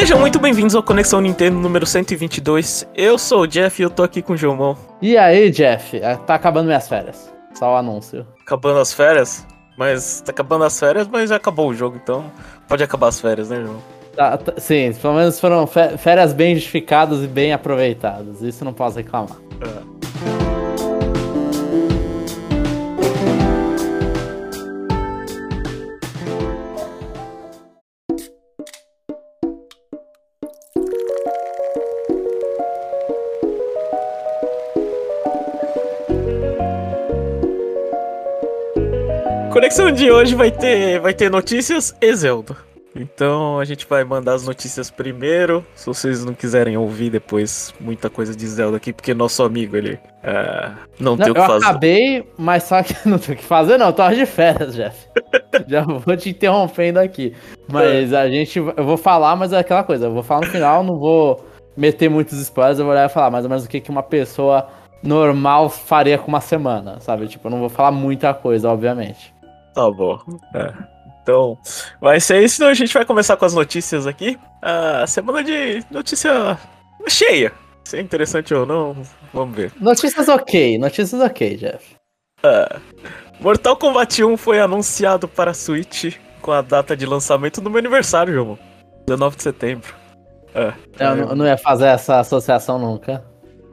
Sejam 0.00 0.18
muito 0.18 0.38
bem-vindos 0.38 0.74
ao 0.74 0.82
Conexão 0.82 1.20
Nintendo 1.20 1.58
número 1.58 1.84
122. 1.84 2.88
Eu 2.96 3.18
sou 3.18 3.42
o 3.42 3.46
Jeff 3.46 3.82
e 3.82 3.84
eu 3.84 3.90
tô 3.90 4.02
aqui 4.02 4.22
com 4.22 4.32
o 4.32 4.36
Gilmão. 4.36 4.74
E 5.02 5.14
aí, 5.14 5.50
Jeff? 5.50 5.94
É, 5.98 6.16
Tá 6.16 6.36
acabando 6.36 6.64
minhas 6.68 6.88
férias. 6.88 7.30
Só 7.52 7.74
o 7.74 7.76
anúncio. 7.76 8.26
Acabando 8.40 8.78
as 8.80 8.94
férias, 8.94 9.46
mas 9.76 10.22
tá 10.22 10.32
acabando 10.32 10.64
as 10.64 10.80
férias, 10.80 11.06
mas 11.06 11.28
já 11.28 11.36
acabou 11.36 11.68
o 11.68 11.74
jogo, 11.74 12.00
então 12.02 12.24
pode 12.66 12.82
acabar 12.82 13.08
as 13.08 13.20
férias, 13.20 13.50
né, 13.50 13.60
João? 13.62 13.76
Tá, 14.16 14.38
tá- 14.38 14.54
sim, 14.56 14.90
pelo 14.94 15.14
menos 15.16 15.38
foram 15.38 15.66
férias 15.66 16.32
bem 16.32 16.54
justificadas 16.54 17.22
e 17.22 17.26
bem 17.26 17.52
aproveitadas. 17.52 18.40
Isso 18.40 18.64
não 18.64 18.72
posso 18.72 18.96
reclamar. 18.96 19.36
Conexão 39.70 39.92
de 39.92 40.10
hoje 40.10 40.34
vai 40.34 40.50
ter, 40.50 40.98
vai 40.98 41.14
ter 41.14 41.30
notícias 41.30 41.94
e 42.00 42.12
Zelda. 42.12 42.56
Então 42.92 43.60
a 43.60 43.64
gente 43.64 43.86
vai 43.88 44.02
mandar 44.02 44.34
as 44.34 44.44
notícias 44.44 44.90
primeiro. 44.90 45.64
Se 45.76 45.86
vocês 45.86 46.24
não 46.24 46.34
quiserem 46.34 46.76
ouvir 46.76 47.08
depois 47.08 47.72
muita 47.78 48.10
coisa 48.10 48.34
de 48.34 48.44
Zelda 48.48 48.78
aqui, 48.78 48.92
porque 48.92 49.14
nosso 49.14 49.44
amigo 49.44 49.76
ele 49.76 49.96
é, 50.24 50.72
não, 50.98 51.12
Não, 51.12 51.16
tem 51.16 51.30
o 51.30 51.34
que 51.34 51.40
eu 51.40 51.46
fazer. 51.46 51.64
acabei, 51.64 52.26
mas 52.36 52.64
só 52.64 52.82
que 52.82 52.96
não 53.08 53.16
tem 53.16 53.36
o 53.36 53.38
que 53.38 53.44
fazer, 53.44 53.78
não. 53.78 53.92
Tô 53.92 54.08
de 54.08 54.26
férias, 54.26 54.74
Jeff. 54.74 55.06
Já 55.68 55.82
vou 55.82 56.16
te 56.16 56.30
interrompendo 56.30 56.98
aqui. 56.98 57.32
Mas 57.70 58.12
a 58.12 58.28
gente. 58.28 58.58
Eu 58.58 58.84
vou 58.84 58.96
falar, 58.96 59.36
mas 59.36 59.52
é 59.52 59.58
aquela 59.60 59.84
coisa. 59.84 60.06
Eu 60.06 60.12
vou 60.12 60.24
falar 60.24 60.46
no 60.46 60.50
final, 60.50 60.82
não 60.82 60.98
vou 60.98 61.46
meter 61.76 62.10
muitos 62.10 62.40
spoilers. 62.40 62.80
Eu 62.80 62.86
vou 62.86 62.92
olhar 62.92 63.08
e 63.08 63.12
falar 63.12 63.30
mais 63.30 63.44
ou 63.44 63.48
menos 63.48 63.64
o 63.64 63.68
que, 63.68 63.80
que 63.80 63.90
uma 63.90 64.02
pessoa 64.02 64.66
normal 65.00 65.70
faria 65.70 66.18
com 66.18 66.26
uma 66.26 66.40
semana, 66.40 66.98
sabe? 66.98 67.28
Tipo, 67.28 67.46
eu 67.46 67.52
não 67.52 67.60
vou 67.60 67.68
falar 67.68 67.92
muita 67.92 68.34
coisa, 68.34 68.68
obviamente. 68.68 69.32
Tá 69.74 69.90
bom. 69.90 70.18
É. 70.54 70.72
Então, 71.22 71.56
vai 72.00 72.18
ser 72.20 72.42
isso. 72.42 72.56
Então 72.56 72.68
a 72.68 72.74
gente 72.74 72.92
vai 72.92 73.04
começar 73.04 73.36
com 73.36 73.44
as 73.44 73.54
notícias 73.54 74.06
aqui. 74.06 74.38
A 74.62 75.06
semana 75.06 75.42
de 75.44 75.84
notícia 75.90 76.58
cheia. 77.08 77.52
Se 77.84 77.96
é 77.96 78.00
interessante 78.00 78.52
ou 78.54 78.64
não, 78.66 78.96
vamos 79.32 79.56
ver. 79.56 79.72
Notícias 79.80 80.28
ok, 80.28 80.78
notícias 80.78 81.20
ok, 81.20 81.56
Jeff. 81.56 81.96
Mortal 83.40 83.76
Kombat 83.76 84.22
1 84.22 84.36
foi 84.36 84.60
anunciado 84.60 85.26
para 85.28 85.50
a 85.50 85.54
Switch 85.54 86.16
com 86.42 86.52
a 86.52 86.62
data 86.62 86.96
de 86.96 87.06
lançamento 87.06 87.60
do 87.60 87.70
meu 87.70 87.78
aniversário, 87.78 88.32
João. 88.34 88.58
19 89.06 89.36
de 89.36 89.42
setembro. 89.42 89.94
É, 90.54 90.72
Eu, 90.98 91.16
não- 91.16 91.28
eu 91.30 91.36
não 91.36 91.46
ia 91.46 91.56
fazer 91.56 91.86
essa 91.86 92.18
associação 92.20 92.78
nunca. 92.78 93.24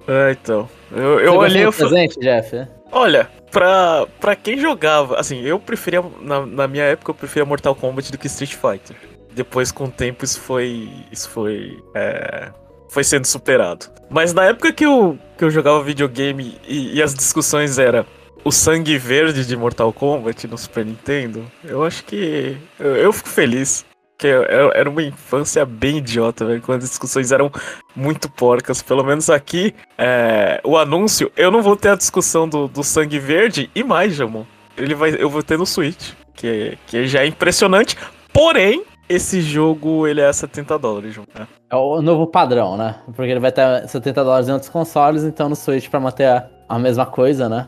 é 0.07 0.31
então. 0.31 0.69
Eu, 0.91 1.19
eu 1.19 1.35
olhei 1.35 1.65
eu 1.65 1.71
do 1.71 1.77
presente, 1.77 2.19
Jeff? 2.19 2.67
Olha, 2.91 3.29
pra, 3.51 4.07
pra 4.19 4.35
quem 4.35 4.57
jogava, 4.57 5.19
assim, 5.19 5.41
eu 5.41 5.59
preferia, 5.59 6.03
na, 6.21 6.45
na 6.45 6.67
minha 6.67 6.83
época, 6.83 7.11
eu 7.11 7.15
preferia 7.15 7.45
Mortal 7.45 7.75
Kombat 7.75 8.11
do 8.11 8.17
que 8.17 8.27
Street 8.27 8.55
Fighter. 8.55 8.95
Depois, 9.33 9.71
com 9.71 9.85
o 9.85 9.91
tempo, 9.91 10.25
isso 10.25 10.41
foi. 10.41 10.89
Isso 11.11 11.29
foi. 11.29 11.77
é, 11.93 12.49
foi 12.89 13.03
sendo 13.03 13.25
superado. 13.25 13.85
Mas 14.09 14.33
na 14.33 14.45
época 14.45 14.71
que 14.71 14.85
eu, 14.85 15.17
que 15.37 15.43
eu 15.43 15.51
jogava 15.51 15.83
videogame 15.83 16.57
e, 16.67 16.95
e 16.95 17.03
as 17.03 17.13
discussões 17.13 17.77
era 17.77 18.05
o 18.43 18.51
sangue 18.51 18.97
verde 18.97 19.45
de 19.45 19.57
Mortal 19.57 19.91
Kombat 19.91 20.47
no 20.47 20.57
Super 20.57 20.85
Nintendo, 20.85 21.45
eu 21.63 21.83
acho 21.83 22.03
que. 22.05 22.57
Eu, 22.79 22.95
eu 22.95 23.13
fico 23.13 23.29
feliz. 23.29 23.85
Porque 24.17 24.27
era 24.73 24.89
uma 24.89 25.03
infância 25.03 25.63
bem 25.63 25.97
idiota, 25.97 26.43
velho, 26.43 26.59
quando 26.63 26.81
as 26.81 26.89
discussões 26.89 27.31
eram 27.31 27.51
muito 27.95 28.27
porcas. 28.27 28.81
Pelo 28.81 29.03
menos 29.03 29.29
aqui, 29.29 29.75
é, 29.95 30.59
o 30.63 30.75
anúncio, 30.75 31.31
eu 31.37 31.51
não 31.51 31.61
vou 31.61 31.75
ter 31.77 31.89
a 31.89 31.95
discussão 31.95 32.49
do, 32.49 32.67
do 32.67 32.83
sangue 32.83 33.19
verde 33.19 33.69
e 33.75 33.83
mais, 33.83 34.15
Jamon. 34.15 34.43
Ele 34.75 34.95
vai, 34.95 35.15
eu 35.19 35.29
vou 35.29 35.43
ter 35.43 35.55
no 35.55 35.67
Switch, 35.67 36.13
que, 36.33 36.75
que 36.87 37.05
já 37.07 37.21
é 37.21 37.27
impressionante. 37.27 37.95
Porém, 38.33 38.83
esse 39.07 39.39
jogo 39.39 40.07
ele 40.07 40.19
é 40.21 40.33
70 40.33 40.79
dólares, 40.79 41.13
João. 41.13 41.27
É. 41.39 41.43
É 41.69 41.75
o 41.75 42.01
novo 42.01 42.25
padrão, 42.25 42.75
né? 42.75 42.95
Porque 43.15 43.29
ele 43.29 43.39
vai 43.39 43.51
ter 43.51 43.87
70 43.87 44.23
dólares 44.23 44.49
em 44.49 44.51
outros 44.53 44.69
consoles, 44.71 45.23
então 45.23 45.47
no 45.47 45.55
Switch 45.55 45.89
pra 45.89 45.99
manter 45.99 46.25
a, 46.25 46.47
a 46.67 46.79
mesma 46.79 47.05
coisa, 47.05 47.47
né? 47.47 47.67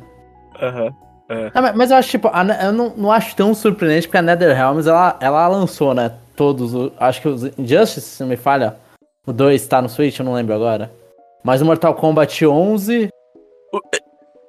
Aham. 0.59 0.89
Ah, 1.53 1.61
mas- 1.61 1.75
mas 1.75 1.91
eu 1.91 1.97
acho, 1.97 2.09
tipo, 2.09 2.27
a 2.33 2.43
eu 2.65 2.71
não, 2.71 2.91
não 2.97 3.11
acho 3.11 3.35
tão 3.35 3.53
surpreendente 3.53 4.07
porque 4.07 4.17
a 4.17 4.21
NetherRealms, 4.23 4.87
ela, 4.87 5.15
ela 5.21 5.47
lançou, 5.47 5.93
né? 5.93 6.11
Todos, 6.39 6.71
acho 6.97 7.21
que 7.21 7.27
os 7.27 7.43
Injustice, 7.59 8.01
se 8.15 8.21
não 8.23 8.29
me 8.29 8.37
falha, 8.37 8.77
o 9.27 9.33
2 9.33 9.67
tá 9.67 9.81
no 9.81 9.89
Switch, 9.89 10.17
eu 10.17 10.23
não 10.23 10.31
lembro 10.33 10.55
agora. 10.55 10.89
Mas 11.43 11.61
o 11.61 11.65
Mortal 11.65 11.93
Kombat 11.95 12.45
11, 12.47 13.09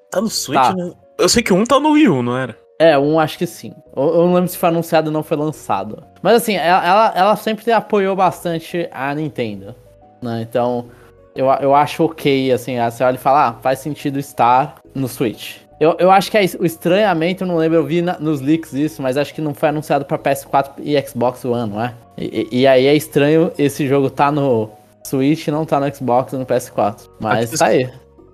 Tá 0.08 0.20
no 0.20 0.30
Switch? 0.30 0.60
Tá. 0.62 0.72
né? 0.72 0.92
Eu 1.18 1.28
sei 1.28 1.42
que 1.42 1.52
um 1.52 1.64
tá 1.64 1.80
no 1.80 1.90
Wii 1.94 2.08
U, 2.08 2.22
não 2.22 2.36
era? 2.38 2.56
é, 2.78 2.96
um 2.96 3.18
acho 3.18 3.36
que 3.36 3.44
sim. 3.46 3.74
Eu, 3.96 4.04
eu 4.04 4.26
não 4.26 4.34
lembro 4.34 4.48
se 4.48 4.56
foi 4.56 4.68
anunciado 4.68 5.08
ou 5.08 5.12
não 5.12 5.24
foi 5.24 5.36
lançado. 5.36 6.00
Mas 6.22 6.34
assim, 6.36 6.54
ela, 6.54 6.86
ela, 6.86 7.12
ela 7.16 7.36
sempre 7.36 7.70
apoiou 7.72 8.14
bastante 8.14 8.88
a 8.92 9.12
Nintendo, 9.12 9.74
né? 10.22 10.42
Então, 10.48 10.86
eu, 11.34 11.46
eu 11.60 11.74
acho 11.74 12.04
ok, 12.04 12.52
assim, 12.52 12.78
a- 12.78 12.88
você 12.88 13.02
olha 13.02 13.16
e 13.16 13.18
fala, 13.18 13.48
ah, 13.48 13.52
faz 13.54 13.80
sentido 13.80 14.16
estar 14.20 14.76
no 14.94 15.08
Switch. 15.08 15.56
Eu, 15.80 15.96
eu 15.98 16.10
acho 16.10 16.30
que 16.30 16.36
é 16.36 16.44
isso, 16.44 16.60
o 16.60 16.66
estranhamento, 16.66 17.42
eu 17.42 17.48
não 17.48 17.56
lembro, 17.56 17.78
eu 17.78 17.84
vi 17.86 18.02
na- 18.02 18.18
nos 18.20 18.41
leaks 18.42 18.74
isso, 18.74 19.00
mas 19.00 19.16
acho 19.16 19.32
que 19.34 19.41
não 19.41 19.54
foi 19.54 19.70
anunciado 19.70 20.04
pra 20.04 20.18
PS4 20.18 20.72
e 20.78 21.00
Xbox 21.00 21.42
One, 21.44 21.70
não 21.72 21.82
é? 21.82 21.94
E, 22.18 22.46
e- 22.52 22.66
aí 22.66 22.86
é 22.86 22.94
estranho 22.94 23.50
esse 23.56 23.88
jogo 23.88 24.10
tá 24.10 24.30
no 24.30 24.68
Switch 25.06 25.46
e 25.46 25.50
não 25.50 25.64
tá 25.64 25.80
no 25.80 25.92
Xbox 25.94 26.34
e 26.34 26.36
no 26.36 26.44
PS4. 26.44 27.08
Mas 27.18 27.48
Aqui 27.48 27.58
tá 27.58 27.66
aí. 27.66 27.91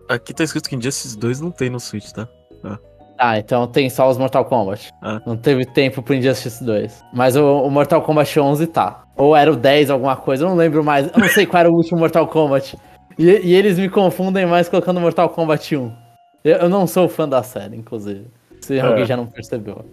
Aqui 0.08 0.34
tá 0.34 0.42
escrito 0.44 0.68
que 0.68 0.74
Injustice 0.74 1.16
2 1.16 1.40
não 1.40 1.52
tem 1.52 1.70
no 1.70 1.78
Switch, 1.78 2.10
tá? 2.10 2.28
Ah, 3.18 3.38
então 3.38 3.66
tem 3.66 3.88
só 3.88 4.10
os 4.10 4.18
Mortal 4.18 4.44
Kombat. 4.44 4.90
Ah. 5.00 5.22
Não 5.24 5.38
teve 5.38 5.64
tempo 5.64 6.02
pro 6.02 6.14
Injustice 6.14 6.62
2. 6.62 7.02
Mas 7.14 7.34
o, 7.34 7.62
o 7.62 7.70
Mortal 7.70 8.02
Kombat 8.02 8.38
11 8.38 8.66
tá. 8.66 9.04
Ou 9.16 9.34
era 9.34 9.50
o 9.50 9.56
10 9.56 9.88
alguma 9.88 10.16
coisa, 10.16 10.44
eu 10.44 10.48
não 10.50 10.56
lembro 10.56 10.84
mais. 10.84 11.06
Eu 11.06 11.18
não 11.20 11.28
sei 11.28 11.46
qual 11.46 11.60
era 11.60 11.70
o 11.70 11.74
último 11.74 11.98
Mortal 11.98 12.26
Kombat. 12.28 12.76
E, 13.18 13.24
e 13.24 13.54
eles 13.54 13.78
me 13.78 13.88
confundem 13.88 14.44
mais 14.44 14.68
colocando 14.68 15.00
Mortal 15.00 15.30
Kombat 15.30 15.74
1. 15.76 15.90
Eu, 16.50 16.68
não 16.68 16.86
sou 16.86 17.08
fã 17.08 17.28
da 17.28 17.42
série, 17.42 17.76
inclusive. 17.76 18.26
Se 18.60 18.78
alguém 18.80 19.04
já 19.04 19.16
não 19.16 19.26
percebeu. 19.26 19.84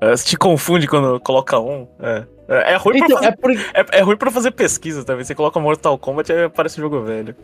É, 0.00 0.16
você 0.16 0.24
te 0.24 0.36
confunde 0.36 0.86
quando 0.88 1.20
coloca 1.20 1.58
um. 1.60 1.86
É, 2.00 2.24
é, 2.48 2.72
é 2.72 2.76
ruim 2.76 2.98
pra 2.98 3.06
Então, 3.06 3.16
fazer, 3.18 3.28
é, 3.28 3.30
por, 3.32 3.50
é, 3.52 3.98
é 3.98 4.00
ruim 4.00 4.16
pra 4.16 4.30
fazer 4.30 4.50
pesquisa 4.50 5.04
também. 5.04 5.24
Você 5.24 5.34
coloca 5.34 5.60
Mortal 5.60 5.98
Kombat 5.98 6.32
e 6.32 6.48
parece 6.48 6.80
um 6.80 6.82
jogo 6.82 7.02
velho. 7.02 7.36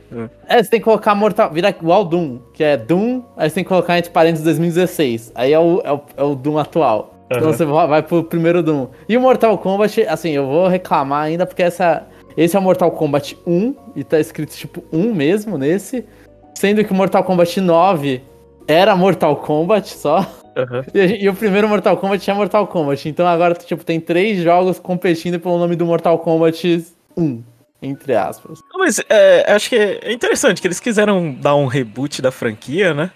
É. 0.49 0.59
é, 0.59 0.63
você 0.63 0.71
tem 0.71 0.81
que 0.81 0.85
colocar 0.85 1.15
Mortal. 1.15 1.51
Vira 1.51 1.69
igual 1.69 2.05
Doom, 2.05 2.39
que 2.55 2.65
é 2.65 2.77
Doom, 2.77 3.23
aí 3.37 3.51
você 3.51 3.57
tem 3.57 3.65
que 3.65 3.69
colocar 3.69 3.99
entre 3.99 4.11
parênteses 4.11 4.45
2016. 4.45 5.33
Aí 5.35 5.53
é 5.53 5.59
o, 5.59 5.83
é 5.85 5.93
o, 5.93 6.01
é 6.17 6.23
o 6.23 6.35
Doom 6.35 6.59
atual. 6.59 7.15
Então 7.27 7.43
Aham. 7.43 7.53
você 7.53 7.65
vai 7.65 7.87
vai 7.87 8.03
pro 8.03 8.25
primeiro 8.25 8.63
Doom. 8.63 8.89
E 9.07 9.17
o 9.17 9.21
Mortal 9.21 9.59
Kombat, 9.59 10.07
assim, 10.07 10.31
eu 10.31 10.47
vou 10.47 10.67
reclamar 10.67 11.25
ainda 11.25 11.45
porque 11.45 11.63
essa, 11.63 12.07
esse 12.37 12.57
é 12.57 12.59
o 12.59 12.63
Mortal 12.63 12.91
Kombat 12.91 13.37
1 13.47 13.75
e 13.95 14.03
tá 14.03 14.19
escrito 14.19 14.55
tipo 14.57 14.83
1 14.91 15.13
mesmo 15.13 15.59
nesse. 15.59 16.07
Sendo 16.55 16.83
que 16.83 16.93
o 16.93 16.95
Mortal 16.95 17.23
Kombat 17.23 17.61
9 17.61 18.23
era 18.67 18.97
Mortal 18.97 19.37
Kombat 19.37 19.89
só. 19.97 20.19
Aham. 20.57 20.85
E, 20.95 21.25
e 21.25 21.29
o 21.29 21.35
primeiro 21.35 21.69
Mortal 21.69 21.97
Kombat 21.97 22.31
é 22.31 22.35
Mortal 22.35 22.67
Kombat. 22.67 23.09
Então 23.09 23.27
agora, 23.27 23.55
tipo, 23.55 23.85
tem 23.85 24.01
três 24.01 24.43
jogos 24.43 24.79
competindo 24.79 25.39
pelo 25.39 25.59
nome 25.59 25.77
do 25.77 25.85
Mortal 25.85 26.19
Kombat 26.19 26.87
1. 27.17 27.43
Entre 27.83 28.15
aspas. 28.15 28.61
Mas 28.75 29.01
é, 29.09 29.53
acho 29.53 29.69
que 29.69 29.77
é 29.77 30.13
interessante 30.13 30.61
que 30.61 30.67
eles 30.67 30.81
quiseram 30.81 31.35
dar 31.35 31.55
um 31.55 31.67
reboot 31.67 32.23
da 32.23 32.31
franquia, 32.31 32.95
né? 32.95 33.11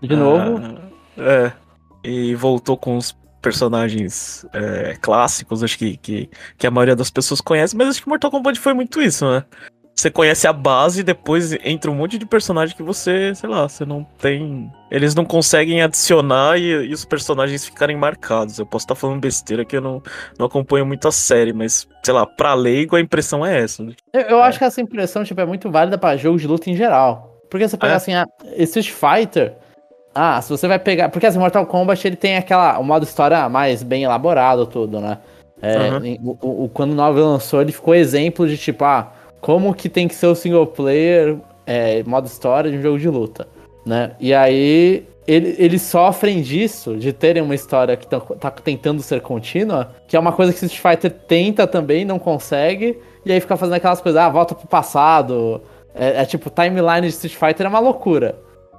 De 0.00 0.14
novo. 0.14 0.60
Ah, 1.18 1.42
é. 1.44 1.52
E 2.04 2.34
voltou 2.36 2.76
com 2.76 2.96
os 2.96 3.16
personagens 3.42 4.46
é, 4.52 4.96
clássicos, 5.00 5.62
acho 5.62 5.78
que, 5.78 5.96
que, 5.96 6.30
que 6.56 6.66
a 6.66 6.70
maioria 6.70 6.96
das 6.96 7.10
pessoas 7.10 7.40
conhece, 7.40 7.76
mas 7.76 7.88
acho 7.88 8.02
que 8.02 8.08
Mortal 8.08 8.30
Kombat 8.30 8.58
foi 8.58 8.74
muito 8.74 9.00
isso, 9.00 9.28
né? 9.28 9.44
Você 9.98 10.10
conhece 10.10 10.46
a 10.46 10.52
base 10.52 11.00
e 11.00 11.02
depois 11.02 11.52
entra 11.64 11.90
um 11.90 11.94
monte 11.94 12.18
de 12.18 12.26
personagem 12.26 12.76
que 12.76 12.82
você, 12.82 13.34
sei 13.34 13.48
lá, 13.48 13.66
você 13.66 13.82
não 13.86 14.04
tem. 14.20 14.70
Eles 14.90 15.14
não 15.14 15.24
conseguem 15.24 15.80
adicionar 15.80 16.58
e, 16.58 16.64
e 16.88 16.92
os 16.92 17.06
personagens 17.06 17.64
ficarem 17.64 17.96
marcados. 17.96 18.58
Eu 18.58 18.66
posso 18.66 18.84
estar 18.84 18.94
falando 18.94 19.20
besteira 19.20 19.64
que 19.64 19.74
eu 19.74 19.80
não, 19.80 20.02
não 20.38 20.46
acompanho 20.46 20.84
muito 20.84 21.08
a 21.08 21.12
série, 21.12 21.54
mas, 21.54 21.88
sei 22.02 22.12
lá, 22.12 22.26
pra 22.26 22.52
leigo 22.52 22.94
a 22.94 23.00
impressão 23.00 23.44
é 23.44 23.58
essa. 23.58 23.82
né? 23.82 23.92
Eu, 24.12 24.20
eu 24.22 24.42
acho 24.42 24.58
que 24.58 24.64
essa 24.66 24.82
impressão 24.82 25.24
tipo, 25.24 25.40
é 25.40 25.46
muito 25.46 25.70
válida 25.70 25.96
pra 25.96 26.14
jogos 26.16 26.42
de 26.42 26.46
luta 26.46 26.68
em 26.68 26.76
geral. 26.76 27.34
Porque 27.48 27.66
você 27.66 27.78
pega 27.78 27.94
É? 27.94 27.96
assim, 27.96 28.12
a 28.12 28.26
Street 28.58 28.90
Fighter. 28.90 29.54
Ah, 30.14 30.42
se 30.42 30.50
você 30.50 30.68
vai 30.68 30.78
pegar. 30.78 31.08
Porque 31.08 31.24
assim, 31.26 31.38
Mortal 31.38 31.64
Kombat 31.64 32.06
ele 32.06 32.16
tem 32.16 32.36
aquela. 32.36 32.78
O 32.78 32.84
modo 32.84 33.04
história 33.04 33.48
mais 33.48 33.82
bem 33.82 34.02
elaborado, 34.02 34.66
tudo, 34.66 35.00
né? 35.00 35.16
É, 35.62 35.88
o, 36.22 36.36
o- 36.42 36.64
o- 36.64 36.68
quando 36.68 36.90
o 36.92 36.94
9 36.94 37.18
lançou, 37.18 37.62
ele 37.62 37.72
ficou 37.72 37.94
exemplo 37.94 38.46
de 38.46 38.58
tipo, 38.58 38.84
ah, 38.84 39.10
como 39.46 39.72
que 39.72 39.88
tem 39.88 40.08
que 40.08 40.14
ser 40.16 40.26
o 40.26 40.34
single 40.34 40.66
player, 40.66 41.36
é, 41.64 42.02
modo 42.02 42.26
história 42.26 42.68
de 42.68 42.78
um 42.78 42.82
jogo 42.82 42.98
de 42.98 43.08
luta, 43.08 43.46
né? 43.86 44.10
E 44.18 44.34
aí 44.34 45.06
ele, 45.24 45.54
eles 45.56 45.82
sofrem 45.82 46.42
disso, 46.42 46.96
de 46.96 47.12
terem 47.12 47.44
uma 47.44 47.54
história 47.54 47.96
que 47.96 48.08
tá, 48.08 48.18
tá 48.18 48.50
tentando 48.50 49.00
ser 49.02 49.20
contínua, 49.20 49.94
que 50.08 50.16
é 50.16 50.18
uma 50.18 50.32
coisa 50.32 50.52
que 50.52 50.64
Street 50.64 50.82
Fighter 50.82 51.12
tenta 51.28 51.64
também, 51.64 52.04
não 52.04 52.18
consegue, 52.18 52.98
e 53.24 53.30
aí 53.30 53.38
fica 53.40 53.56
fazendo 53.56 53.76
aquelas 53.76 54.00
coisas, 54.00 54.20
ah, 54.20 54.28
volta 54.28 54.52
pro 54.52 54.66
passado. 54.66 55.62
É, 55.94 56.22
é 56.22 56.24
tipo, 56.24 56.50
timeline 56.50 57.02
de 57.02 57.14
Street 57.14 57.36
Fighter 57.36 57.66
é 57.66 57.68
uma 57.68 57.78
loucura. 57.78 58.34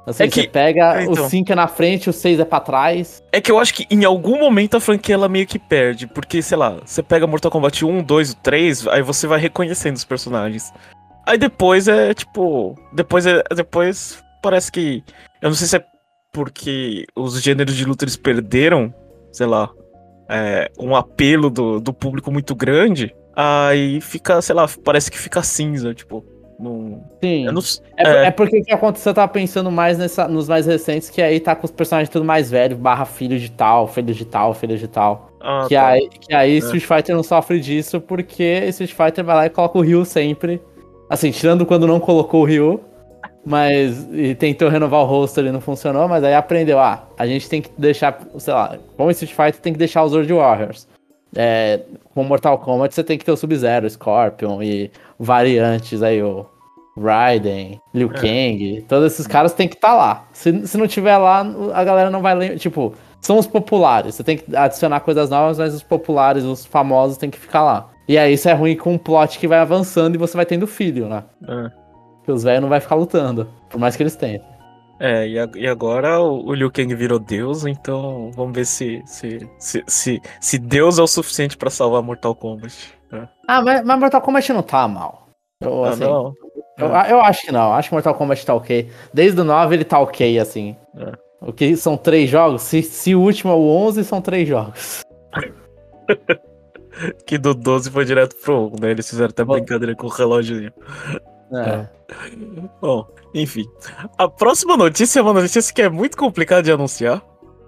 Assim, 0.07 0.23
é 0.23 0.27
que, 0.29 0.43
você 0.43 0.47
pega 0.47 1.03
então, 1.03 1.25
o 1.25 1.29
5 1.29 1.51
é 1.51 1.55
na 1.55 1.67
frente, 1.67 2.09
o 2.09 2.13
6 2.13 2.39
é 2.39 2.45
pra 2.45 2.61
trás. 2.61 3.21
É 3.29 3.41
que 3.41 3.51
eu 3.51 3.59
acho 3.59 3.73
que 3.73 3.85
em 3.91 4.05
algum 4.05 4.39
momento 4.39 4.77
a 4.77 4.79
franquia 4.79 5.15
ela 5.15 5.27
meio 5.27 5.45
que 5.45 5.59
perde. 5.59 6.07
Porque, 6.07 6.41
sei 6.41 6.57
lá, 6.57 6.77
você 6.85 7.03
pega 7.03 7.27
Mortal 7.27 7.51
Kombat 7.51 7.83
1, 7.83 8.03
2, 8.03 8.33
3, 8.35 8.87
aí 8.87 9.01
você 9.01 9.27
vai 9.27 9.37
reconhecendo 9.37 9.97
os 9.97 10.05
personagens. 10.05 10.73
Aí 11.25 11.37
depois 11.37 11.89
é 11.89 12.13
tipo. 12.13 12.73
Depois 12.93 13.25
é. 13.25 13.43
Depois 13.53 14.23
parece 14.41 14.71
que. 14.71 15.03
Eu 15.41 15.49
não 15.49 15.55
sei 15.55 15.67
se 15.67 15.75
é 15.75 15.83
porque 16.31 17.05
os 17.13 17.41
gêneros 17.41 17.75
de 17.75 17.83
luta 17.83 18.05
eles 18.05 18.15
perderam, 18.15 18.93
sei 19.33 19.45
lá, 19.45 19.69
é, 20.29 20.71
um 20.79 20.95
apelo 20.95 21.49
do, 21.49 21.81
do 21.81 21.91
público 21.91 22.31
muito 22.31 22.55
grande. 22.55 23.13
Aí 23.35 23.99
fica, 23.99 24.41
sei 24.41 24.55
lá, 24.55 24.69
parece 24.85 25.11
que 25.11 25.17
fica 25.17 25.43
cinza, 25.43 25.93
tipo. 25.93 26.23
Sim. 27.21 27.45
Não... 27.45 27.61
É, 27.97 28.07
é... 28.07 28.25
é, 28.25 28.31
porque 28.31 28.59
o 28.59 28.63
que 28.63 28.73
aconteceu, 28.73 29.11
eu 29.11 29.15
tava 29.15 29.31
pensando 29.31 29.71
mais 29.71 29.97
nessa, 29.97 30.27
nos 30.27 30.49
mais 30.49 30.65
recentes, 30.65 31.09
que 31.09 31.21
aí 31.21 31.39
tá 31.39 31.55
com 31.55 31.65
os 31.65 31.71
personagens 31.71 32.09
tudo 32.09 32.25
mais 32.25 32.49
velhos, 32.49 32.77
barra 32.77 33.05
filho 33.05 33.39
de 33.39 33.51
tal, 33.51 33.87
filho 33.87 34.13
de 34.13 34.25
tal, 34.25 34.53
filho 34.53 34.77
de 34.77 34.87
tal. 34.87 35.31
Ah, 35.39 35.65
que, 35.67 35.75
tá. 35.75 35.87
aí, 35.87 36.09
que 36.09 36.33
aí 36.33 36.55
é. 36.55 36.57
Street 36.57 36.83
Fighter 36.83 37.15
não 37.15 37.23
sofre 37.23 37.59
disso, 37.59 38.01
porque 38.01 38.65
Street 38.69 38.91
Fighter 38.91 39.23
vai 39.23 39.35
lá 39.35 39.45
e 39.45 39.49
coloca 39.49 39.77
o 39.77 39.81
Ryu 39.81 40.03
sempre. 40.03 40.61
Assim, 41.09 41.31
tirando 41.31 41.65
quando 41.65 41.87
não 41.87 41.99
colocou 41.99 42.41
o 42.41 42.45
Ryu. 42.45 42.81
Mas 43.45 44.05
e 44.11 44.35
tentou 44.35 44.67
renovar 44.67 44.99
o 44.99 45.05
roster 45.05 45.45
e 45.45 45.51
não 45.53 45.61
funcionou, 45.61 46.05
mas 46.05 46.21
aí 46.21 46.33
aprendeu, 46.33 46.79
ah, 46.79 47.07
a 47.17 47.25
gente 47.25 47.47
tem 47.47 47.61
que 47.61 47.69
deixar, 47.77 48.19
sei 48.37 48.53
lá, 48.53 48.77
como 48.97 49.09
Street 49.11 49.31
Fighter 49.31 49.61
tem 49.61 49.71
que 49.71 49.79
deixar 49.79 50.03
os 50.03 50.11
World 50.11 50.33
Warriors. 50.33 50.85
É, 51.33 51.81
com 52.13 52.23
Mortal 52.23 52.57
Kombat 52.57 52.93
você 52.93 53.03
tem 53.03 53.17
que 53.17 53.23
ter 53.23 53.31
o 53.31 53.37
Sub-Zero, 53.37 53.89
Scorpion 53.89 54.61
e 54.61 54.91
variantes 55.19 56.01
aí, 56.01 56.21
o 56.21 56.45
Raiden, 56.97 57.79
Liu 57.93 58.09
é. 58.11 58.13
Kang, 58.13 58.85
todos 58.87 59.13
esses 59.13 59.27
caras 59.27 59.53
tem 59.53 59.67
que 59.67 59.75
estar 59.75 59.89
tá 59.89 59.95
lá. 59.95 60.27
Se, 60.33 60.67
se 60.67 60.77
não 60.77 60.87
tiver 60.87 61.17
lá, 61.17 61.45
a 61.73 61.83
galera 61.83 62.09
não 62.09 62.21
vai 62.21 62.35
lembrar. 62.35 62.57
Tipo, 62.57 62.93
são 63.21 63.37
os 63.37 63.47
populares. 63.47 64.15
Você 64.15 64.23
tem 64.23 64.37
que 64.37 64.55
adicionar 64.55 64.99
coisas 65.01 65.29
novas, 65.29 65.59
mas 65.59 65.73
os 65.73 65.83
populares, 65.83 66.43
os 66.43 66.65
famosos, 66.65 67.17
tem 67.17 67.29
que 67.29 67.39
ficar 67.39 67.63
lá. 67.63 67.89
E 68.07 68.17
aí 68.17 68.33
isso 68.33 68.49
é 68.49 68.53
ruim 68.53 68.75
com 68.75 68.93
um 68.93 68.97
plot 68.97 69.37
que 69.37 69.47
vai 69.47 69.59
avançando 69.59 70.15
e 70.15 70.17
você 70.17 70.35
vai 70.35 70.45
tendo 70.45 70.65
filho, 70.65 71.07
né? 71.07 71.23
É. 71.47 72.31
Os 72.31 72.43
velhos 72.43 72.61
não 72.61 72.69
vai 72.69 72.79
ficar 72.79 72.95
lutando, 72.95 73.47
por 73.69 73.79
mais 73.79 73.95
que 73.95 74.03
eles 74.03 74.15
tentem. 74.15 74.57
É, 74.99 75.27
e 75.27 75.67
agora 75.67 76.19
o 76.19 76.53
Liu 76.53 76.71
Kang 76.71 76.93
virou 76.95 77.19
Deus, 77.19 77.65
então 77.65 78.31
vamos 78.35 78.55
ver 78.55 78.65
se 78.65 79.01
se, 79.05 79.47
se, 79.59 79.83
se, 79.85 80.21
se 80.41 80.57
Deus 80.57 80.97
é 80.97 81.03
o 81.03 81.07
suficiente 81.07 81.55
para 81.55 81.69
salvar 81.69 82.01
Mortal 82.01 82.33
Kombat. 82.33 82.96
É. 83.11 83.27
Ah, 83.47 83.61
mas, 83.61 83.83
mas, 83.83 83.99
Mortal 83.99 84.21
Kombat 84.21 84.53
não 84.53 84.61
tá 84.61 84.87
mal. 84.87 85.27
Eu, 85.61 85.85
ah, 85.85 85.89
assim, 85.89 86.03
não. 86.03 86.33
Eu, 86.77 86.95
é. 86.95 87.11
eu, 87.11 87.21
acho 87.21 87.41
que 87.41 87.51
não, 87.51 87.73
acho 87.73 87.89
que 87.89 87.95
Mortal 87.95 88.15
Kombat 88.15 88.45
tá 88.45 88.53
ok. 88.53 88.89
Desde 89.13 89.39
o 89.41 89.43
9 89.43 89.75
ele 89.75 89.85
tá 89.85 89.99
ok, 89.99 90.39
assim. 90.39 90.75
É. 90.95 91.13
O 91.41 91.53
que 91.53 91.75
são 91.75 91.95
três 91.95 92.29
jogos? 92.29 92.63
Se, 92.63 92.81
se 92.81 93.15
o 93.15 93.21
último 93.21 93.51
é 93.51 93.55
o 93.55 93.67
11, 93.67 94.03
são 94.03 94.21
três 94.21 94.47
jogos. 94.47 95.01
que 97.25 97.37
do 97.37 97.53
12 97.53 97.91
foi 97.91 98.05
direto 98.05 98.35
pro 98.37 98.67
1, 98.67 98.79
né? 98.81 98.91
Eles 98.91 99.09
fizeram 99.09 99.29
até 99.29 99.43
brincadeira 99.43 99.95
com 99.95 100.07
o 100.07 100.09
relógio. 100.09 100.71
É. 101.53 101.87
Bom, 102.81 103.07
enfim. 103.33 103.65
A 104.17 104.27
próxima 104.27 104.75
notícia 104.75 105.19
é 105.19 105.21
uma 105.21 105.33
notícia 105.33 105.73
que 105.73 105.81
é 105.81 105.89
muito 105.89 106.17
complicada 106.17 106.63
de 106.63 106.71
anunciar. 106.71 107.21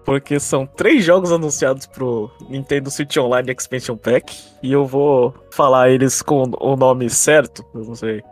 Porque 0.09 0.39
são 0.39 0.65
três 0.65 1.06
jogos 1.06 1.31
anunciados 1.31 1.85
pro 1.85 2.31
Nintendo 2.50 2.89
Switch 2.89 3.15
Online 3.17 3.51
Expansion 3.56 3.95
Pack. 3.95 4.35
E 4.63 4.71
eu 4.71 4.83
vou 4.83 5.35
falar 5.51 5.91
eles 5.91 6.23
com 6.23 6.51
o 6.59 6.75
nome 6.75 7.07
certo. 7.11 7.63
Eu 7.75 7.83
não 7.83 7.94
sei. 7.94 8.23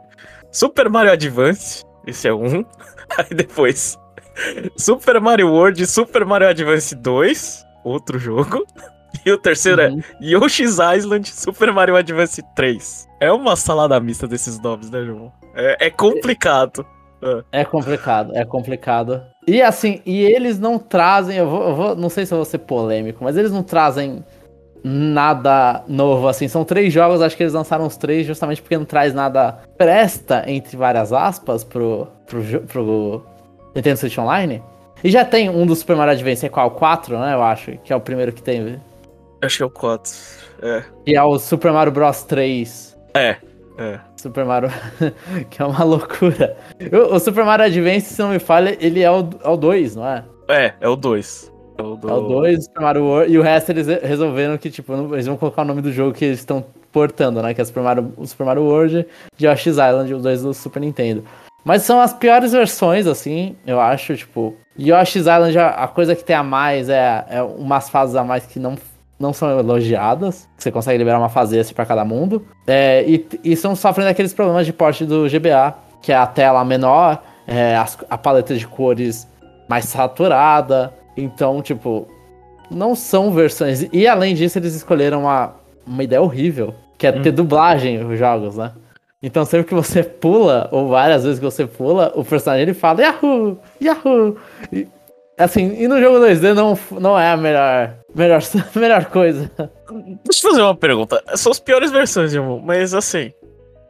Super 0.52 0.90
Mario 0.90 1.12
Advance. 1.12 1.86
Esse 2.08 2.30
é 2.30 2.34
um. 2.34 2.66
Aí 3.16 3.30
depois. 3.30 3.96
Super 4.76 5.22
Mario 5.22 5.52
World 5.52 5.84
e 5.84 5.86
Super 5.86 6.26
Mario 6.26 6.48
Advance 6.48 6.96
2. 6.96 7.64
Outro 7.84 8.18
jogo. 8.18 8.66
E 9.26 9.32
o 9.32 9.38
terceiro 9.38 9.82
é 9.82 9.90
uhum. 9.90 10.00
é 10.00 10.26
Yoshi's 10.26 10.78
Island 10.80 11.28
Super 11.30 11.74
Mario 11.74 11.96
Advance 11.96 12.42
3. 12.56 13.08
É 13.20 13.32
uma 13.32 13.56
salada 13.56 14.00
mista 14.00 14.28
desses 14.28 14.60
nomes, 14.60 14.90
né, 14.92 15.04
João? 15.04 15.32
É, 15.56 15.88
é 15.88 15.90
complicado. 15.90 16.86
É. 17.52 17.62
é 17.62 17.66
complicado, 17.66 18.36
é 18.36 18.46
complicado. 18.46 19.24
E 19.48 19.62
assim, 19.62 20.02
e 20.06 20.24
eles 20.26 20.60
não 20.60 20.78
trazem, 20.78 21.38
eu 21.38 21.50
vou, 21.50 21.70
eu 21.70 21.76
vou, 21.76 21.96
não 21.96 22.10
sei 22.10 22.26
se 22.26 22.34
eu 22.34 22.38
vou 22.38 22.46
ser 22.46 22.58
polêmico, 22.58 23.24
mas 23.24 23.38
eles 23.38 23.50
não 23.50 23.64
trazem 23.64 24.22
nada 24.84 25.84
novo, 25.88 26.28
assim. 26.28 26.50
São 26.50 26.66
três 26.66 26.92
jogos, 26.92 27.22
acho 27.22 27.36
que 27.36 27.44
eles 27.44 27.54
lançaram 27.54 27.86
os 27.86 27.96
três 27.96 28.28
justamente 28.28 28.62
porque 28.62 28.78
não 28.78 28.86
traz 28.86 29.14
nada 29.14 29.60
presta, 29.78 30.44
entre 30.48 30.76
várias 30.76 31.14
aspas, 31.14 31.64
pro, 31.64 32.08
pro, 32.26 32.42
pro 32.62 33.26
Nintendo 33.74 33.98
Switch 33.98 34.18
Online. 34.18 34.62
E 35.04 35.10
já 35.10 35.24
tem 35.24 35.50
um 35.50 35.66
do 35.66 35.76
Super 35.76 35.96
Mario 35.96 36.14
Advance, 36.14 36.46
é 36.46 36.50
qual? 36.50 36.68
O 36.68 36.72
4, 36.72 37.18
né? 37.18 37.34
Eu 37.34 37.44
acho, 37.44 37.78
que 37.84 37.94
é 37.94 37.96
o 37.96 38.02
primeiro 38.02 38.34
que 38.34 38.42
tem. 38.42 38.82
Acho 39.42 39.58
que 39.58 39.64
é 39.64 39.66
o 39.66 39.70
4. 39.70 40.12
É. 40.62 40.84
E 41.06 41.16
é 41.16 41.24
o 41.24 41.38
Super 41.38 41.72
Mario 41.72 41.94
Bros 41.94 42.24
3. 42.24 42.98
É. 43.14 43.38
É. 43.78 44.00
Super 44.16 44.44
Mario, 44.44 44.70
que 45.50 45.62
é 45.62 45.66
uma 45.66 45.84
loucura. 45.84 46.58
O, 46.92 47.16
o, 47.16 47.20
Super 47.20 47.46
Mario 47.46 47.66
Advance, 47.66 48.14
se 48.14 48.22
não 48.22 48.30
me 48.30 48.40
falha, 48.40 48.76
ele 48.80 49.02
é 49.02 49.12
o, 49.12 49.30
é 49.44 49.50
o 49.50 49.56
2, 49.56 49.96
não 49.96 50.08
é? 50.08 50.24
É, 50.50 50.74
é 50.82 50.88
o 50.88 50.96
2. 50.96 51.54
É 51.78 51.84
o 51.84 51.96
2, 51.96 52.66
Super 52.66 52.82
Mario 52.82 53.04
World, 53.04 53.32
e 53.32 53.38
o 53.38 53.42
resto 53.44 53.70
eles 53.70 53.86
resolveram 54.02 54.58
que, 54.58 54.72
tipo, 54.72 55.14
eles 55.14 55.28
vão 55.28 55.38
colocar 55.38 55.62
o 55.62 55.66
nome 55.66 55.82
do 55.82 55.92
jogo 55.92 56.12
que 56.12 56.26
eles 56.26 56.40
estão 56.40 56.66
portando, 56.92 57.42
né? 57.44 57.54
Que 57.54 57.62
é 57.62 57.64
o 57.64 57.68
Super 57.68 57.84
Mario, 57.84 58.14
o 58.18 58.26
Super 58.26 58.46
Mario 58.46 58.64
World 58.64 59.06
e 59.40 59.46
Yoshi's 59.46 59.74
Island, 59.74 60.12
os 60.12 60.24
dois 60.24 60.42
do 60.42 60.54
Super 60.56 60.80
Nintendo. 60.80 61.24
Mas 61.64 61.84
são 61.84 62.02
as 62.02 62.14
piores 62.14 62.54
versões, 62.54 63.06
assim, 63.06 63.56
eu 63.66 63.80
acho, 63.80 64.16
tipo... 64.16 64.56
Yoshi's 64.80 65.24
Island, 65.24 65.58
a 65.60 65.88
coisa 65.88 66.16
que 66.16 66.24
tem 66.24 66.36
a 66.36 66.44
mais 66.44 66.88
é, 66.88 67.26
é 67.30 67.44
umas 67.44 67.90
fases 67.90 68.16
a 68.16 68.24
mais 68.24 68.46
que 68.46 68.60
não 68.60 68.76
não 69.20 69.34
são 69.34 69.60
elogiadas. 69.60 70.48
Você 70.58 70.72
consegue 70.72 70.98
liberar 70.98 71.20
uma 71.20 71.30
fase 71.30 71.74
para 71.74 71.86
cada 71.86 72.06
mundo. 72.06 72.46
É, 72.66 73.04
e, 73.08 73.28
e 73.44 73.54
estão 73.54 73.76
sofrendo 73.76 74.10
aqueles 74.10 74.34
problemas 74.34 74.66
de 74.66 74.74
porte 74.74 75.06
do 75.06 75.28
GBA, 75.28 75.76
que 76.02 76.12
é 76.12 76.16
a 76.16 76.28
tela 76.28 76.64
menor, 76.64 77.22
é, 77.48 77.76
a, 77.76 77.88
a 78.10 78.18
paleta 78.18 78.56
de 78.56 78.68
cores 78.68 79.28
mais 79.68 79.86
saturada. 79.86 80.94
Então, 81.16 81.62
tipo, 81.62 82.08
não 82.70 82.96
são 82.96 83.32
versões. 83.32 83.88
E 83.92 84.08
além 84.08 84.36
disso, 84.36 84.60
eles 84.60 84.76
escolheram 84.76 85.22
uma, 85.22 85.56
uma 85.86 86.04
ideia 86.04 86.22
horrível, 86.22 86.76
que 86.98 87.08
é 87.08 87.12
hum. 87.12 87.22
ter 87.22 87.32
dublagem 87.32 88.04
os 88.04 88.20
jogos, 88.20 88.58
né? 88.58 88.72
Então 89.22 89.44
sempre 89.46 89.66
que 89.66 89.74
você 89.74 90.04
pula, 90.04 90.70
ou 90.72 90.90
várias 90.90 91.24
vezes 91.24 91.40
que 91.40 91.46
você 91.46 91.66
pula, 91.66 92.14
o 92.16 92.24
personagem 92.24 92.62
ele 92.62 92.76
fala 92.76 93.02
Yahoo! 93.02 93.58
Yahoo! 93.82 94.38
E, 94.72 94.88
Assim, 95.38 95.76
e 95.80 95.88
no 95.88 96.02
jogo 96.02 96.18
2D 96.18 96.56
não, 96.56 96.78
não 97.00 97.18
é 97.18 97.30
a 97.30 97.38
melhor, 97.38 97.94
melhor, 98.18 98.42
melhor 98.76 99.06
coisa. 99.06 99.52
Deixa 100.26 100.46
eu 100.46 100.52
fazer 100.52 100.62
uma 100.62 100.76
pergunta. 100.76 101.24
São 101.36 101.52
as 101.52 101.60
piores 101.60 101.92
versões, 101.92 102.34
irmão, 102.34 102.60
mas 102.60 102.94
assim, 102.94 103.32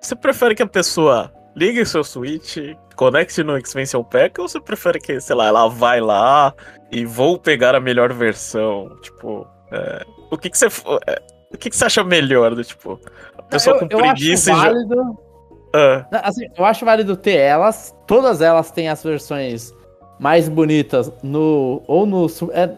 você 0.01 0.15
prefere 0.15 0.53
que 0.53 0.61
a 0.61 0.67
pessoa 0.67 1.31
ligue 1.55 1.85
seu 1.85 2.03
Switch, 2.03 2.57
conecte 2.95 3.43
no 3.43 3.57
Expansion 3.57 4.03
Pack, 4.03 4.39
ou 4.39 4.47
você 4.47 4.59
prefere 4.59 4.99
que, 4.99 5.19
sei 5.19 5.35
lá, 5.35 5.47
ela 5.47 5.67
vai 5.67 5.99
lá 5.99 6.53
e 6.91 7.05
vou 7.05 7.39
pegar 7.39 7.73
a 7.73 7.79
melhor 7.79 8.13
versão? 8.13 8.95
Tipo, 9.01 9.47
é, 9.71 10.05
o 10.29 10.37
que 10.37 10.49
que 10.49 10.57
você. 10.57 10.67
É, 11.07 11.21
o 11.51 11.57
que, 11.57 11.69
que 11.69 11.77
você 11.77 11.85
acha 11.85 12.03
melhor? 12.03 12.53
Do, 12.53 12.63
tipo, 12.63 12.99
a 13.37 13.41
pessoa 13.41 13.77
eu, 13.77 13.79
com 13.79 13.87
preguiça 13.87 14.51
eu 14.51 14.55
acho 14.55 14.63
válido... 14.65 14.95
já... 14.95 15.27
Ah. 15.73 16.05
Assim, 16.23 16.47
eu 16.57 16.65
acho 16.65 16.85
válido 16.85 17.15
ter 17.15 17.37
elas. 17.37 17.95
Todas 18.05 18.41
elas 18.41 18.71
têm 18.71 18.89
as 18.89 19.03
versões 19.03 19.73
mais 20.19 20.49
bonitas 20.49 21.11
no. 21.23 21.81
Ou 21.87 22.05
no. 22.05 22.27
É, 22.51 22.69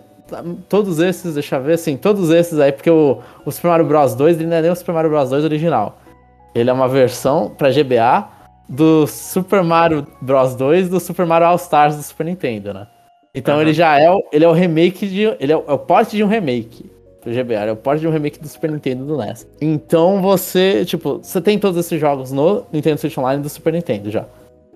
todos 0.68 1.00
esses, 1.00 1.34
deixa 1.34 1.56
eu 1.56 1.64
ver, 1.64 1.74
assim, 1.74 1.98
todos 1.98 2.30
esses 2.30 2.60
aí, 2.60 2.72
porque 2.72 2.90
o, 2.90 3.20
o 3.46 3.52
Super 3.52 3.70
Mario 3.70 3.86
Bros 3.86 4.16
2 4.16 4.38
ele 4.38 4.48
não 4.48 4.58
é 4.58 4.62
nem 4.62 4.72
o 4.72 4.76
Super 4.76 4.94
Mario 4.94 5.10
Bros 5.10 5.30
2 5.30 5.44
original. 5.44 5.98
Ele 6.54 6.70
é 6.70 6.74
uma 6.74 6.88
versão 6.88 7.54
pra 7.58 7.72
GBA 7.72 8.28
do 8.68 9.08
Super 9.08 9.64
Mario 9.64 10.06
Bros 10.22 10.56
2 10.56 10.90
do 10.90 11.00
Super 11.00 11.26
Mario 11.26 11.48
All 11.48 11.56
Stars 11.56 11.96
do 11.96 12.04
Super 12.04 12.26
Nintendo, 12.26 12.74
né? 12.74 12.88
Então 13.34 13.56
uhum. 13.56 13.62
ele 13.62 13.74
já 13.74 14.00
é 14.00 14.10
o, 14.10 14.24
ele 14.32 14.46
é 14.46 14.48
o 14.48 14.54
remake 14.54 15.08
de. 15.08 15.22
Ele 15.40 15.52
é 15.52 15.58
o, 15.58 15.64
é 15.68 15.74
o 15.74 15.78
porte 15.78 16.18
de 16.18 16.24
um 16.24 16.28
remake 16.28 16.90
do 17.24 17.32
GBA, 17.32 17.54
é 17.54 17.72
o 17.72 17.76
porte 17.76 18.02
de 18.02 18.08
um 18.08 18.12
remake 18.12 18.40
do 18.40 18.48
Super 18.48 18.72
Nintendo 18.72 19.06
do 19.06 19.18
NES. 19.18 19.48
Então 19.62 20.22
você, 20.22 20.84
tipo, 20.86 21.20
você 21.22 21.40
tem 21.40 21.60
todos 21.60 21.78
esses 21.78 22.00
jogos 22.00 22.32
no 22.32 22.66
Nintendo 22.72 23.00
Switch 23.00 23.18
Online 23.18 23.42
do 23.42 23.50
Super 23.50 23.74
Nintendo 23.74 24.10
já. 24.10 24.26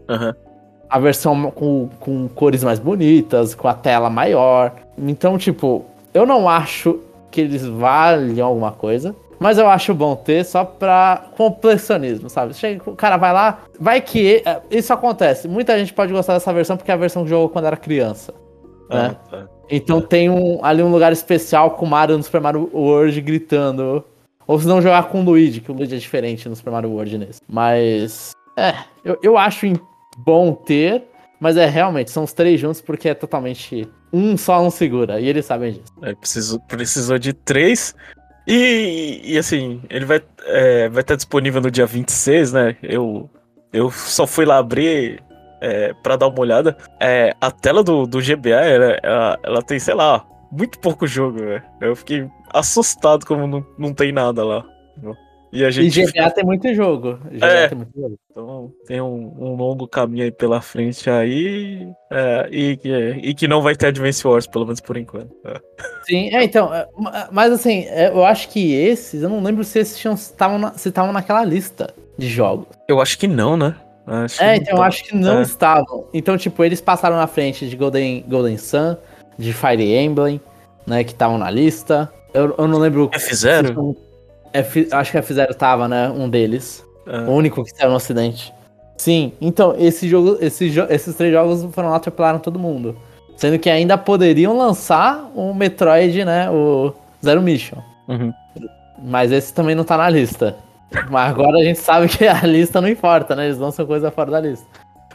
Aham. 0.07 0.27
Uhum 0.27 0.53
a 0.93 0.99
versão 0.99 1.49
com, 1.49 1.89
com 1.99 2.27
cores 2.27 2.63
mais 2.63 2.77
bonitas, 2.77 3.55
com 3.55 3.67
a 3.67 3.73
tela 3.73 4.11
maior. 4.11 4.75
Então, 4.97 5.37
tipo, 5.37 5.85
eu 6.13 6.25
não 6.25 6.47
acho 6.47 6.99
que 7.31 7.41
eles 7.41 7.65
valem 7.65 8.39
alguma 8.39 8.71
coisa. 8.71 9.15
Mas 9.39 9.57
eu 9.57 9.67
acho 9.67 9.93
bom 9.93 10.15
ter 10.15 10.45
só 10.45 10.63
pra 10.63 11.25
complexionismo, 11.35 12.29
sabe? 12.29 12.53
Chega, 12.53 12.89
o 12.89 12.95
cara 12.95 13.17
vai 13.17 13.33
lá, 13.33 13.59
vai 13.77 13.99
que. 13.99 14.41
É, 14.45 14.61
isso 14.71 14.93
acontece. 14.93 15.49
Muita 15.49 15.77
gente 15.77 15.93
pode 15.93 16.13
gostar 16.13 16.33
dessa 16.33 16.53
versão 16.53 16.77
porque 16.77 16.91
é 16.91 16.93
a 16.93 16.97
versão 16.97 17.23
que 17.23 17.29
jogou 17.29 17.49
quando 17.49 17.65
era 17.65 17.75
criança. 17.75 18.33
né? 18.89 19.15
Ah, 19.15 19.29
tá. 19.29 19.47
Então 19.69 19.99
tem 19.99 20.29
um, 20.29 20.63
ali 20.63 20.81
um 20.81 20.91
lugar 20.91 21.11
especial 21.11 21.71
com 21.71 21.85
o 21.85 21.89
Mario 21.89 22.15
no 22.15 22.23
Super 22.23 22.39
Mario 22.39 22.69
World 22.73 23.19
gritando. 23.19 24.03
Ou 24.47 24.59
se 24.59 24.67
não 24.67 24.81
jogar 24.81 25.03
com 25.09 25.21
o 25.21 25.25
Luigi, 25.25 25.61
que 25.61 25.71
o 25.71 25.75
Luigi 25.75 25.95
é 25.95 25.99
diferente 25.99 26.47
no 26.47 26.55
Super 26.55 26.71
Mario 26.71 26.91
World 26.91 27.17
nesse. 27.17 27.41
Mas. 27.49 28.31
É, 28.55 28.75
eu, 29.03 29.17
eu 29.21 29.37
acho 29.37 29.65
bom 30.17 30.53
ter, 30.53 31.03
mas 31.43 31.57
é 31.57 31.65
realmente, 31.65 32.09
são 32.09 32.23
os 32.23 32.31
três 32.31 32.57
juntos 32.57 32.79
porque 32.79 33.09
é 33.09 33.13
totalmente. 33.13 33.85
Um 34.13 34.37
só 34.37 34.63
não 34.63 34.69
segura, 34.69 35.19
e 35.19 35.27
eles 35.27 35.45
sabem 35.45 35.73
disso. 35.73 35.93
É, 36.01 36.15
precisou, 36.15 36.57
precisou 36.61 37.19
de 37.19 37.33
três. 37.33 37.93
E, 38.47 39.19
e 39.25 39.37
assim, 39.37 39.81
ele 39.89 40.05
vai 40.05 40.21
é, 40.45 40.87
vai 40.87 41.01
estar 41.01 41.17
disponível 41.17 41.59
no 41.59 41.69
dia 41.69 41.85
26, 41.85 42.53
né? 42.53 42.77
Eu, 42.81 43.29
eu 43.73 43.91
só 43.91 44.25
fui 44.25 44.45
lá 44.45 44.57
abrir 44.57 45.21
é, 45.59 45.93
para 46.01 46.15
dar 46.15 46.27
uma 46.27 46.39
olhada. 46.39 46.77
É, 46.97 47.35
a 47.41 47.51
tela 47.51 47.83
do, 47.83 48.07
do 48.07 48.19
GBA, 48.19 48.49
ela, 48.49 48.99
ela, 49.03 49.39
ela 49.43 49.61
tem, 49.61 49.79
sei 49.79 49.95
lá, 49.95 50.25
muito 50.49 50.79
pouco 50.79 51.05
jogo, 51.05 51.39
velho. 51.39 51.63
Eu 51.81 51.93
fiquei 51.93 52.25
assustado 52.53 53.25
como 53.25 53.45
não, 53.47 53.65
não 53.77 53.93
tem 53.93 54.13
nada 54.13 54.45
lá. 54.45 54.65
E, 55.53 55.63
a 55.63 55.69
gente 55.69 56.01
e 56.01 56.05
GTA 56.05 56.31
tem 56.31 56.43
muito 56.43 56.73
jogo. 56.73 57.19
GTA 57.31 57.45
é, 57.45 57.67
tem 57.67 57.77
muito 57.77 57.91
jogo. 57.95 58.19
Então 58.31 58.73
tem 58.87 58.99
um, 58.99 59.31
um, 59.39 59.55
longo 59.55 59.87
caminho 59.87 60.23
aí 60.23 60.31
pela 60.31 60.59
frente 60.61 61.07
aí. 61.07 61.87
É, 62.11 62.49
e, 62.51 62.79
e, 63.21 63.33
que 63.35 63.47
não 63.47 63.61
vai 63.61 63.75
ter 63.75 63.87
Advance 63.87 64.27
Wars, 64.27 64.47
pelo 64.47 64.65
menos 64.65 64.81
por 64.81 64.97
enquanto. 64.97 65.31
É. 65.45 65.61
Sim, 66.07 66.35
é, 66.35 66.43
então. 66.43 66.73
É, 66.73 66.87
mas 67.31 67.53
assim, 67.53 67.85
é, 67.89 68.09
eu 68.09 68.25
acho 68.25 68.49
que 68.49 68.73
esses, 68.73 69.21
eu 69.21 69.29
não 69.29 69.43
lembro 69.43 69.63
se 69.63 69.77
esses 69.77 70.03
estavam 70.03 70.57
na, 70.57 70.73
se 70.73 70.89
estavam 70.89 71.13
naquela 71.13 71.45
lista 71.45 71.93
de 72.17 72.27
jogos. 72.27 72.65
Eu 72.89 72.99
acho 72.99 73.19
que 73.19 73.27
não, 73.27 73.55
né? 73.55 73.75
Acho 74.07 74.41
é, 74.41 74.55
então 74.55 74.73
eu 74.73 74.79
tá. 74.79 74.87
acho 74.87 75.03
que 75.03 75.15
não 75.15 75.37
é. 75.37 75.41
estavam. 75.43 76.07
Então, 76.15 76.35
tipo, 76.35 76.63
eles 76.63 76.81
passaram 76.81 77.15
na 77.15 77.27
frente 77.27 77.69
de 77.69 77.75
Golden, 77.75 78.25
Golden 78.27 78.57
Sun, 78.57 78.97
de 79.37 79.53
Fire 79.53 79.95
Emblem, 79.95 80.41
né? 80.87 81.03
Que 81.03 81.11
estavam 81.11 81.37
na 81.37 81.51
lista. 81.51 82.11
Eu, 82.33 82.55
eu 82.57 82.67
não 82.67 82.79
lembro. 82.79 83.07
F0? 83.11 83.95
F, 84.53 84.87
acho 84.91 85.11
que 85.11 85.17
F0 85.17 85.53
tava, 85.55 85.87
né? 85.87 86.09
Um 86.09 86.29
deles. 86.29 86.85
É. 87.07 87.19
O 87.21 87.31
único 87.31 87.63
que 87.63 87.71
saiu 87.71 87.89
no 87.89 87.95
ocidente. 87.95 88.53
Sim, 88.97 89.33
então, 89.41 89.75
esse 89.77 90.07
jogo, 90.07 90.37
esse 90.39 90.69
jo 90.69 90.85
esses 90.89 91.15
três 91.15 91.33
jogos 91.33 91.65
foram 91.73 91.89
lá, 91.89 91.97
atropelaram 91.97 92.39
todo 92.39 92.59
mundo. 92.59 92.95
Sendo 93.35 93.57
que 93.57 93.69
ainda 93.69 93.97
poderiam 93.97 94.55
lançar 94.55 95.29
o 95.35 95.53
Metroid, 95.53 96.23
né? 96.23 96.49
O 96.49 96.93
Zero 97.23 97.41
Mission. 97.41 97.79
Uhum. 98.07 98.31
Mas 99.03 99.31
esse 99.31 99.53
também 99.53 99.75
não 99.75 99.83
tá 99.83 99.97
na 99.97 100.09
lista. 100.09 100.55
Mas 101.09 101.31
agora 101.31 101.57
a 101.57 101.63
gente 101.63 101.79
sabe 101.79 102.07
que 102.07 102.27
a 102.27 102.45
lista 102.45 102.79
não 102.79 102.87
importa, 102.87 103.35
né? 103.35 103.45
Eles 103.45 103.57
lançam 103.57 103.85
coisa 103.85 104.11
fora 104.11 104.31
da 104.31 104.39
lista. 104.39 104.65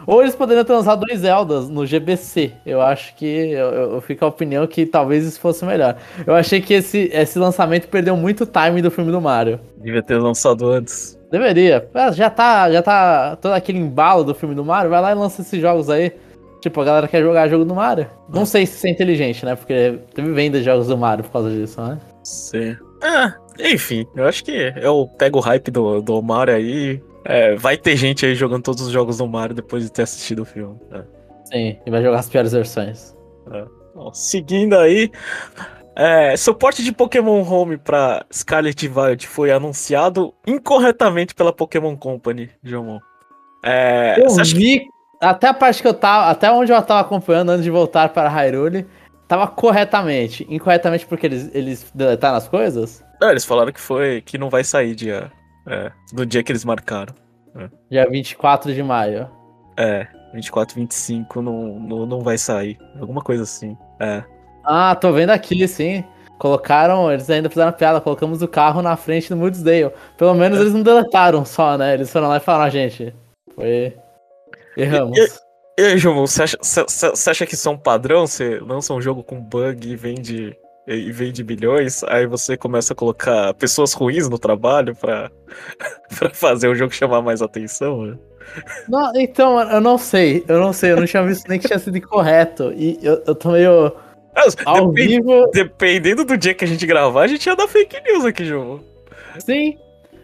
Ou 0.08 0.22
eles 0.22 0.34
poderiam 0.34 0.64
ter 0.64 0.72
lançado 0.72 1.04
dois 1.04 1.20
Zeldas 1.20 1.68
no 1.68 1.84
GBC. 1.84 2.52
Eu 2.64 2.80
acho 2.80 3.14
que. 3.14 3.26
Eu, 3.26 3.92
eu 3.92 4.00
fico 4.00 4.24
a 4.24 4.28
opinião 4.28 4.66
que 4.66 4.86
talvez 4.86 5.22
isso 5.22 5.38
fosse 5.38 5.66
melhor. 5.66 5.98
Eu 6.26 6.34
achei 6.34 6.62
que 6.62 6.72
esse, 6.72 7.10
esse 7.12 7.38
lançamento 7.38 7.88
perdeu 7.88 8.16
muito 8.16 8.46
time 8.46 8.80
do 8.80 8.90
filme 8.90 9.12
do 9.12 9.20
Mario. 9.20 9.60
Devia 9.76 10.02
ter 10.02 10.16
lançado 10.16 10.66
antes. 10.66 11.20
Deveria. 11.30 11.86
Ah, 11.92 12.10
já 12.10 12.30
tá, 12.30 12.72
já 12.72 12.80
tá 12.80 13.36
todo 13.36 13.52
aquele 13.52 13.80
embalo 13.80 14.24
do 14.24 14.34
filme 14.34 14.54
do 14.54 14.64
Mario. 14.64 14.88
Vai 14.88 15.02
lá 15.02 15.10
e 15.10 15.14
lança 15.14 15.42
esses 15.42 15.60
jogos 15.60 15.90
aí. 15.90 16.10
Tipo, 16.62 16.80
a 16.80 16.84
galera 16.86 17.06
quer 17.06 17.22
jogar 17.22 17.46
jogo 17.48 17.66
do 17.66 17.74
Mario. 17.74 18.06
Não 18.30 18.46
sei 18.46 18.64
se 18.64 18.76
isso 18.76 18.86
é 18.86 18.90
inteligente, 18.90 19.44
né? 19.44 19.56
Porque 19.56 19.98
teve 20.14 20.32
venda 20.32 20.58
de 20.58 20.64
jogos 20.64 20.86
do 20.86 20.96
Mario 20.96 21.22
por 21.22 21.32
causa 21.32 21.50
disso, 21.50 21.82
né? 21.82 21.98
Sim. 22.24 22.74
Ah, 23.02 23.34
enfim, 23.60 24.06
eu 24.16 24.26
acho 24.26 24.42
que 24.42 24.72
eu 24.80 25.06
pego 25.18 25.38
o 25.38 25.42
hype 25.42 25.70
do, 25.70 26.00
do 26.00 26.22
Mario 26.22 26.54
aí 26.54 27.00
é, 27.28 27.54
vai 27.56 27.76
ter 27.76 27.94
gente 27.94 28.24
aí 28.24 28.34
jogando 28.34 28.62
todos 28.62 28.80
os 28.80 28.90
jogos 28.90 29.18
do 29.18 29.28
Mario 29.28 29.54
depois 29.54 29.84
de 29.84 29.92
ter 29.92 30.02
assistido 30.02 30.40
o 30.40 30.44
filme. 30.46 30.80
É. 30.90 31.02
Sim, 31.44 31.78
e 31.84 31.90
vai 31.90 32.02
jogar 32.02 32.20
as 32.20 32.28
piores 32.28 32.52
versões. 32.52 33.14
É. 33.52 33.64
Bom, 33.94 34.10
seguindo 34.14 34.74
aí, 34.74 35.10
é, 35.94 36.34
suporte 36.38 36.82
de 36.82 36.90
Pokémon 36.90 37.42
Home 37.42 37.76
para 37.76 38.24
Scarlet 38.32 38.88
Violet 38.88 39.26
foi 39.26 39.52
anunciado 39.52 40.32
incorretamente 40.46 41.34
pela 41.34 41.52
Pokémon 41.52 41.94
Company, 41.96 42.48
Jomon. 42.64 42.98
É, 43.62 44.14
eu 44.18 44.34
vi, 44.44 44.80
que... 44.80 44.86
até 45.20 45.48
a 45.48 45.54
parte 45.54 45.82
que 45.82 45.88
eu 45.88 45.94
tava, 45.94 46.30
até 46.30 46.50
onde 46.50 46.72
eu 46.72 46.80
tava 46.80 47.00
acompanhando 47.00 47.50
antes 47.50 47.64
de 47.64 47.70
voltar 47.70 48.08
para 48.08 48.28
Hyrule, 48.30 48.86
tava 49.26 49.46
corretamente. 49.46 50.46
Incorretamente 50.48 51.04
porque 51.04 51.26
eles, 51.26 51.50
eles 51.52 51.90
deletaram 51.94 52.38
as 52.38 52.48
coisas? 52.48 53.04
Não, 53.20 53.30
eles 53.30 53.44
falaram 53.44 53.70
que 53.70 53.80
foi 53.80 54.22
que 54.22 54.38
não 54.38 54.48
vai 54.48 54.64
sair 54.64 54.94
dia 54.94 55.30
é, 55.68 55.92
no 56.12 56.24
dia 56.24 56.42
que 56.42 56.50
eles 56.52 56.64
marcaram. 56.64 57.14
É. 57.54 57.68
Dia 57.90 58.08
24 58.08 58.72
de 58.74 58.82
maio. 58.82 59.28
É, 59.76 60.06
24, 60.32 60.74
25 60.76 61.42
não, 61.42 61.78
não, 61.78 62.06
não 62.06 62.20
vai 62.20 62.38
sair. 62.38 62.78
Alguma 63.00 63.20
coisa 63.20 63.42
assim. 63.42 63.76
É. 64.00 64.22
Ah, 64.64 64.94
tô 64.94 65.12
vendo 65.12 65.30
aqui, 65.30 65.66
sim. 65.68 66.04
Colocaram, 66.38 67.10
eles 67.10 67.28
ainda 67.28 67.48
fizeram 67.48 67.72
piada, 67.72 68.00
colocamos 68.00 68.42
o 68.42 68.48
carro 68.48 68.80
na 68.80 68.96
frente 68.96 69.28
do 69.28 69.36
Moodsdale. 69.36 69.92
Pelo 70.16 70.34
menos 70.34 70.58
é. 70.58 70.62
eles 70.62 70.72
não 70.72 70.82
deletaram 70.82 71.44
só, 71.44 71.76
né? 71.76 71.94
Eles 71.94 72.10
foram 72.10 72.28
lá 72.28 72.36
e 72.36 72.40
falaram, 72.40 72.64
ah, 72.64 72.70
gente, 72.70 73.14
foi. 73.54 73.96
Erramos. 74.76 75.18
E, 75.18 75.22
e, 75.22 75.82
e 75.82 75.84
aí, 75.86 75.98
João, 75.98 76.26
você 76.26 76.44
acha, 76.44 76.56
você, 76.60 76.84
você 76.84 77.30
acha 77.30 77.46
que 77.46 77.54
isso 77.54 77.68
é 77.68 77.72
um 77.72 77.78
padrão? 77.78 78.26
Você 78.26 78.58
lança 78.60 78.94
um 78.94 79.00
jogo 79.00 79.24
com 79.24 79.40
bug 79.40 79.88
e 79.88 79.96
vende 79.96 80.56
e 80.96 81.12
vende 81.12 81.44
bilhões, 81.44 82.02
aí 82.04 82.26
você 82.26 82.56
começa 82.56 82.92
a 82.92 82.96
colocar 82.96 83.52
pessoas 83.54 83.92
ruins 83.92 84.28
no 84.28 84.38
trabalho 84.38 84.94
pra, 84.94 85.30
pra 86.18 86.30
fazer 86.30 86.68
o 86.68 86.74
jogo 86.74 86.92
chamar 86.94 87.20
mais 87.20 87.42
atenção, 87.42 88.06
né? 88.06 88.16
Não, 88.88 89.12
então, 89.14 89.60
eu 89.60 89.80
não 89.80 89.98
sei, 89.98 90.42
eu 90.48 90.58
não 90.58 90.72
sei, 90.72 90.92
eu 90.92 90.96
não 90.96 91.06
tinha 91.06 91.22
visto 91.22 91.46
nem 91.48 91.58
que 91.58 91.66
tinha 91.66 91.78
sido 91.78 91.98
incorreto. 91.98 92.72
E 92.74 92.98
eu, 93.02 93.22
eu 93.26 93.34
tô 93.34 93.50
meio. 93.50 93.92
ao 94.64 94.88
Depend, 94.88 95.08
vivo... 95.08 95.50
Dependendo 95.52 96.24
do 96.24 96.38
dia 96.38 96.54
que 96.54 96.64
a 96.64 96.68
gente 96.68 96.86
gravar, 96.86 97.22
a 97.22 97.26
gente 97.26 97.44
ia 97.46 97.54
dar 97.54 97.68
fake 97.68 98.00
news 98.00 98.24
aqui, 98.24 98.46
João. 98.46 98.80
Sim. 99.38 99.76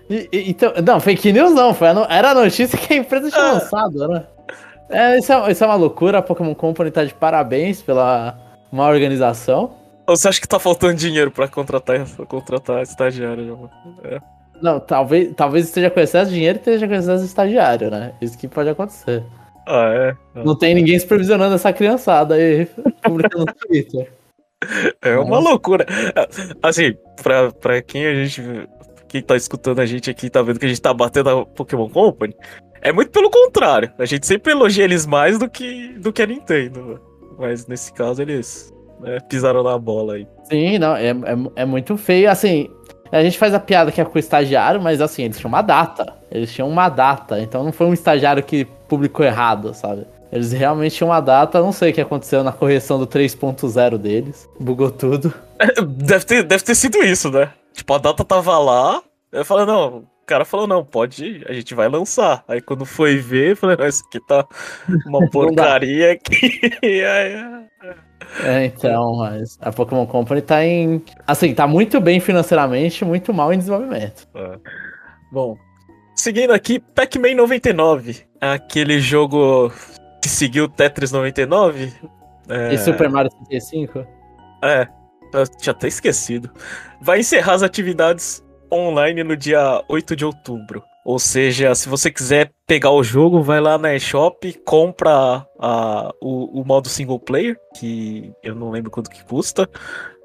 E, 0.08 0.28
e, 0.32 0.50
então, 0.50 0.72
não, 0.82 0.98
fake 1.00 1.32
news 1.32 1.52
não, 1.52 1.74
foi 1.74 1.88
a, 1.88 2.06
era 2.08 2.30
a 2.30 2.34
notícia 2.34 2.78
que 2.78 2.94
a 2.94 2.96
empresa 2.96 3.30
tinha 3.30 3.42
ah. 3.42 3.52
lançado, 3.52 4.08
né? 4.08 4.24
É, 4.88 5.18
isso, 5.18 5.32
é, 5.32 5.52
isso 5.52 5.64
é 5.64 5.66
uma 5.66 5.76
loucura, 5.76 6.18
a 6.18 6.22
Pokémon 6.22 6.54
Company 6.54 6.90
tá 6.90 7.04
de 7.04 7.12
parabéns 7.12 7.82
pela 7.82 8.38
uma 8.72 8.88
organização. 8.88 9.83
Ou 10.06 10.16
você 10.16 10.28
acha 10.28 10.40
que 10.40 10.48
tá 10.48 10.58
faltando 10.58 10.94
dinheiro 10.94 11.30
pra 11.30 11.48
contratar, 11.48 12.06
contratar 12.26 12.82
estagiário? 12.82 13.70
É. 14.02 14.20
Não, 14.60 14.78
talvez, 14.78 15.32
talvez 15.34 15.66
esteja 15.66 15.90
com 15.90 16.00
excesso 16.00 16.30
de 16.30 16.36
dinheiro 16.36 16.58
e 16.58 16.60
esteja 16.60 16.86
com 16.86 16.94
excesso 16.94 17.22
de 17.22 17.28
estagiário, 17.28 17.90
né? 17.90 18.14
Isso 18.20 18.38
que 18.38 18.46
pode 18.46 18.68
acontecer. 18.68 19.24
Ah, 19.66 19.88
é? 19.94 20.42
Não 20.44 20.56
tem 20.56 20.74
ninguém 20.74 20.98
supervisionando 20.98 21.54
essa 21.54 21.72
criançada 21.72 22.34
aí, 22.34 22.66
publicando 23.02 23.46
no 23.46 23.54
Twitter. 23.54 24.12
É 25.02 25.16
uma 25.16 25.36
Nossa. 25.36 25.48
loucura. 25.48 25.86
Assim, 26.62 26.94
pra, 27.22 27.50
pra 27.52 27.82
quem 27.82 28.06
a 28.06 28.14
gente. 28.14 28.42
Quem 29.08 29.22
tá 29.22 29.36
escutando 29.36 29.80
a 29.80 29.86
gente 29.86 30.10
aqui, 30.10 30.28
tá 30.28 30.42
vendo 30.42 30.58
que 30.58 30.66
a 30.66 30.68
gente 30.68 30.80
tá 30.80 30.92
batendo 30.92 31.30
a 31.30 31.46
Pokémon 31.46 31.88
Company. 31.88 32.34
É 32.82 32.92
muito 32.92 33.10
pelo 33.10 33.30
contrário. 33.30 33.92
A 33.98 34.04
gente 34.04 34.26
sempre 34.26 34.52
elogia 34.52 34.84
eles 34.84 35.06
mais 35.06 35.38
do 35.38 35.48
que, 35.48 35.92
do 35.98 36.12
que 36.12 36.20
a 36.20 36.26
Nintendo. 36.26 37.00
Mas 37.38 37.66
nesse 37.66 37.92
caso 37.92 38.20
eles 38.20 38.72
né, 39.04 39.18
pisaram 39.28 39.62
na 39.62 39.78
bola 39.78 40.14
aí. 40.14 40.26
Sim, 40.44 40.78
não, 40.78 40.96
é, 40.96 41.10
é, 41.10 41.36
é, 41.56 41.64
muito 41.64 41.96
feio. 41.96 42.30
Assim, 42.30 42.68
a 43.12 43.22
gente 43.22 43.38
faz 43.38 43.54
a 43.54 43.60
piada 43.60 43.92
que 43.92 44.00
é 44.00 44.04
com 44.04 44.16
o 44.16 44.18
estagiário, 44.18 44.80
mas 44.80 45.00
assim, 45.00 45.24
eles 45.24 45.38
tinham 45.38 45.50
uma 45.50 45.62
data. 45.62 46.12
Eles 46.30 46.52
tinham 46.52 46.68
uma 46.68 46.88
data. 46.88 47.40
Então 47.40 47.62
não 47.62 47.72
foi 47.72 47.86
um 47.86 47.92
estagiário 47.92 48.42
que 48.42 48.64
publicou 48.88 49.24
errado, 49.24 49.74
sabe? 49.74 50.06
Eles 50.32 50.50
realmente 50.50 50.96
tinham 50.96 51.10
uma 51.10 51.20
data, 51.20 51.60
não 51.60 51.70
sei 51.70 51.92
o 51.92 51.94
que 51.94 52.00
aconteceu 52.00 52.42
na 52.42 52.50
correção 52.50 52.98
do 52.98 53.06
3.0 53.06 53.98
deles. 53.98 54.48
Bugou 54.58 54.90
tudo. 54.90 55.32
É, 55.60 55.80
deve, 55.80 56.24
ter, 56.24 56.42
deve 56.42 56.64
ter 56.64 56.74
sido 56.74 56.98
isso, 57.04 57.30
né? 57.30 57.52
Tipo, 57.72 57.94
a 57.94 57.98
data 57.98 58.24
tava 58.24 58.58
lá. 58.58 59.00
Eu 59.30 59.44
falei, 59.44 59.64
não, 59.64 59.98
o 59.98 60.26
cara 60.26 60.44
falou, 60.44 60.66
não, 60.66 60.84
pode 60.84 61.24
ir, 61.24 61.46
a 61.48 61.52
gente 61.52 61.74
vai 61.74 61.88
lançar. 61.88 62.42
Aí 62.48 62.60
quando 62.60 62.84
foi 62.84 63.18
ver, 63.18 63.50
eu 63.50 63.56
falei, 63.56 63.76
não, 63.76 63.86
isso 63.86 64.02
aqui 64.08 64.18
tá 64.26 64.46
uma 65.06 65.20
porcaria 65.30 66.12
aqui. 66.12 66.60
É, 68.42 68.64
então, 68.64 69.16
mas 69.16 69.58
a 69.60 69.70
Pokémon 69.70 70.06
Company 70.06 70.42
tá 70.42 70.64
em. 70.64 71.02
Assim, 71.26 71.54
tá 71.54 71.66
muito 71.66 72.00
bem 72.00 72.20
financeiramente, 72.20 73.04
muito 73.04 73.32
mal 73.32 73.52
em 73.52 73.58
desenvolvimento. 73.58 74.28
É. 74.34 74.58
Bom, 75.30 75.56
seguindo 76.14 76.52
aqui, 76.52 76.78
Pac-Man 76.78 77.34
99. 77.34 78.24
Aquele 78.40 79.00
jogo 79.00 79.70
que 80.22 80.28
seguiu 80.28 80.68
Tetris 80.68 81.12
99. 81.12 81.92
É... 82.48 82.74
E 82.74 82.78
Super 82.78 83.08
Mario 83.08 83.30
35? 83.30 84.06
É, 84.62 84.88
eu 85.32 85.46
tinha 85.46 85.72
até 85.72 85.88
esquecido. 85.88 86.50
Vai 87.00 87.20
encerrar 87.20 87.54
as 87.54 87.62
atividades 87.62 88.42
online 88.72 89.22
no 89.22 89.36
dia 89.36 89.82
8 89.88 90.16
de 90.16 90.24
outubro. 90.24 90.82
Ou 91.04 91.18
seja, 91.18 91.74
se 91.74 91.88
você 91.88 92.10
quiser 92.10 92.50
pegar 92.66 92.90
o 92.90 93.04
jogo, 93.04 93.42
vai 93.42 93.60
lá 93.60 93.76
na 93.76 93.94
eShop, 93.94 94.52
compra 94.64 95.46
a, 95.60 96.14
o, 96.20 96.60
o 96.60 96.64
modo 96.64 96.88
single 96.88 97.20
player, 97.20 97.58
que 97.76 98.32
eu 98.42 98.54
não 98.54 98.70
lembro 98.70 98.90
quanto 98.90 99.10
que 99.10 99.22
custa, 99.22 99.68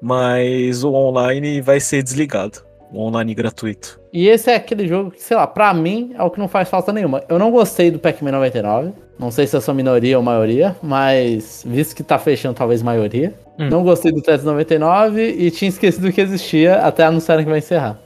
mas 0.00 0.82
o 0.82 0.92
online 0.94 1.60
vai 1.60 1.80
ser 1.80 2.02
desligado. 2.02 2.64
online 2.94 3.34
gratuito. 3.34 4.00
E 4.10 4.26
esse 4.26 4.50
é 4.50 4.56
aquele 4.56 4.88
jogo 4.88 5.10
que, 5.10 5.22
sei 5.22 5.36
lá, 5.36 5.46
pra 5.46 5.74
mim 5.74 6.14
é 6.16 6.22
o 6.22 6.30
que 6.30 6.38
não 6.38 6.48
faz 6.48 6.68
falta 6.68 6.92
nenhuma. 6.92 7.22
Eu 7.28 7.38
não 7.38 7.50
gostei 7.50 7.90
do 7.90 7.98
Pac-Man 7.98 8.32
99. 8.32 8.92
Não 9.18 9.30
sei 9.30 9.46
se 9.46 9.54
eu 9.54 9.60
sou 9.60 9.74
minoria 9.74 10.16
ou 10.16 10.24
maioria, 10.24 10.74
mas 10.82 11.62
visto 11.66 11.94
que 11.94 12.02
tá 12.02 12.18
fechando, 12.18 12.54
talvez 12.54 12.82
maioria. 12.82 13.34
Hum. 13.58 13.68
Não 13.68 13.84
gostei 13.84 14.10
do 14.10 14.22
Tetris 14.22 14.44
99 14.44 15.22
e 15.22 15.50
tinha 15.50 15.68
esquecido 15.68 16.10
que 16.10 16.22
existia 16.22 16.76
até 16.76 17.04
anunciarem 17.04 17.44
que 17.44 17.50
vai 17.50 17.58
encerrar. 17.58 18.00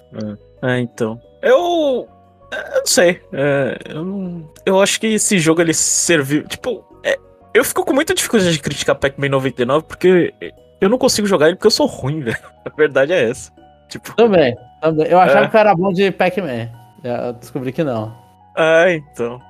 É, 0.60 0.72
é 0.72 0.80
então. 0.80 1.20
Eu. 1.40 2.08
Eu 2.54 2.78
não 2.78 2.86
sei. 2.86 3.20
É, 3.32 3.78
eu, 3.88 4.04
não, 4.04 4.50
eu 4.64 4.80
acho 4.80 5.00
que 5.00 5.06
esse 5.06 5.38
jogo 5.38 5.60
ele 5.60 5.74
serviu. 5.74 6.46
Tipo, 6.46 6.84
é, 7.04 7.18
eu 7.52 7.64
fico 7.64 7.84
com 7.84 7.92
muita 7.92 8.14
dificuldade 8.14 8.52
de 8.52 8.58
criticar 8.60 8.96
Pac-Man 8.96 9.28
99 9.28 9.86
porque 9.86 10.34
eu 10.80 10.88
não 10.88 10.98
consigo 10.98 11.26
jogar 11.26 11.46
ele 11.46 11.56
porque 11.56 11.66
eu 11.66 11.72
sou 11.72 11.86
ruim, 11.86 12.20
velho. 12.24 12.36
A 12.64 12.70
verdade 12.70 13.12
é 13.12 13.30
essa. 13.30 13.52
Tipo, 13.88 14.14
também, 14.16 14.56
também. 14.80 15.06
Eu 15.06 15.18
achava 15.18 15.46
é. 15.46 15.48
que 15.48 15.56
eu 15.56 15.60
era 15.60 15.74
bom 15.74 15.92
de 15.92 16.10
Pac-Man. 16.10 16.70
Eu 17.02 17.32
descobri 17.34 17.72
que 17.72 17.84
não. 17.84 18.14
É, 18.56 18.94
então. 18.94 19.40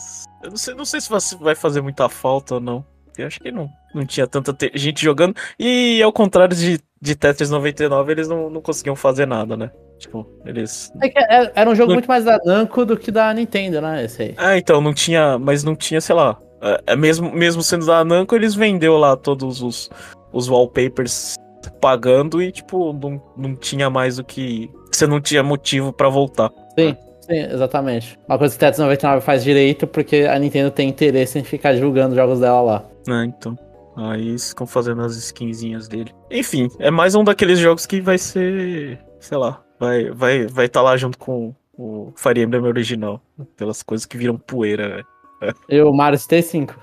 Eu 0.42 0.50
não 0.50 0.56
sei, 0.56 0.74
não 0.74 0.84
sei 0.84 1.00
se 1.00 1.36
vai 1.36 1.54
fazer 1.54 1.80
muita 1.80 2.08
falta 2.08 2.54
ou 2.54 2.60
não. 2.60 2.84
Eu 3.16 3.26
acho 3.26 3.38
que 3.40 3.50
não, 3.52 3.70
não 3.94 4.04
tinha 4.04 4.26
tanta 4.26 4.56
gente 4.74 5.02
jogando. 5.02 5.36
E 5.58 6.02
ao 6.02 6.12
contrário 6.12 6.54
de, 6.56 6.80
de 7.00 7.14
Tetris 7.14 7.50
99, 7.50 8.12
eles 8.12 8.28
não, 8.28 8.50
não 8.50 8.60
conseguiam 8.60 8.96
fazer 8.96 9.26
nada, 9.26 9.56
né? 9.56 9.70
Tipo, 10.04 10.26
eles. 10.44 10.92
É 11.02 11.42
é, 11.44 11.52
era 11.54 11.70
um 11.70 11.74
jogo 11.74 11.88
não... 11.88 11.94
muito 11.94 12.06
mais 12.06 12.24
da 12.24 12.38
Namco 12.44 12.84
do 12.84 12.94
que 12.94 13.10
da 13.10 13.32
Nintendo, 13.32 13.80
né? 13.80 14.04
Esse 14.04 14.22
aí. 14.22 14.34
É, 14.38 14.58
então, 14.58 14.80
não 14.80 14.92
tinha. 14.92 15.38
Mas 15.38 15.64
não 15.64 15.74
tinha, 15.74 16.00
sei 16.00 16.14
lá. 16.14 16.38
É, 16.60 16.92
é 16.92 16.96
mesmo, 16.96 17.32
mesmo 17.32 17.62
sendo 17.62 17.86
da 17.86 18.04
Namco, 18.04 18.34
eles 18.34 18.54
vendeu 18.54 18.98
lá 18.98 19.16
todos 19.16 19.62
os, 19.62 19.90
os 20.30 20.46
wallpapers 20.46 21.36
pagando 21.80 22.42
e, 22.42 22.52
tipo, 22.52 22.92
não, 22.92 23.22
não 23.34 23.56
tinha 23.56 23.88
mais 23.88 24.18
o 24.18 24.24
que. 24.24 24.70
Você 24.92 25.06
não 25.06 25.22
tinha 25.22 25.42
motivo 25.42 25.90
para 25.90 26.10
voltar. 26.10 26.50
Sim. 26.78 26.94
Sim, 27.22 27.38
exatamente. 27.38 28.18
Uma 28.28 28.36
coisa 28.36 28.52
que 28.52 28.58
o 28.58 28.60
Tetris 28.60 28.78
99 28.78 29.22
faz 29.22 29.42
direito, 29.42 29.86
porque 29.86 30.28
a 30.30 30.38
Nintendo 30.38 30.70
tem 30.70 30.90
interesse 30.90 31.38
em 31.38 31.44
ficar 31.44 31.72
divulgando 31.72 32.14
jogos 32.14 32.40
dela 32.40 32.60
lá. 32.60 32.84
É, 33.08 33.24
então. 33.24 33.56
Aí 33.96 34.38
ficam 34.38 34.66
fazendo 34.66 35.00
as 35.02 35.16
skinzinhas 35.16 35.88
dele. 35.88 36.12
Enfim, 36.30 36.68
é 36.78 36.90
mais 36.90 37.14
um 37.14 37.24
daqueles 37.24 37.58
jogos 37.58 37.86
que 37.86 38.00
vai 38.00 38.18
ser. 38.18 38.98
Sei 39.20 39.38
lá. 39.38 39.62
Vai 39.84 40.00
estar 40.02 40.14
vai, 40.14 40.46
vai 40.46 40.68
tá 40.68 40.82
lá 40.82 40.96
junto 40.96 41.18
com 41.18 41.54
o 41.76 42.12
Fire 42.16 42.40
Emblem 42.40 42.62
original. 42.62 43.20
Pelas 43.56 43.82
coisas 43.82 44.06
que 44.06 44.16
viram 44.16 44.36
poeira, 44.36 44.88
velho. 44.88 45.06
É. 45.42 45.52
E 45.68 45.80
o 45.82 45.92
Mario 45.92 46.18
T5. 46.18 46.74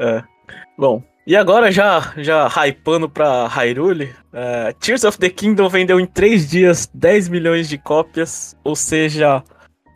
É. 0.00 0.22
Bom, 0.78 1.02
e 1.26 1.34
agora, 1.34 1.72
já, 1.72 2.12
já 2.18 2.46
hypando 2.46 3.08
pra 3.08 3.48
Hyrule, 3.48 4.14
uh, 4.32 4.72
Tears 4.78 5.02
of 5.02 5.18
the 5.18 5.28
Kingdom 5.28 5.68
vendeu 5.68 5.98
em 5.98 6.06
3 6.06 6.48
dias 6.48 6.88
10 6.94 7.28
milhões 7.28 7.68
de 7.68 7.76
cópias, 7.76 8.56
ou 8.62 8.76
seja, 8.76 9.42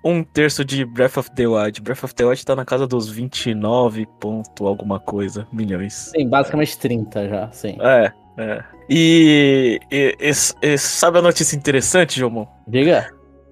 um 0.05 0.25
terço 0.25 0.65
de 0.65 0.85
Breath 0.85 1.19
of 1.19 1.31
the 1.37 1.47
Wild. 1.47 1.81
Breath 1.83 2.03
of 2.03 2.15
the 2.17 2.25
Wild 2.25 2.45
tá 2.45 2.57
na 2.57 2.65
casa 2.65 2.85
dos 2.85 3.09
29 3.09 4.07
ponto 4.19 4.67
alguma 4.67 4.99
coisa 4.99 5.47
milhões. 5.53 6.11
Sim, 6.17 6.29
basicamente 6.29 6.77
30 6.77 7.29
já, 7.29 7.53
sim. 7.53 7.77
É, 7.81 8.13
é. 8.39 8.65
E, 8.89 9.81
e, 9.91 10.17
e, 10.63 10.79
sabe 10.79 11.19
a 11.19 11.23
notícia 11.23 11.57
interessante, 11.57 12.19
Jomon? 12.19 12.47
Diga. 12.67 13.09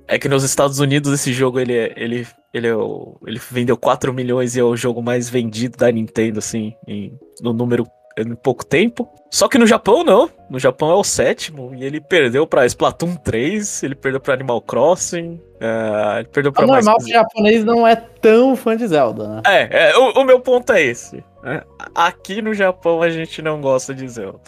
É 0.06 0.18
que 0.18 0.28
nos 0.28 0.42
Estados 0.42 0.78
Unidos 0.78 1.12
esse 1.12 1.32
jogo 1.32 1.60
ele, 1.60 1.74
é, 1.74 1.92
ele, 1.96 2.26
ele, 2.52 2.66
é 2.66 2.74
o, 2.74 3.18
ele 3.26 3.40
vendeu 3.50 3.76
4 3.76 4.12
milhões 4.12 4.56
e 4.56 4.60
é 4.60 4.64
o 4.64 4.76
jogo 4.76 5.02
mais 5.02 5.28
vendido 5.28 5.76
da 5.76 5.92
Nintendo, 5.92 6.38
assim, 6.38 6.72
em, 6.86 7.12
no 7.42 7.52
número 7.52 7.86
em 8.22 8.34
pouco 8.34 8.64
tempo. 8.64 9.08
Só 9.30 9.46
que 9.46 9.58
no 9.58 9.66
Japão 9.66 10.02
não. 10.02 10.30
No 10.48 10.58
Japão 10.58 10.90
é 10.90 10.94
o 10.94 11.04
sétimo. 11.04 11.74
E 11.74 11.84
ele 11.84 12.00
perdeu 12.00 12.46
pra 12.46 12.64
Splatoon 12.64 13.14
3, 13.16 13.82
ele 13.82 13.94
perdeu 13.94 14.20
pra 14.20 14.34
Animal 14.34 14.60
Crossing. 14.62 15.40
É, 15.60 16.20
ele 16.20 16.28
perdeu 16.28 16.52
pra 16.52 16.64
é 16.64 16.66
normal 16.66 16.96
que 16.98 17.04
o 17.04 17.08
japonês 17.08 17.64
não 17.64 17.86
é 17.86 17.96
tão 17.96 18.56
fã 18.56 18.76
de 18.76 18.86
Zelda, 18.86 19.28
né? 19.28 19.42
É, 19.46 19.90
é 19.90 19.98
o, 19.98 20.20
o 20.20 20.24
meu 20.24 20.40
ponto 20.40 20.72
é 20.72 20.82
esse. 20.82 21.22
É, 21.44 21.62
aqui 21.94 22.40
no 22.40 22.54
Japão 22.54 23.02
a 23.02 23.10
gente 23.10 23.42
não 23.42 23.60
gosta 23.60 23.94
de 23.94 24.08
Zelda. 24.08 24.40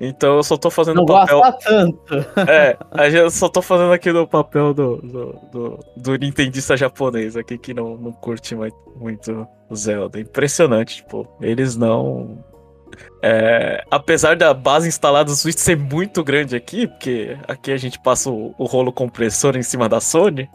Então 0.00 0.36
eu 0.36 0.42
só 0.42 0.56
tô 0.56 0.70
fazendo 0.70 0.96
não 0.96 1.04
o 1.04 1.06
papel. 1.06 1.40
Gosta 1.40 1.58
tanto. 1.68 2.26
É, 2.48 2.76
eu 3.12 3.30
só 3.30 3.48
tô 3.48 3.62
fazendo 3.62 3.92
aqui 3.92 4.12
no 4.12 4.26
papel 4.26 4.74
do, 4.74 4.96
do, 4.96 5.38
do, 5.52 5.78
do 5.96 6.16
Nintendista 6.16 6.76
japonês 6.76 7.36
aqui 7.36 7.56
que 7.56 7.72
não, 7.72 7.96
não 7.96 8.12
curte 8.12 8.54
muito 8.54 9.46
Zelda. 9.74 10.20
Impressionante, 10.20 10.96
tipo, 10.96 11.26
eles 11.40 11.76
não 11.76 12.44
é, 13.22 13.84
apesar 13.90 14.36
da 14.36 14.54
base 14.54 14.88
instalada 14.88 15.30
do 15.30 15.36
Switch 15.36 15.58
ser 15.58 15.76
muito 15.76 16.22
grande 16.22 16.54
aqui, 16.54 16.86
porque 16.86 17.36
aqui 17.46 17.72
a 17.72 17.76
gente 17.76 17.98
passa 17.98 18.30
o, 18.30 18.54
o 18.58 18.64
rolo 18.64 18.92
compressor 18.92 19.56
em 19.56 19.62
cima 19.62 19.88
da 19.88 20.00
Sony, 20.00 20.48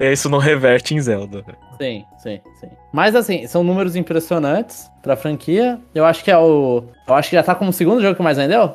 é, 0.00 0.12
isso 0.12 0.30
não 0.30 0.38
reverte 0.38 0.94
em 0.94 1.00
Zelda. 1.00 1.44
Sim, 1.78 2.04
sim, 2.18 2.40
sim. 2.58 2.68
Mas 2.90 3.14
assim, 3.14 3.46
são 3.46 3.62
números 3.62 3.94
impressionantes 3.96 4.90
pra 5.02 5.14
franquia. 5.14 5.78
Eu 5.94 6.06
acho 6.06 6.24
que 6.24 6.30
é 6.30 6.38
o. 6.38 6.84
Eu 7.06 7.14
acho 7.14 7.28
que 7.28 7.36
já 7.36 7.42
tá 7.42 7.54
como 7.54 7.68
o 7.68 7.72
segundo 7.72 8.00
jogo 8.00 8.16
que 8.16 8.22
mais 8.22 8.38
vendeu. 8.38 8.74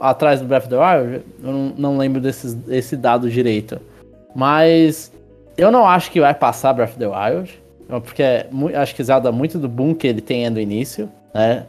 Atrás 0.00 0.40
do 0.40 0.46
Breath 0.46 0.64
of 0.64 0.70
the 0.70 0.76
Wild. 0.76 1.24
Eu 1.42 1.52
não, 1.52 1.74
não 1.76 1.98
lembro 1.98 2.20
desses, 2.20 2.52
desse 2.52 2.96
dado 2.96 3.30
direito. 3.30 3.80
Mas 4.34 5.10
eu 5.56 5.70
não 5.72 5.86
acho 5.86 6.10
que 6.10 6.20
vai 6.20 6.34
passar 6.34 6.74
Breath 6.74 6.90
of 6.90 6.98
the 6.98 7.06
Wild. 7.06 7.62
Porque 7.88 8.22
acho 8.74 8.94
que 8.94 9.02
Zelda 9.02 9.32
muito 9.32 9.58
do 9.58 9.68
boom 9.68 9.94
que 9.94 10.06
ele 10.06 10.20
tem 10.20 10.48
no 10.50 10.60
início. 10.60 11.10
Né? 11.34 11.64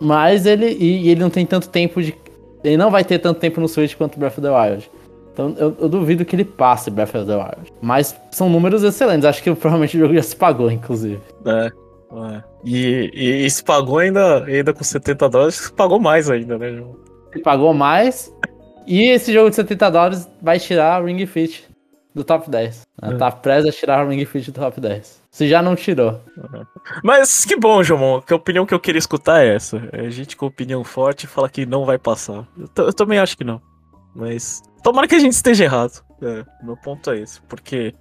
Mas 0.00 0.46
ele. 0.46 0.76
E, 0.78 1.10
ele 1.10 1.20
não 1.20 1.30
tem 1.30 1.44
tanto 1.44 1.68
tempo 1.68 2.02
de. 2.02 2.14
Ele 2.62 2.76
não 2.76 2.90
vai 2.90 3.04
ter 3.04 3.18
tanto 3.18 3.40
tempo 3.40 3.60
no 3.60 3.68
Switch 3.68 3.94
quanto 3.94 4.18
Breath 4.18 4.38
of 4.38 4.40
the 4.40 4.50
Wild. 4.50 4.90
Então 5.32 5.54
eu, 5.56 5.76
eu, 5.80 5.88
duvido 5.88 6.24
que 6.24 6.34
ele 6.34 6.44
passe 6.44 6.90
Breath 6.90 7.14
of 7.14 7.26
the 7.26 7.36
Wild. 7.36 7.72
Mas 7.80 8.18
são 8.30 8.48
números 8.48 8.82
excelentes. 8.82 9.24
Acho 9.24 9.42
que 9.42 9.54
provavelmente 9.54 9.96
o 9.96 10.00
jogo 10.00 10.14
já 10.14 10.22
se 10.22 10.36
pagou, 10.36 10.70
inclusive. 10.70 11.20
É. 11.46 11.66
é. 11.66 12.42
E, 12.64 13.10
e, 13.14 13.46
e, 13.46 13.50
se 13.50 13.62
pagou 13.62 13.98
ainda, 13.98 14.44
ainda 14.44 14.72
com 14.72 14.82
70 14.82 15.28
dólares, 15.28 15.70
pagou 15.76 16.00
mais 16.00 16.28
ainda, 16.28 16.58
né, 16.58 16.72
João? 16.72 16.96
Se 17.32 17.40
pagou 17.40 17.72
mais. 17.72 18.34
E 18.86 19.10
esse 19.10 19.32
jogo 19.32 19.50
de 19.50 19.56
70 19.56 19.90
dólares 19.90 20.28
vai 20.42 20.58
tirar 20.58 21.02
o 21.02 21.06
Ring 21.06 21.24
Fit 21.26 21.68
do 22.14 22.24
top 22.24 22.50
10. 22.50 22.82
É. 23.02 23.14
Tá 23.14 23.30
presa 23.30 23.68
a 23.68 23.72
tirar 23.72 24.04
o 24.04 24.08
Ring 24.08 24.24
Fit 24.24 24.50
do 24.50 24.60
top 24.60 24.80
10. 24.80 25.22
Se 25.38 25.46
já 25.46 25.62
não 25.62 25.76
tirou. 25.76 26.20
Mas 27.00 27.44
que 27.44 27.54
bom, 27.54 27.80
Jomon. 27.80 28.20
Que 28.20 28.32
a 28.32 28.36
opinião 28.36 28.66
que 28.66 28.74
eu 28.74 28.80
queria 28.80 28.98
escutar 28.98 29.40
é 29.40 29.54
essa. 29.54 29.88
É 29.92 30.10
gente 30.10 30.36
com 30.36 30.46
opinião 30.46 30.82
forte 30.82 31.28
fala 31.28 31.48
que 31.48 31.64
não 31.64 31.84
vai 31.84 31.96
passar. 31.96 32.44
Eu, 32.58 32.86
eu 32.86 32.92
também 32.92 33.20
acho 33.20 33.38
que 33.38 33.44
não. 33.44 33.62
Mas 34.16 34.60
tomara 34.82 35.06
que 35.06 35.14
a 35.14 35.18
gente 35.20 35.34
esteja 35.34 35.62
errado. 35.62 36.02
É, 36.20 36.44
meu 36.60 36.76
ponto 36.76 37.08
é 37.12 37.20
esse. 37.20 37.40
Porque 37.42 37.94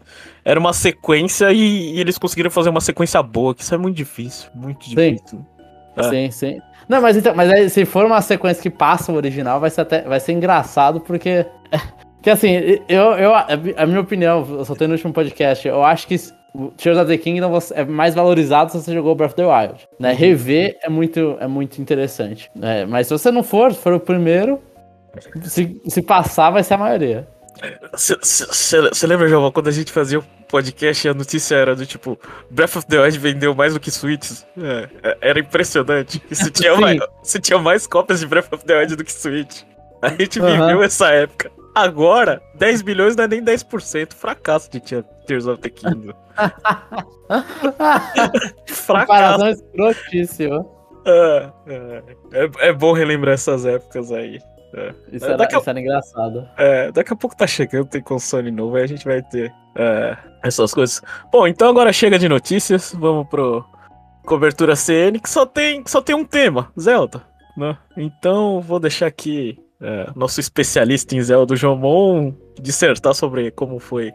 era 0.43 0.59
uma 0.59 0.73
sequência 0.73 1.51
e, 1.51 1.93
e, 1.93 1.99
eles 1.99 2.17
conseguiram 2.17 2.49
fazer 2.49 2.69
uma 2.69 2.81
sequência 2.81 3.21
boa, 3.21 3.53
que 3.53 3.61
isso 3.61 3.75
é 3.75 3.77
muito 3.77 3.95
difícil. 3.95 4.49
Muito 4.55 4.89
difícil. 4.89 5.37
Sim, 5.37 5.45
é. 5.95 6.03
sim. 6.03 6.31
sim. 6.31 6.59
Não, 6.89 6.99
mas 7.03 7.17
então, 7.17 7.35
mas 7.35 7.71
se 7.71 7.85
for 7.85 8.03
uma 8.03 8.19
sequência 8.19 8.63
que 8.63 8.71
passa 8.71 9.11
o 9.11 9.15
original, 9.15 9.59
vai 9.59 9.69
ser 9.69 9.81
até 9.81 10.01
vai 10.01 10.19
ser 10.19 10.31
engraçado, 10.31 11.01
porque. 11.01 11.45
Que 12.19 12.31
assim, 12.31 12.49
eu, 12.89 13.11
eu, 13.13 13.33
a 13.33 13.85
minha 13.85 14.01
opinião, 14.01 14.45
eu 14.49 14.65
só 14.65 14.75
tenho 14.75 14.89
no 14.89 14.95
último 14.95 15.13
podcast, 15.13 15.65
eu 15.65 15.81
acho 15.81 16.07
que 16.07 16.15
Tears 16.77 16.97
of 16.97 17.07
the 17.07 17.17
Kingdom 17.17 17.57
é 17.73 17.85
mais 17.85 18.15
valorizado 18.15 18.71
se 18.71 18.81
você 18.81 18.93
jogou 18.93 19.15
Breath 19.15 19.31
of 19.31 19.35
the 19.35 19.45
Wild. 19.45 19.87
Né? 19.99 20.11
Uhum. 20.11 20.17
Rever 20.17 20.77
é 20.81 20.89
muito, 20.89 21.37
é 21.39 21.47
muito 21.47 21.81
interessante. 21.81 22.49
Né? 22.55 22.85
Mas 22.85 23.07
se 23.07 23.13
você 23.13 23.31
não 23.31 23.43
for, 23.43 23.73
se 23.73 23.79
for 23.79 23.93
o 23.93 23.99
primeiro, 23.99 24.59
se, 25.43 25.79
se 25.87 26.01
passar, 26.01 26.49
vai 26.49 26.63
ser 26.63 26.75
a 26.75 26.77
maioria. 26.77 27.27
Você 27.93 29.07
lembra, 29.07 29.27
João, 29.27 29.51
quando 29.51 29.67
a 29.67 29.71
gente 29.71 29.91
fazia 29.91 30.19
o 30.19 30.23
podcast 30.47 31.07
e 31.07 31.09
a 31.09 31.13
notícia 31.13 31.55
era 31.55 31.75
do 31.75 31.85
tipo 31.85 32.19
Breath 32.51 32.75
of 32.75 32.87
the 32.87 32.99
Wild 32.99 33.17
vendeu 33.17 33.55
mais 33.55 33.73
do 33.73 33.79
que 33.79 33.89
Switch? 33.89 34.43
É, 34.57 34.89
é 35.03 35.17
era 35.21 35.39
impressionante. 35.39 36.21
Você 36.29 36.49
tinha, 36.51 36.75
mais, 36.75 36.99
tinha 37.41 37.59
mais 37.59 37.87
cópias 37.87 38.19
de 38.19 38.27
Breath 38.27 38.53
of 38.53 38.63
the 38.65 38.79
Wild 38.79 38.95
do 38.95 39.03
que 39.03 39.11
Switch. 39.11 39.63
A 40.01 40.09
gente 40.09 40.39
uhum. 40.39 40.51
viveu 40.51 40.83
essa 40.83 41.09
época. 41.09 41.51
Agora, 41.77 42.41
10 42.55 42.81
bilhões 42.81 43.15
não 43.15 43.25
é 43.25 43.27
nem 43.27 43.43
10%. 43.43 44.15
Fracasso 44.15 44.71
de 44.71 44.79
Tears 44.79 45.45
of 45.45 45.61
the 45.61 45.69
Kingdom. 45.69 46.11
Fracasso. 48.65 49.45
escrotíssima. 49.45 50.65
É, 51.05 51.51
é, 51.67 52.03
é, 52.33 52.49
é, 52.69 52.73
bom 52.73 52.93
relembrar 52.93 53.35
essas 53.35 53.63
épocas 53.63 54.11
aí. 54.11 54.39
É. 54.73 54.91
Isso, 55.11 55.25
era, 55.25 55.37
daqui 55.37 55.55
a, 55.55 55.59
isso 55.59 55.69
era 55.69 55.79
engraçado. 55.79 56.49
É, 56.57 56.91
daqui 56.91 57.13
a 57.13 57.15
pouco 57.15 57.37
tá 57.37 57.45
chegando, 57.45 57.85
tem 57.85 58.01
console 58.01 58.49
novo, 58.49 58.75
aí 58.75 58.81
a 58.81 58.87
gente 58.87 59.05
vai 59.05 59.21
ter 59.21 59.53
é, 59.75 60.17
essas 60.43 60.73
coisas. 60.73 60.99
Bom, 61.31 61.45
então 61.45 61.69
agora 61.69 61.93
chega 61.93 62.17
de 62.17 62.27
notícias, 62.27 62.91
vamos 62.97 63.27
pro 63.27 63.63
cobertura 64.25 64.75
CN, 64.75 65.19
que 65.19 65.29
só 65.29 65.45
tem, 65.45 65.83
só 65.85 66.01
tem 66.01 66.15
um 66.15 66.25
tema, 66.25 66.71
Zelda. 66.77 67.21
Né? 67.55 67.77
Então 67.95 68.61
vou 68.61 68.79
deixar 68.79 69.05
aqui 69.05 69.59
é, 69.81 70.09
nosso 70.15 70.39
especialista 70.39 71.15
em 71.15 71.21
Zelda, 71.21 71.55
Jomon, 71.55 72.33
dissertar 72.59 73.13
sobre 73.13 73.51
como 73.51 73.79
foi 73.79 74.11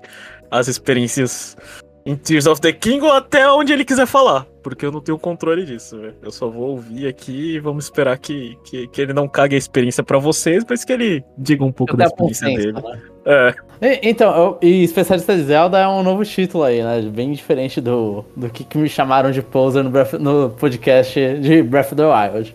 as 0.50 0.68
experiências 0.68 1.56
em 2.04 2.16
Tears 2.16 2.46
of 2.46 2.60
the 2.60 2.72
King 2.72 3.00
ou 3.04 3.12
até 3.12 3.48
onde 3.50 3.72
ele 3.72 3.84
quiser 3.84 4.06
falar. 4.06 4.46
Porque 4.62 4.84
eu 4.84 4.92
não 4.92 5.00
tenho 5.00 5.18
controle 5.18 5.64
disso, 5.64 5.98
velho. 6.00 6.14
Eu 6.22 6.30
só 6.30 6.48
vou 6.48 6.70
ouvir 6.70 7.06
aqui 7.06 7.54
e 7.54 7.58
vamos 7.60 7.84
esperar 7.84 8.18
que, 8.18 8.56
que, 8.64 8.86
que 8.88 9.00
ele 9.00 9.12
não 9.12 9.28
cague 9.28 9.54
a 9.54 9.58
experiência 9.58 10.02
para 10.02 10.18
vocês, 10.18 10.64
mas 10.68 10.84
que 10.84 10.92
ele 10.92 11.24
diga 11.38 11.64
um 11.64 11.72
pouco 11.72 11.96
da 11.96 12.06
experiência 12.06 12.46
dele. 12.46 12.72
Né? 12.72 13.02
É. 13.24 13.54
E, 13.80 14.10
então, 14.10 14.36
eu, 14.36 14.58
e 14.62 14.82
Especialista 14.84 15.36
de 15.36 15.44
Zelda 15.44 15.78
é 15.78 15.86
um 15.86 16.02
novo 16.02 16.24
título 16.24 16.64
aí, 16.64 16.82
né? 16.82 17.02
Bem 17.02 17.32
diferente 17.32 17.80
do, 17.80 18.24
do 18.36 18.48
que, 18.50 18.64
que 18.64 18.78
me 18.78 18.88
chamaram 18.88 19.30
de 19.30 19.42
poser 19.42 19.82
no, 19.82 19.90
Breath, 19.90 20.14
no 20.14 20.50
podcast 20.50 21.38
de 21.38 21.62
Breath 21.62 21.92
of 21.92 21.96
the 21.96 22.04
Wild. 22.04 22.54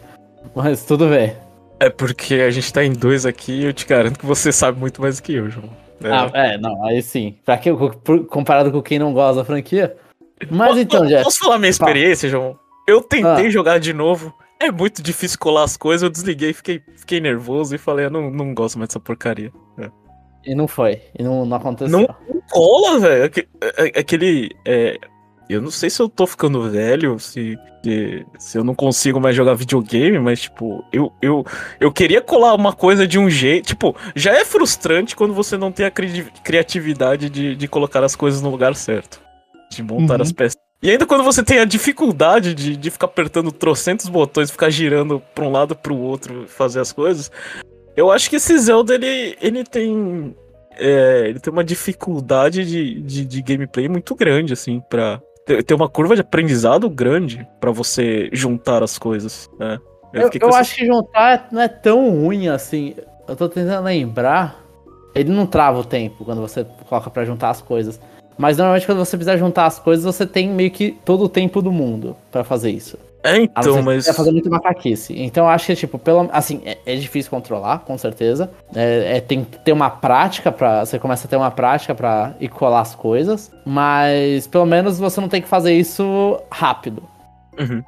Mas 0.55 0.85
tudo 0.85 1.07
bem. 1.07 1.46
É 1.79 1.89
porque 1.89 2.35
a 2.35 2.49
gente 2.49 2.71
tá 2.73 2.83
em 2.83 2.93
dois 2.93 3.25
aqui 3.25 3.51
e 3.51 3.65
eu 3.65 3.73
te 3.73 3.85
garanto 3.85 4.19
que 4.19 4.25
você 4.25 4.51
sabe 4.51 4.79
muito 4.79 5.01
mais 5.01 5.17
do 5.17 5.23
que 5.23 5.33
eu, 5.33 5.49
João. 5.49 5.69
É. 6.03 6.11
Ah, 6.11 6.31
é, 6.33 6.57
não, 6.57 6.83
aí 6.85 7.01
sim. 7.01 7.35
Pra 7.45 7.57
que, 7.57 7.69
comparado 8.29 8.71
com 8.71 8.81
quem 8.81 8.99
não 8.99 9.13
gosta 9.13 9.41
da 9.41 9.45
franquia. 9.45 9.95
Mas 10.49 10.77
então, 10.77 11.05
Jeff. 11.05 11.23
Posso 11.23 11.39
falar 11.39 11.57
minha 11.57 11.69
experiência, 11.69 12.29
João? 12.29 12.57
Eu 12.87 13.01
tentei 13.01 13.47
ah. 13.47 13.49
jogar 13.49 13.79
de 13.79 13.93
novo. 13.93 14.33
É 14.59 14.71
muito 14.71 15.03
difícil 15.03 15.37
colar 15.37 15.63
as 15.63 15.77
coisas, 15.77 16.01
eu 16.01 16.09
desliguei, 16.09 16.51
fiquei, 16.51 16.81
fiquei 16.95 17.19
nervoso 17.19 17.75
e 17.75 17.77
falei, 17.77 18.05
eu 18.05 18.09
não, 18.09 18.31
não 18.31 18.55
gosto 18.55 18.79
mais 18.79 18.89
dessa 18.89 18.99
porcaria. 18.99 19.51
É. 19.77 19.89
E 20.45 20.55
não 20.55 20.67
foi, 20.67 21.01
e 21.17 21.21
não, 21.21 21.45
não 21.45 21.57
aconteceu. 21.57 21.99
Não 21.99 22.07
cola, 22.49 22.99
velho. 22.99 23.31
É, 23.61 23.87
é, 23.87 23.99
aquele. 23.99 24.51
É, 24.65 24.97
eu 25.49 25.61
não 25.61 25.71
sei 25.71 25.89
se 25.89 26.01
eu 26.01 26.09
tô 26.09 26.27
ficando 26.27 26.69
velho, 26.69 27.17
se, 27.19 27.57
se 28.37 28.57
eu 28.57 28.63
não 28.63 28.75
consigo 28.75 29.19
mais 29.19 29.35
jogar 29.35 29.53
videogame, 29.53 30.19
mas, 30.19 30.41
tipo, 30.41 30.83
eu, 30.91 31.11
eu, 31.21 31.45
eu 31.79 31.91
queria 31.91 32.21
colar 32.21 32.53
uma 32.53 32.73
coisa 32.73 33.07
de 33.07 33.17
um 33.17 33.29
jeito. 33.29 33.67
Tipo, 33.67 33.95
já 34.15 34.33
é 34.33 34.43
frustrante 34.43 35.15
quando 35.15 35.33
você 35.33 35.57
não 35.57 35.71
tem 35.71 35.85
a 35.85 35.91
cri 35.91 36.25
criatividade 36.43 37.29
de, 37.29 37.55
de 37.55 37.67
colocar 37.67 38.03
as 38.03 38.15
coisas 38.15 38.41
no 38.41 38.49
lugar 38.49 38.75
certo. 38.75 39.21
De 39.71 39.81
montar 39.81 40.15
uhum. 40.15 40.21
as 40.21 40.31
peças. 40.31 40.57
E 40.81 40.91
ainda 40.91 41.05
quando 41.05 41.23
você 41.23 41.43
tem 41.43 41.59
a 41.59 41.65
dificuldade 41.65 42.53
de, 42.53 42.75
de 42.75 42.91
ficar 42.91 43.07
apertando 43.07 43.51
trocentos 43.51 44.07
botões, 44.07 44.51
ficar 44.51 44.69
girando 44.69 45.21
pra 45.33 45.45
um 45.45 45.51
lado 45.51 45.75
pro 45.75 45.95
outro, 45.95 46.45
fazer 46.47 46.79
as 46.79 46.91
coisas. 46.91 47.31
Eu 47.95 48.11
acho 48.11 48.29
que 48.29 48.35
esse 48.35 48.57
Zelda, 48.59 48.93
ele, 48.93 49.35
ele 49.41 49.63
tem. 49.63 50.35
É, 50.79 51.29
ele 51.29 51.39
tem 51.39 51.51
uma 51.51 51.63
dificuldade 51.63 52.63
de, 52.63 53.01
de, 53.01 53.25
de 53.25 53.41
gameplay 53.41 53.89
muito 53.89 54.13
grande, 54.13 54.53
assim, 54.53 54.79
pra, 54.87 55.19
tem 55.63 55.75
uma 55.75 55.89
curva 55.89 56.15
de 56.15 56.21
aprendizado 56.21 56.89
grande 56.89 57.47
para 57.59 57.71
você 57.71 58.29
juntar 58.33 58.83
as 58.83 58.97
coisas, 58.97 59.49
né? 59.59 59.79
Eu, 60.13 60.23
eu, 60.23 60.29
eu 60.41 60.55
acho 60.55 60.75
que 60.75 60.85
juntar 60.85 61.47
não 61.51 61.61
é 61.61 61.67
tão 61.67 62.09
ruim 62.09 62.47
assim. 62.47 62.95
Eu 63.27 63.35
tô 63.35 63.47
tentando 63.49 63.83
lembrar. 63.83 64.63
Ele 65.13 65.31
não 65.31 65.45
trava 65.45 65.79
o 65.79 65.83
tempo 65.83 66.23
quando 66.23 66.41
você 66.41 66.65
coloca 66.87 67.09
para 67.09 67.25
juntar 67.25 67.49
as 67.49 67.61
coisas. 67.61 67.99
Mas 68.37 68.57
normalmente 68.57 68.85
quando 68.85 68.99
você 68.99 69.17
precisa 69.17 69.37
juntar 69.37 69.65
as 69.65 69.79
coisas, 69.79 70.05
você 70.05 70.25
tem 70.25 70.47
meio 70.49 70.69
que 70.69 70.91
todo 71.03 71.23
o 71.23 71.29
tempo 71.29 71.61
do 71.61 71.71
mundo 71.71 72.15
para 72.31 72.43
fazer 72.43 72.69
isso. 72.69 72.97
É, 73.23 73.37
então, 73.37 73.81
mas. 73.81 74.05
Vai 74.05 74.13
fazer 74.13 74.31
muito 74.31 74.49
macaquice. 74.49 75.13
Então 75.17 75.45
eu 75.45 75.49
acho 75.49 75.65
que, 75.65 75.75
tipo, 75.75 75.97
pelo. 75.97 76.29
Assim, 76.31 76.61
é, 76.65 76.77
é 76.85 76.95
difícil 76.95 77.29
controlar, 77.29 77.79
com 77.79 77.97
certeza. 77.97 78.49
É, 78.75 79.17
é, 79.17 79.21
tem 79.21 79.43
que 79.43 79.59
ter 79.59 79.71
uma 79.71 79.89
prática 79.89 80.51
para 80.51 80.85
Você 80.85 80.99
começa 80.99 81.27
a 81.27 81.29
ter 81.29 81.35
uma 81.35 81.51
prática 81.51 81.93
para 81.93 82.35
ir 82.39 82.49
colar 82.49 82.81
as 82.81 82.95
coisas. 82.95 83.51
Mas 83.65 84.47
pelo 84.47 84.65
menos 84.65 84.99
você 84.99 85.19
não 85.19 85.29
tem 85.29 85.41
que 85.41 85.47
fazer 85.47 85.73
isso 85.73 86.39
rápido. 86.51 87.03
Uhum. 87.59 87.83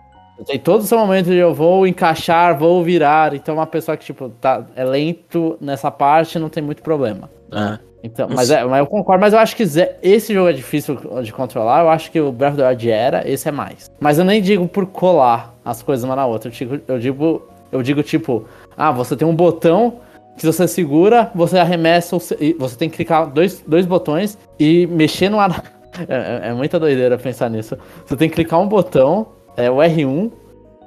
Tem 0.46 0.58
todo 0.58 0.84
seu 0.86 0.98
momento 0.98 1.26
de 1.26 1.36
eu 1.36 1.54
vou 1.54 1.86
encaixar, 1.86 2.58
vou 2.58 2.84
virar. 2.84 3.34
Então 3.34 3.56
uma 3.56 3.68
pessoa 3.68 3.96
que, 3.98 4.06
tipo, 4.06 4.30
tá, 4.30 4.66
é 4.76 4.84
lento 4.84 5.58
nessa 5.60 5.92
parte 5.92 6.40
não 6.40 6.50
tem 6.50 6.64
muito 6.64 6.82
problema. 6.82 7.30
É. 7.52 7.89
Então, 8.04 8.30
mas, 8.34 8.50
é, 8.50 8.64
mas 8.64 8.80
eu 8.80 8.88
concordo, 8.88 9.22
mas 9.22 9.34
eu 9.34 9.40
acho 9.40 9.56
que 9.56 9.64
esse 10.02 10.34
jogo 10.34 10.50
é 10.50 10.54
difícil 10.54 10.98
de 11.22 11.34
controlar. 11.34 11.82
Eu 11.82 11.90
acho 11.90 12.10
que 12.12 12.20
o 12.20 12.32
Breath 12.32 12.54
of 12.54 12.62
the 12.62 12.70
Wild 12.70 12.92
era, 12.92 13.30
esse 13.30 13.48
é 13.48 13.52
mais. 13.52 13.92
Mas 14.00 14.18
eu 14.18 14.26
nem 14.26 14.42
digo 14.42 14.68
por 14.68 14.86
colar 14.86 15.54
as 15.66 15.84
coisas 15.84 16.06
uma 16.06 16.16
na 16.16 16.26
outra. 16.26 16.50
Eu 16.50 16.54
digo, 16.54 16.80
eu 16.88 17.00
digo, 17.00 17.50
eu 17.72 17.84
digo 17.84 18.04
tipo, 18.04 18.46
ah, 18.78 18.92
você 18.92 19.16
tem 19.16 19.28
um 19.28 19.36
botão 19.36 20.00
que 20.38 20.46
você 20.46 20.68
segura, 20.68 21.30
você 21.36 21.60
arremessa, 21.60 22.18
você 22.18 22.78
tem 22.78 22.90
que 22.90 22.96
clicar 22.96 23.28
dois, 23.28 23.62
dois 23.68 23.86
botões 23.86 24.38
e 24.58 24.88
mexer 24.88 25.30
no 25.30 25.40
ar. 25.40 25.64
É, 26.08 26.48
é, 26.48 26.50
é 26.50 26.54
muita 26.54 26.80
doideira 26.80 27.18
pensar 27.18 27.50
nisso. 27.50 27.76
Você 28.06 28.16
tem 28.16 28.30
que 28.30 28.36
clicar 28.36 28.62
um 28.62 28.68
botão, 28.68 29.28
é 29.58 29.70
o 29.70 29.78
R1, 29.78 30.32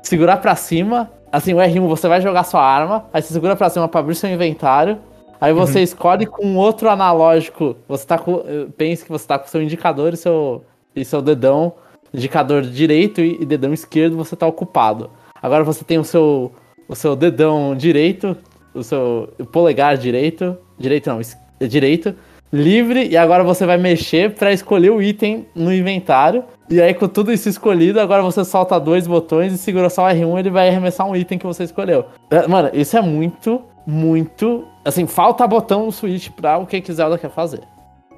segurar 0.02 0.38
para 0.38 0.54
cima. 0.54 1.10
Assim, 1.30 1.52
o 1.52 1.58
R1 1.58 1.86
você 1.86 2.08
vai 2.08 2.20
jogar 2.20 2.44
sua 2.44 2.62
arma, 2.62 3.04
aí 3.12 3.20
você 3.20 3.34
segura 3.34 3.54
para 3.54 3.68
cima 3.68 3.88
para 3.88 4.00
abrir 4.00 4.14
seu 4.14 4.30
inventário. 4.30 4.98
Aí 5.42 5.52
você 5.52 5.78
uhum. 5.78 5.84
escolhe 5.84 6.24
com 6.24 6.54
outro 6.54 6.88
analógico. 6.88 7.74
Você 7.88 8.06
tá 8.06 8.16
com. 8.16 8.44
Pense 8.76 9.04
que 9.04 9.10
você 9.10 9.26
tá 9.26 9.36
com 9.36 9.48
seu 9.48 9.60
indicador 9.60 10.14
e 10.14 10.16
seu, 10.16 10.62
e 10.94 11.04
seu 11.04 11.20
dedão. 11.20 11.72
Indicador 12.14 12.62
direito 12.62 13.20
e, 13.20 13.42
e 13.42 13.44
dedão 13.44 13.72
esquerdo 13.72 14.16
você 14.16 14.36
tá 14.36 14.46
ocupado. 14.46 15.10
Agora 15.42 15.64
você 15.64 15.82
tem 15.82 15.98
o 15.98 16.04
seu, 16.04 16.52
o 16.86 16.94
seu 16.94 17.16
dedão 17.16 17.74
direito, 17.74 18.36
o 18.72 18.84
seu 18.84 19.30
polegar 19.50 19.96
direito. 19.96 20.56
Direito 20.78 21.10
não, 21.10 21.20
direito. 21.66 22.14
Livre, 22.52 23.08
e 23.08 23.16
agora 23.16 23.42
você 23.42 23.66
vai 23.66 23.78
mexer 23.78 24.34
para 24.34 24.52
escolher 24.52 24.90
o 24.90 25.02
item 25.02 25.44
no 25.56 25.74
inventário. 25.74 26.44
E 26.70 26.80
aí, 26.80 26.94
com 26.94 27.08
tudo 27.08 27.32
isso 27.32 27.48
escolhido, 27.48 27.98
agora 27.98 28.22
você 28.22 28.44
solta 28.44 28.78
dois 28.78 29.08
botões 29.08 29.52
e 29.52 29.58
segura 29.58 29.90
só 29.90 30.04
o 30.04 30.08
R1 30.08 30.38
ele 30.38 30.50
vai 30.50 30.68
arremessar 30.68 31.08
um 31.08 31.16
item 31.16 31.36
que 31.36 31.46
você 31.46 31.64
escolheu. 31.64 32.04
É, 32.30 32.46
mano, 32.46 32.70
isso 32.72 32.96
é 32.96 33.00
muito 33.00 33.60
muito. 33.86 34.66
Assim, 34.84 35.06
falta 35.06 35.46
botão 35.46 35.86
no 35.86 35.92
Switch 35.92 36.30
pra 36.30 36.58
o 36.58 36.66
que 36.66 36.92
Zelda 36.92 37.18
quer 37.18 37.30
fazer. 37.30 37.60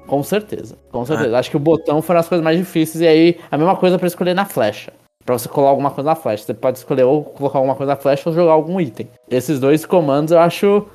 Com 0.07 0.21
certeza. 0.23 0.77
Com 0.91 1.05
certeza. 1.05 1.35
Ah. 1.35 1.39
Acho 1.39 1.49
que 1.49 1.57
o 1.57 1.59
botão 1.59 2.01
foi 2.01 2.15
as 2.17 2.27
coisas 2.27 2.43
mais 2.43 2.57
difíceis. 2.57 3.01
E 3.01 3.07
aí, 3.07 3.37
a 3.51 3.57
mesma 3.57 3.75
coisa 3.75 3.97
para 3.97 4.07
escolher 4.07 4.33
na 4.33 4.45
flecha. 4.45 4.93
Pra 5.25 5.37
você 5.37 5.49
colar 5.49 5.69
alguma 5.69 5.89
coisa 5.89 6.09
na 6.09 6.15
flecha. 6.15 6.43
Você 6.43 6.53
pode 6.53 6.77
escolher 6.77 7.03
ou 7.03 7.23
colocar 7.23 7.57
alguma 7.57 7.75
coisa 7.75 7.93
na 7.93 7.97
flecha 7.97 8.29
ou 8.29 8.35
jogar 8.35 8.51
algum 8.51 8.79
item. 8.79 9.07
Esses 9.29 9.59
dois 9.59 9.85
comandos 9.85 10.31
eu 10.31 10.39
acho. 10.39 10.85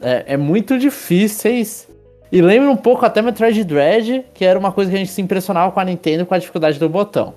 É, 0.00 0.34
é 0.34 0.36
muito 0.36 0.78
difíceis. 0.78 1.88
E 2.30 2.42
lembra 2.42 2.68
um 2.68 2.76
pouco 2.76 3.06
até 3.06 3.22
Metroid 3.22 3.62
Dread, 3.62 4.24
que 4.34 4.44
era 4.44 4.58
uma 4.58 4.72
coisa 4.72 4.90
que 4.90 4.96
a 4.96 4.98
gente 4.98 5.12
se 5.12 5.22
impressionava 5.22 5.70
com 5.70 5.78
a 5.78 5.84
Nintendo 5.84 6.26
com 6.26 6.34
a 6.34 6.38
dificuldade 6.38 6.78
do 6.78 6.88
botão. 6.88 7.34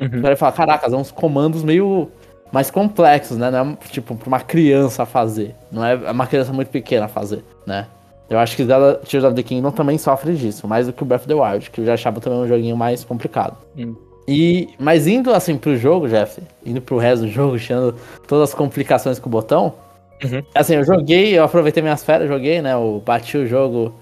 Uhum. 0.00 0.06
Então 0.06 0.26
ele 0.26 0.36
fala, 0.36 0.52
caraca, 0.52 0.90
são 0.90 1.00
uns 1.00 1.12
comandos 1.12 1.62
meio 1.62 2.10
mais 2.54 2.70
complexos, 2.70 3.36
né? 3.36 3.50
Não 3.50 3.72
é, 3.72 3.76
tipo, 3.90 4.14
pra 4.14 4.28
uma 4.28 4.38
criança 4.38 5.04
fazer. 5.04 5.56
Não 5.72 5.84
é 5.84 5.96
uma 6.08 6.24
criança 6.24 6.52
muito 6.52 6.68
pequena 6.68 7.08
fazer, 7.08 7.44
né? 7.66 7.88
Eu 8.30 8.38
acho 8.38 8.54
que 8.54 8.64
Zelda 8.64 8.94
Tears 9.04 9.24
of 9.24 9.34
the 9.34 9.42
Kingdom 9.42 9.72
também 9.72 9.98
sofre 9.98 10.34
disso, 10.36 10.68
mais 10.68 10.86
do 10.86 10.92
que 10.92 11.02
o 11.02 11.04
Breath 11.04 11.22
of 11.22 11.28
the 11.28 11.34
Wild, 11.34 11.68
que 11.68 11.80
eu 11.80 11.84
já 11.84 11.94
achava 11.94 12.20
também 12.20 12.38
um 12.38 12.46
joguinho 12.46 12.76
mais 12.76 13.02
complicado. 13.02 13.56
Hum. 13.76 13.96
E, 14.28 14.68
mas 14.78 15.08
indo 15.08 15.34
assim 15.34 15.58
pro 15.58 15.76
jogo, 15.76 16.08
Jeff, 16.08 16.40
indo 16.64 16.80
pro 16.80 16.96
resto 16.96 17.26
do 17.26 17.28
jogo, 17.28 17.58
tirando 17.58 17.96
todas 18.28 18.50
as 18.50 18.54
complicações 18.54 19.18
com 19.18 19.28
o 19.28 19.32
botão, 19.32 19.74
uhum. 20.22 20.40
assim, 20.54 20.76
eu 20.76 20.84
joguei, 20.84 21.36
eu 21.36 21.42
aproveitei 21.42 21.82
minhas 21.82 22.04
férias, 22.04 22.28
joguei, 22.28 22.62
né? 22.62 22.74
Eu 22.74 23.02
bati 23.04 23.36
o 23.36 23.48
jogo 23.48 23.92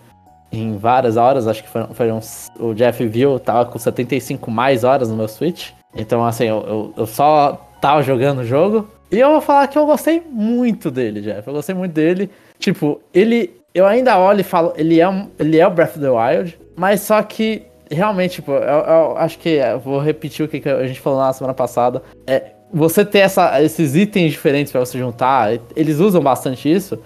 em 0.53 0.77
várias 0.77 1.17
horas, 1.17 1.49
acho 1.49 1.63
que 1.63 1.71
foram, 1.71 1.89
foram 1.95 2.21
o 2.61 2.75
Jeff 2.75 3.05
viu, 3.07 3.41
tava 3.41 3.65
com 3.65 3.79
75 3.79 4.51
mais 4.51 4.85
horas 4.85 5.09
no 5.09 5.17
meu 5.17 5.27
Switch. 5.27 5.71
Então, 5.97 6.23
assim, 6.25 6.45
eu, 6.45 6.61
eu, 6.67 6.95
eu 6.99 7.07
só 7.07 7.72
tava 7.83 8.01
jogando 8.03 8.39
o 8.39 8.45
jogo. 8.45 8.89
E 9.11 9.19
eu 9.19 9.29
vou 9.29 9.41
falar 9.41 9.67
que 9.67 9.77
eu 9.77 9.85
gostei 9.85 10.23
muito 10.31 10.91
dele, 10.91 11.21
Jeff. 11.21 11.47
Eu 11.47 11.53
gostei 11.53 11.75
muito 11.75 11.93
dele. 11.93 12.31
Tipo, 12.59 13.01
ele. 13.13 13.61
Eu 13.75 13.87
ainda 13.87 14.19
olho 14.19 14.41
e 14.41 14.45
falo, 14.45 14.73
ele 14.77 15.01
é, 15.01 15.09
um, 15.09 15.29
ele 15.39 15.59
é 15.59 15.67
o 15.67 15.71
Breath 15.71 15.97
of 15.97 16.01
the 16.01 16.11
Wild, 16.11 16.59
mas 16.77 17.01
só 17.01 17.23
que 17.23 17.63
realmente, 17.91 18.37
tipo, 18.37 18.53
eu, 18.53 18.59
eu 18.61 19.17
acho 19.17 19.39
que 19.39 19.49
eu 19.49 19.81
vou 19.81 19.99
repetir 19.99 20.45
o 20.45 20.49
que 20.49 20.67
a 20.69 20.87
gente 20.87 21.01
falou 21.01 21.19
na 21.19 21.33
semana 21.33 21.55
passada. 21.55 22.03
É, 22.27 22.53
você 22.73 23.03
ter 23.03 23.21
essa, 23.21 23.63
esses 23.63 23.97
itens 23.97 24.33
diferentes 24.33 24.71
para 24.71 24.81
você 24.81 24.99
juntar, 24.99 25.59
eles 25.75 26.01
usam 26.01 26.21
bastante 26.21 26.71
isso, 26.71 26.99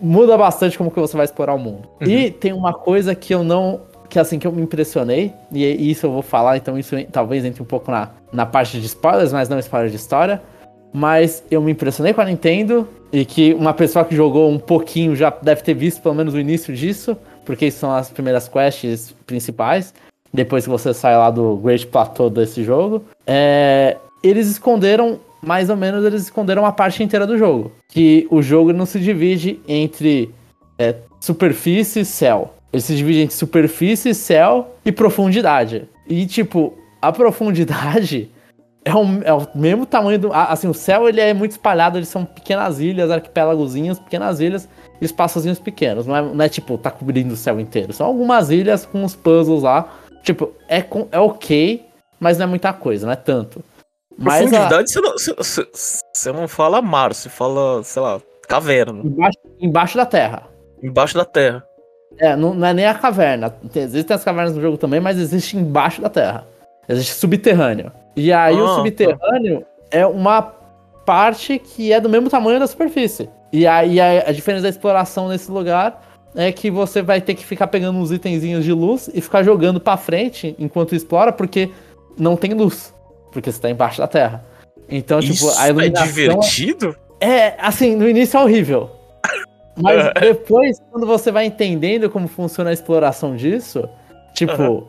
muda 0.00 0.38
bastante 0.38 0.78
como 0.78 0.92
que 0.92 1.00
você 1.00 1.16
vai 1.16 1.24
explorar 1.24 1.54
o 1.54 1.58
mundo. 1.58 1.88
Uhum. 2.00 2.08
E 2.08 2.30
tem 2.30 2.52
uma 2.52 2.72
coisa 2.72 3.12
que 3.14 3.34
eu 3.34 3.42
não 3.42 3.80
que 4.08 4.18
assim 4.18 4.40
que 4.40 4.46
eu 4.46 4.52
me 4.52 4.60
impressionei, 4.60 5.32
e 5.52 5.90
isso 5.90 6.04
eu 6.04 6.10
vou 6.10 6.20
falar, 6.20 6.56
então 6.56 6.76
isso 6.76 6.96
talvez 7.12 7.44
entre 7.44 7.62
um 7.62 7.64
pouco 7.64 7.92
na, 7.92 8.10
na 8.32 8.46
parte 8.46 8.80
de 8.80 8.86
spoilers, 8.86 9.32
mas 9.32 9.48
não 9.48 9.58
spoiler 9.58 9.90
de 9.90 9.96
história. 9.96 10.40
Mas 10.92 11.42
eu 11.50 11.62
me 11.62 11.72
impressionei 11.72 12.12
com 12.12 12.20
a 12.20 12.24
Nintendo 12.24 12.88
e 13.12 13.24
que 13.24 13.54
uma 13.54 13.72
pessoa 13.72 14.04
que 14.04 14.14
jogou 14.14 14.50
um 14.50 14.58
pouquinho 14.58 15.14
já 15.14 15.30
deve 15.30 15.62
ter 15.62 15.74
visto 15.74 16.02
pelo 16.02 16.14
menos 16.14 16.34
o 16.34 16.38
início 16.38 16.74
disso, 16.74 17.16
porque 17.44 17.70
são 17.70 17.92
as 17.92 18.10
primeiras 18.10 18.48
quests 18.48 19.14
principais. 19.26 19.94
Depois 20.32 20.64
que 20.64 20.70
você 20.70 20.92
sai 20.94 21.16
lá 21.16 21.30
do 21.30 21.56
Great 21.56 21.86
Plateau 21.86 22.30
desse 22.30 22.62
jogo, 22.62 23.04
é, 23.26 23.96
eles 24.22 24.48
esconderam 24.48 25.18
mais 25.42 25.70
ou 25.70 25.76
menos 25.76 26.04
eles 26.04 26.22
esconderam 26.22 26.62
uma 26.62 26.72
parte 26.72 27.02
inteira 27.02 27.26
do 27.26 27.38
jogo, 27.38 27.72
que 27.88 28.26
o 28.30 28.42
jogo 28.42 28.72
não 28.72 28.84
se 28.84 29.00
divide 29.00 29.58
entre 29.66 30.30
é, 30.78 30.94
superfície 31.20 32.00
e 32.00 32.04
céu. 32.04 32.54
Ele 32.72 32.82
se 32.82 32.94
divide 32.94 33.20
entre 33.20 33.34
superfície, 33.34 34.14
céu 34.14 34.76
e 34.84 34.92
profundidade. 34.92 35.88
E, 36.08 36.26
tipo, 36.26 36.74
a 37.00 37.12
profundidade 37.12 38.30
é 38.84 38.94
o, 38.94 39.22
é 39.22 39.32
o 39.32 39.46
mesmo 39.54 39.86
tamanho 39.86 40.18
do. 40.18 40.32
Assim, 40.32 40.68
o 40.68 40.74
céu 40.74 41.08
ele 41.08 41.20
é 41.20 41.34
muito 41.34 41.52
espalhado, 41.52 41.98
eles 41.98 42.08
são 42.08 42.24
pequenas 42.24 42.80
ilhas, 42.80 43.10
arquipélagozinhos, 43.10 43.98
pequenas 43.98 44.40
ilhas, 44.40 44.68
espaçozinhos 45.00 45.58
pequenos. 45.58 46.06
Não 46.06 46.16
é, 46.16 46.22
não 46.22 46.44
é 46.44 46.48
tipo, 46.48 46.76
tá 46.78 46.90
cobrindo 46.90 47.34
o 47.34 47.36
céu 47.36 47.60
inteiro. 47.60 47.92
São 47.92 48.06
algumas 48.06 48.50
ilhas 48.50 48.86
com 48.86 49.02
uns 49.04 49.14
puzzles 49.14 49.62
lá. 49.62 49.88
Tipo, 50.22 50.52
é, 50.68 50.84
é 51.12 51.18
ok, 51.18 51.84
mas 52.18 52.36
não 52.38 52.44
é 52.44 52.46
muita 52.46 52.72
coisa, 52.72 53.06
não 53.06 53.12
é 53.12 53.16
tanto. 53.16 53.64
Mas 54.18 54.42
Profundidade, 54.42 54.84
a... 54.84 54.86
você, 54.86 55.00
não, 55.00 55.12
você, 55.12 55.66
você 56.12 56.32
não 56.32 56.46
fala 56.46 56.82
mar, 56.82 57.14
você 57.14 57.30
fala, 57.30 57.82
sei 57.82 58.02
lá, 58.02 58.20
caverna. 58.46 59.00
Embaixo, 59.02 59.38
embaixo 59.58 59.96
da 59.96 60.04
terra. 60.04 60.42
Embaixo 60.82 61.14
da 61.14 61.24
terra. 61.24 61.64
É, 62.18 62.36
não, 62.36 62.52
não, 62.52 62.66
é 62.66 62.74
nem 62.74 62.84
a 62.84 62.94
caverna. 62.94 63.54
Existem 63.74 64.14
as 64.14 64.22
cavernas 64.22 64.54
no 64.54 64.60
jogo 64.60 64.76
também, 64.76 65.00
mas 65.00 65.18
existe 65.18 65.56
embaixo 65.56 66.02
da 66.02 66.10
terra. 66.10 66.46
Existe 66.88 67.14
subterrâneo. 67.14 67.92
E 68.16 68.32
aí 68.32 68.56
ah, 68.56 68.64
o 68.64 68.74
subterrâneo 68.76 69.60
tá. 69.60 69.66
é 69.90 70.06
uma 70.06 70.42
parte 71.04 71.58
que 71.58 71.92
é 71.92 72.00
do 72.00 72.08
mesmo 72.08 72.28
tamanho 72.28 72.58
da 72.58 72.66
superfície. 72.66 73.28
E 73.52 73.66
aí 73.66 74.00
a, 74.00 74.28
a 74.28 74.32
diferença 74.32 74.62
da 74.62 74.68
exploração 74.68 75.28
nesse 75.28 75.50
lugar 75.50 76.02
é 76.34 76.52
que 76.52 76.70
você 76.70 77.02
vai 77.02 77.20
ter 77.20 77.34
que 77.34 77.44
ficar 77.44 77.66
pegando 77.66 77.98
uns 77.98 78.12
itenzinhos 78.12 78.64
de 78.64 78.72
luz 78.72 79.10
e 79.12 79.20
ficar 79.20 79.42
jogando 79.42 79.80
para 79.80 79.96
frente 79.96 80.54
enquanto 80.58 80.94
explora, 80.94 81.32
porque 81.32 81.70
não 82.18 82.36
tem 82.36 82.54
luz. 82.54 82.94
Porque 83.32 83.50
você 83.50 83.60
tá 83.60 83.70
embaixo 83.70 83.98
da 83.98 84.06
terra. 84.06 84.44
Então, 84.88 85.20
tipo, 85.20 85.32
Isso 85.32 85.48
tipo, 85.48 85.60
a 85.60 85.66
é 85.66 85.70
iluminação. 85.70 86.04
É 86.04 86.06
divertido? 86.06 86.96
É, 87.20 87.54
assim, 87.58 87.94
no 87.94 88.08
início 88.08 88.38
é 88.38 88.42
horrível. 88.42 88.90
Mas 89.76 90.12
depois, 90.20 90.78
quando 90.90 91.06
você 91.06 91.30
vai 91.30 91.46
entendendo 91.46 92.10
como 92.10 92.26
funciona 92.26 92.70
a 92.70 92.72
exploração 92.72 93.36
disso, 93.36 93.88
tipo, 94.34 94.62
uhum. 94.62 94.86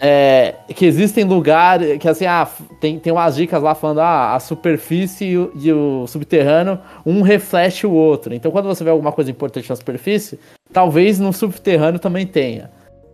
É, 0.00 0.54
que 0.74 0.86
existem 0.86 1.24
lugares 1.24 1.98
que 1.98 2.08
assim, 2.08 2.24
ah, 2.24 2.48
tem, 2.80 2.98
tem 2.98 3.12
umas 3.12 3.36
dicas 3.36 3.62
lá 3.62 3.74
falando, 3.74 4.00
ah, 4.00 4.34
a 4.34 4.40
superfície 4.40 5.26
e 5.26 5.38
o, 5.38 5.52
e 5.54 5.72
o 5.72 6.06
subterrâneo, 6.06 6.78
um 7.04 7.20
reflete 7.20 7.86
o 7.86 7.92
outro. 7.92 8.32
Então, 8.34 8.50
quando 8.50 8.66
você 8.66 8.82
vê 8.82 8.90
alguma 8.90 9.12
coisa 9.12 9.30
importante 9.30 9.68
na 9.68 9.76
superfície, 9.76 10.40
talvez 10.72 11.18
no 11.18 11.32
subterrâneo 11.32 12.00
também 12.00 12.26
tenha. 12.26 12.70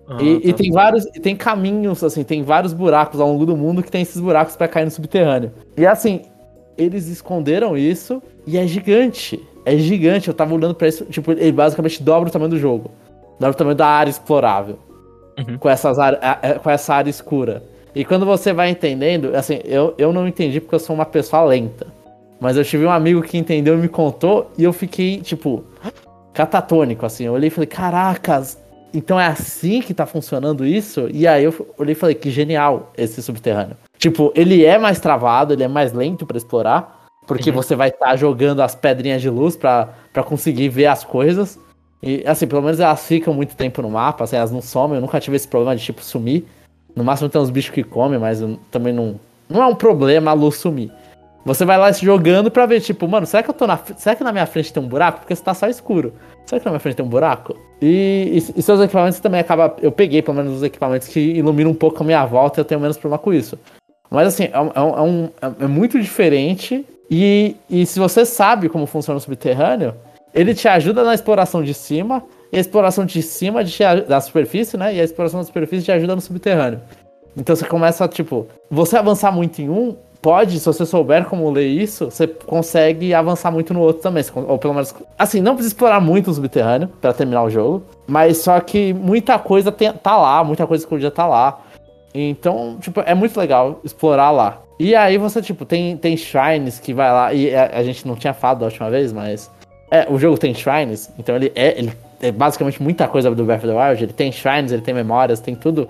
Ah, 0.09 0.23
e, 0.23 0.41
tá 0.41 0.49
e, 0.49 0.53
tem 0.53 0.71
vários, 0.71 1.05
tem 1.21 1.35
caminhos, 1.35 2.05
assim, 2.05 2.23
tem 2.23 2.45
vários 2.45 2.73
buracos 2.73 3.19
ao 3.19 3.27
longo 3.27 3.45
do 3.45 3.57
mundo 3.57 3.83
que 3.83 3.91
tem 3.91 4.03
esses 4.03 4.21
buracos 4.21 4.55
para 4.55 4.69
cair 4.69 4.85
no 4.85 4.91
subterrâneo. 4.93 5.51
E 5.77 5.85
assim, 5.85 6.23
eles 6.79 7.09
esconderam 7.09 7.77
isso 7.77 8.23
e 8.47 8.57
é 8.57 8.67
gigante. 8.67 9.43
É 9.65 9.77
gigante. 9.77 10.29
Eu 10.29 10.35
tava 10.35 10.55
olhando 10.55 10.75
pra 10.75 10.87
isso. 10.87 11.05
Tipo, 11.07 11.33
ele 11.33 11.51
basicamente 11.51 12.01
dobra 12.01 12.29
o 12.29 12.33
tamanho 12.33 12.51
do 12.51 12.59
jogo. 12.59 12.93
Dobra 13.41 13.51
o 13.51 13.55
tamanho 13.55 13.77
da 13.77 13.89
área 13.89 14.11
explorável. 14.11 14.79
Uhum. 15.39 15.59
Com, 15.59 15.69
essas 15.69 15.97
com 16.63 16.71
essa 16.71 16.95
área 16.95 17.11
escura. 17.11 17.63
E 17.95 18.05
quando 18.05 18.27
você 18.27 18.53
vai 18.53 18.71
entendendo, 18.71 19.35
assim, 19.35 19.61
eu, 19.65 19.95
eu 19.97 20.13
não 20.13 20.29
entendi 20.29 20.61
porque 20.61 20.75
eu 20.75 20.79
sou 20.79 20.95
uma 20.95 21.07
pessoa 21.07 21.45
lenta. 21.45 21.87
Mas 22.41 22.57
eu 22.57 22.65
tive 22.65 22.85
um 22.85 22.91
amigo 22.91 23.23
que 23.23 23.39
entendeu 23.39 23.75
e 23.75 23.79
me 23.79 23.89
contou, 23.89 24.51
e 24.59 24.65
eu 24.65 24.73
fiquei, 24.73 25.21
tipo, 25.21 25.65
catatônico, 26.35 27.07
assim. 27.07 27.25
Eu 27.25 27.33
olhei 27.33 27.49
e 27.49 27.51
falei, 27.51 27.67
caracas, 27.67 28.59
então 28.93 29.19
é 29.19 29.27
assim 29.27 29.81
que 29.81 29.95
tá 29.95 30.07
funcionando 30.07 30.65
isso? 30.65 31.09
E 31.13 31.27
aí 31.27 31.45
eu 31.45 31.75
olhei 31.79 31.93
e 31.93 31.95
falei, 31.95 32.15
que 32.15 32.31
genial 32.31 32.93
esse 32.97 33.23
subterrâneo. 33.23 33.77
Tipo, 33.99 34.33
ele 34.35 34.65
é 34.65 34.79
mais 34.79 35.01
travado, 35.01 35.55
ele 35.55 35.63
é 35.63 35.69
mais 35.69 35.93
lento 35.93 36.27
para 36.27 36.37
explorar, 36.37 37.07
porque 37.27 37.51
uhum. 37.51 37.57
você 37.57 37.75
vai 37.75 37.89
estar 37.89 38.07
tá 38.07 38.17
jogando 38.17 38.61
as 38.61 38.75
pedrinhas 38.75 39.23
de 39.23 39.31
luz 39.31 39.57
para 39.57 39.89
conseguir 40.25 40.69
ver 40.69 40.87
as 40.87 41.03
coisas. 41.03 41.59
E 42.07 42.23
assim, 42.25 42.47
pelo 42.47 42.63
menos 42.63 42.79
elas 42.79 43.05
ficam 43.05 43.35
muito 43.35 43.57
tempo 43.57 43.83
no 43.83 43.91
mapa, 43.91 44.23
assim, 44.23 44.37
elas 44.37 44.53
não 44.53 44.63
somem, 44.63 44.95
eu 44.95 45.01
nunca 45.01 45.19
tive 45.19 45.35
esse 45.35 45.49
problema 45.49 45.75
de 45.75 45.83
tipo 45.83 46.05
sumir. 46.05 46.45
No 46.95 47.03
máximo 47.03 47.29
tem 47.29 47.41
uns 47.41 47.51
bichos 47.51 47.75
que 47.75 47.83
comem, 47.83 48.17
mas 48.17 48.41
também 48.71 48.93
não. 48.93 49.19
Não 49.49 49.61
é 49.61 49.67
um 49.67 49.75
problema 49.75 50.31
a 50.31 50.35
luz 50.35 50.57
sumir. 50.57 50.91
Você 51.45 51.65
vai 51.65 51.77
lá 51.77 51.91
jogando 51.93 52.51
pra 52.51 52.65
ver, 52.65 52.81
tipo, 52.81 53.07
mano, 53.09 53.27
será 53.27 53.43
que 53.43 53.51
eu 53.51 53.55
tô 53.55 53.67
na. 53.67 53.77
Será 53.97 54.15
que 54.15 54.23
na 54.23 54.33
minha 54.33 54.47
frente 54.47 54.73
tem 54.73 54.83
um 54.83 54.87
buraco? 54.89 55.21
Porque 55.21 55.35
tá 55.37 55.53
só 55.53 55.69
escuro. 55.69 56.13
Será 56.45 56.61
que 56.61 56.65
na 56.65 56.73
minha 56.73 56.81
frente 56.81 56.97
tem 56.97 57.05
um 57.05 57.09
buraco? 57.09 57.57
E, 57.83 58.33
e, 58.33 58.59
e 58.59 58.63
seus 58.63 58.81
equipamentos 58.81 59.19
também 59.19 59.41
acabam. 59.41 59.73
Eu 59.83 59.91
peguei 59.91 60.23
pelo 60.23 60.37
menos 60.37 60.55
os 60.55 60.63
equipamentos 60.63 61.09
que 61.09 61.21
iluminam 61.21 61.73
um 61.73 61.75
pouco 61.75 62.03
a 62.03 62.07
minha 62.07 62.25
volta 62.25 62.59
e 62.59 62.63
eu 62.63 62.65
tenho 62.65 62.81
menos 62.81 62.97
problema 62.97 63.19
com 63.19 63.33
isso. 63.33 63.59
Mas 64.09 64.29
assim, 64.29 64.45
é, 64.45 64.49
é, 64.49 64.79
é, 64.79 65.01
um, 65.03 65.29
é 65.61 65.67
muito 65.67 66.01
diferente. 66.01 66.85
E, 67.11 67.57
e 67.69 67.85
se 67.85 67.99
você 67.99 68.25
sabe 68.25 68.69
como 68.69 68.87
funciona 68.87 69.19
o 69.19 69.21
subterrâneo, 69.21 69.95
ele 70.37 70.55
te 70.55 70.69
ajuda 70.69 71.03
na 71.03 71.15
exploração 71.15 71.63
de 71.63 71.75
cima. 71.75 72.23
E 72.53 72.57
a 72.57 72.61
exploração 72.61 73.05
de 73.05 73.21
cima 73.23 73.65
te, 73.65 73.83
da 74.07 74.21
superfície, 74.21 74.77
né? 74.77 74.95
E 74.95 75.01
a 75.01 75.05
exploração 75.05 75.41
da 75.41 75.47
superfície 75.47 75.85
te 75.85 75.91
ajuda 75.91 76.15
no 76.15 76.21
subterrâneo. 76.21 76.81
Então 77.37 77.57
você 77.57 77.65
começa, 77.67 78.07
tipo, 78.07 78.47
você 78.71 78.97
avançar 78.97 79.33
muito 79.33 79.61
em 79.61 79.69
um, 79.69 79.97
pode, 80.23 80.59
se 80.59 80.67
você 80.67 80.87
souber 80.87 81.25
como 81.27 81.51
ler 81.51 81.67
isso, 81.67 82.07
você 82.07 82.27
consegue 82.27 83.13
avançar 83.13 83.51
muito 83.51 83.75
no 83.75 83.81
outro 83.81 84.03
também. 84.03 84.25
Ou 84.35 84.59
pelo 84.59 84.75
menos. 84.75 84.95
Assim, 85.19 85.41
não 85.41 85.55
precisa 85.55 85.75
explorar 85.75 86.01
muito 86.01 86.31
o 86.31 86.35
subterrâneo 86.35 86.89
para 87.01 87.13
terminar 87.13 87.43
o 87.43 87.51
jogo. 87.51 87.83
Mas 88.07 88.39
só 88.39 88.59
que 88.61 88.93
muita 88.93 89.39
coisa 89.39 89.73
tem, 89.73 89.93
tá 89.93 90.17
lá, 90.17 90.45
muita 90.45 90.67
coisa 90.67 90.85
escondida 90.85 91.11
tá 91.11 91.27
lá. 91.27 91.61
Então, 92.15 92.79
tipo, 92.81 93.01
é 93.01 93.15
muito 93.15 93.39
legal 93.39 93.81
explorar 93.85 94.31
lá. 94.31 94.63
E 94.79 94.95
aí 94.95 95.19
você, 95.19 95.43
tipo, 95.43 95.65
tem, 95.65 95.97
tem 95.97 96.17
shrines 96.17 96.79
que 96.79 96.95
vai 96.95 97.11
lá. 97.11 97.33
E 97.35 97.55
a, 97.55 97.79
a 97.79 97.83
gente 97.83 98.07
não 98.07 98.15
tinha 98.15 98.33
falado 98.33 98.61
da 98.61 98.67
última 98.67 98.91
vez, 98.91 99.13
mas. 99.13 99.51
É, 99.91 100.07
o 100.11 100.19
jogo 100.19 100.37
tem 100.37 100.53
shrines, 100.55 101.11
então 101.19 101.37
ele 101.37 101.53
é, 101.55 101.79
ele 101.79 101.93
é 102.21 102.33
basicamente 102.33 102.83
muita 102.83 103.07
coisa 103.07 103.31
do 103.31 103.45
Breath 103.45 103.65
of 103.65 103.69
the 103.69 103.89
Wild. 103.89 104.05
Ele 104.05 104.13
tem 104.13 104.33
shrines, 104.33 104.73
ele 104.73 104.83
tem 104.83 104.95
memórias, 104.95 105.41
tem 105.41 105.55
tudo. 105.55 105.89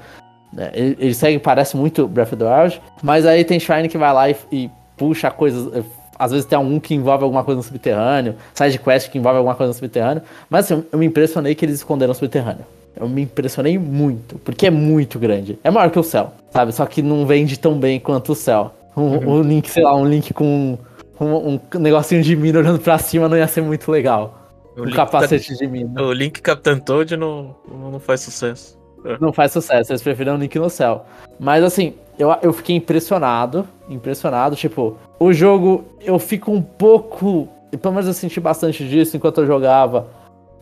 Né? 0.53 0.71
Ele, 0.75 0.97
ele, 0.99 1.15
segue, 1.15 1.39
parece 1.39 1.77
muito 1.77 2.07
Breath 2.07 2.33
of 2.33 2.37
the 2.37 2.45
Wild. 2.45 2.83
Mas 3.03 3.25
aí 3.25 3.45
tem 3.45 3.59
shrine 3.59 3.89
que 3.89 3.99
vai 3.99 4.13
lá 4.13 4.31
e, 4.31 4.37
e 4.53 4.71
puxa 4.97 5.31
coisas. 5.31 5.75
Eh, 5.75 5.83
às 6.19 6.31
vezes 6.31 6.47
tem 6.47 6.59
um 6.59 6.81
que 6.81 6.95
envolve 6.95 7.25
alguma 7.25 7.45
coisa 7.45 7.59
no 7.59 7.63
subterrâneo, 7.63 8.37
side 8.55 8.79
quest 8.79 9.11
que 9.11 9.19
envolve 9.19 9.37
alguma 9.37 9.55
coisa 9.55 9.69
no 9.69 9.75
subterrâneo. 9.75 10.23
Mas 10.49 10.65
assim, 10.65 10.85
eu 10.91 10.99
me 10.99 11.07
impressionei 11.07 11.55
que 11.55 11.65
eles 11.65 11.77
esconderam 11.77 12.13
o 12.13 12.15
subterrâneo. 12.15 12.65
Eu 12.99 13.07
me 13.07 13.23
impressionei 13.23 13.79
muito, 13.79 14.39
porque 14.39 14.67
é 14.67 14.71
muito 14.71 15.19
grande. 15.19 15.59
É 15.63 15.71
maior 15.71 15.91
que 15.91 15.99
o 15.99 16.03
céu, 16.03 16.33
sabe? 16.51 16.73
Só 16.73 16.87
que 16.87 17.03
não 17.03 17.27
vende 17.27 17.59
tão 17.59 17.79
bem 17.79 18.01
quanto 18.01 18.33
o 18.33 18.35
céu. 18.35 18.73
Um, 18.97 19.03
uhum. 19.03 19.33
um 19.35 19.43
link, 19.43 19.69
sei 19.69 19.83
lá, 19.83 19.95
um 19.95 20.07
link 20.07 20.33
com 20.33 20.79
um, 21.21 21.61
um 21.75 21.79
negocinho 21.79 22.23
de 22.23 22.37
mina 22.37 22.59
olhando 22.59 22.79
pra 22.79 22.99
cima 22.99 23.29
não 23.29 23.37
ia 23.37 23.47
ser 23.47 23.63
muito 23.63 23.91
legal. 23.91 24.47
O 24.77 24.83
um 24.83 24.91
capacete 24.91 25.57
de 25.57 25.67
mina. 25.67 26.03
O 26.03 26.13
Link 26.13 26.41
Captain 26.43 26.79
Toad 26.79 27.17
não, 27.17 27.57
não 27.69 27.99
faz 27.99 28.21
sucesso. 28.21 28.79
É. 29.05 29.17
Não 29.21 29.33
faz 29.33 29.53
sucesso, 29.53 29.93
eles 29.93 30.03
preferem 30.03 30.33
um 30.33 30.37
Link 30.37 30.59
no 30.59 30.69
céu. 30.69 31.07
Mas 31.39 31.65
assim, 31.65 31.95
eu, 32.19 32.35
eu 32.43 32.53
fiquei 32.53 32.77
impressionado. 32.77 33.67
Impressionado, 33.89 34.57
tipo, 34.57 34.99
o 35.19 35.33
jogo 35.33 35.85
eu 36.01 36.19
fico 36.19 36.51
um 36.51 36.61
pouco. 36.61 37.49
Pelo 37.81 37.95
menos 37.95 38.07
eu 38.07 38.15
senti 38.15 38.41
bastante 38.41 38.87
disso 38.87 39.17
enquanto 39.17 39.41
eu 39.41 39.47
jogava. 39.47 40.09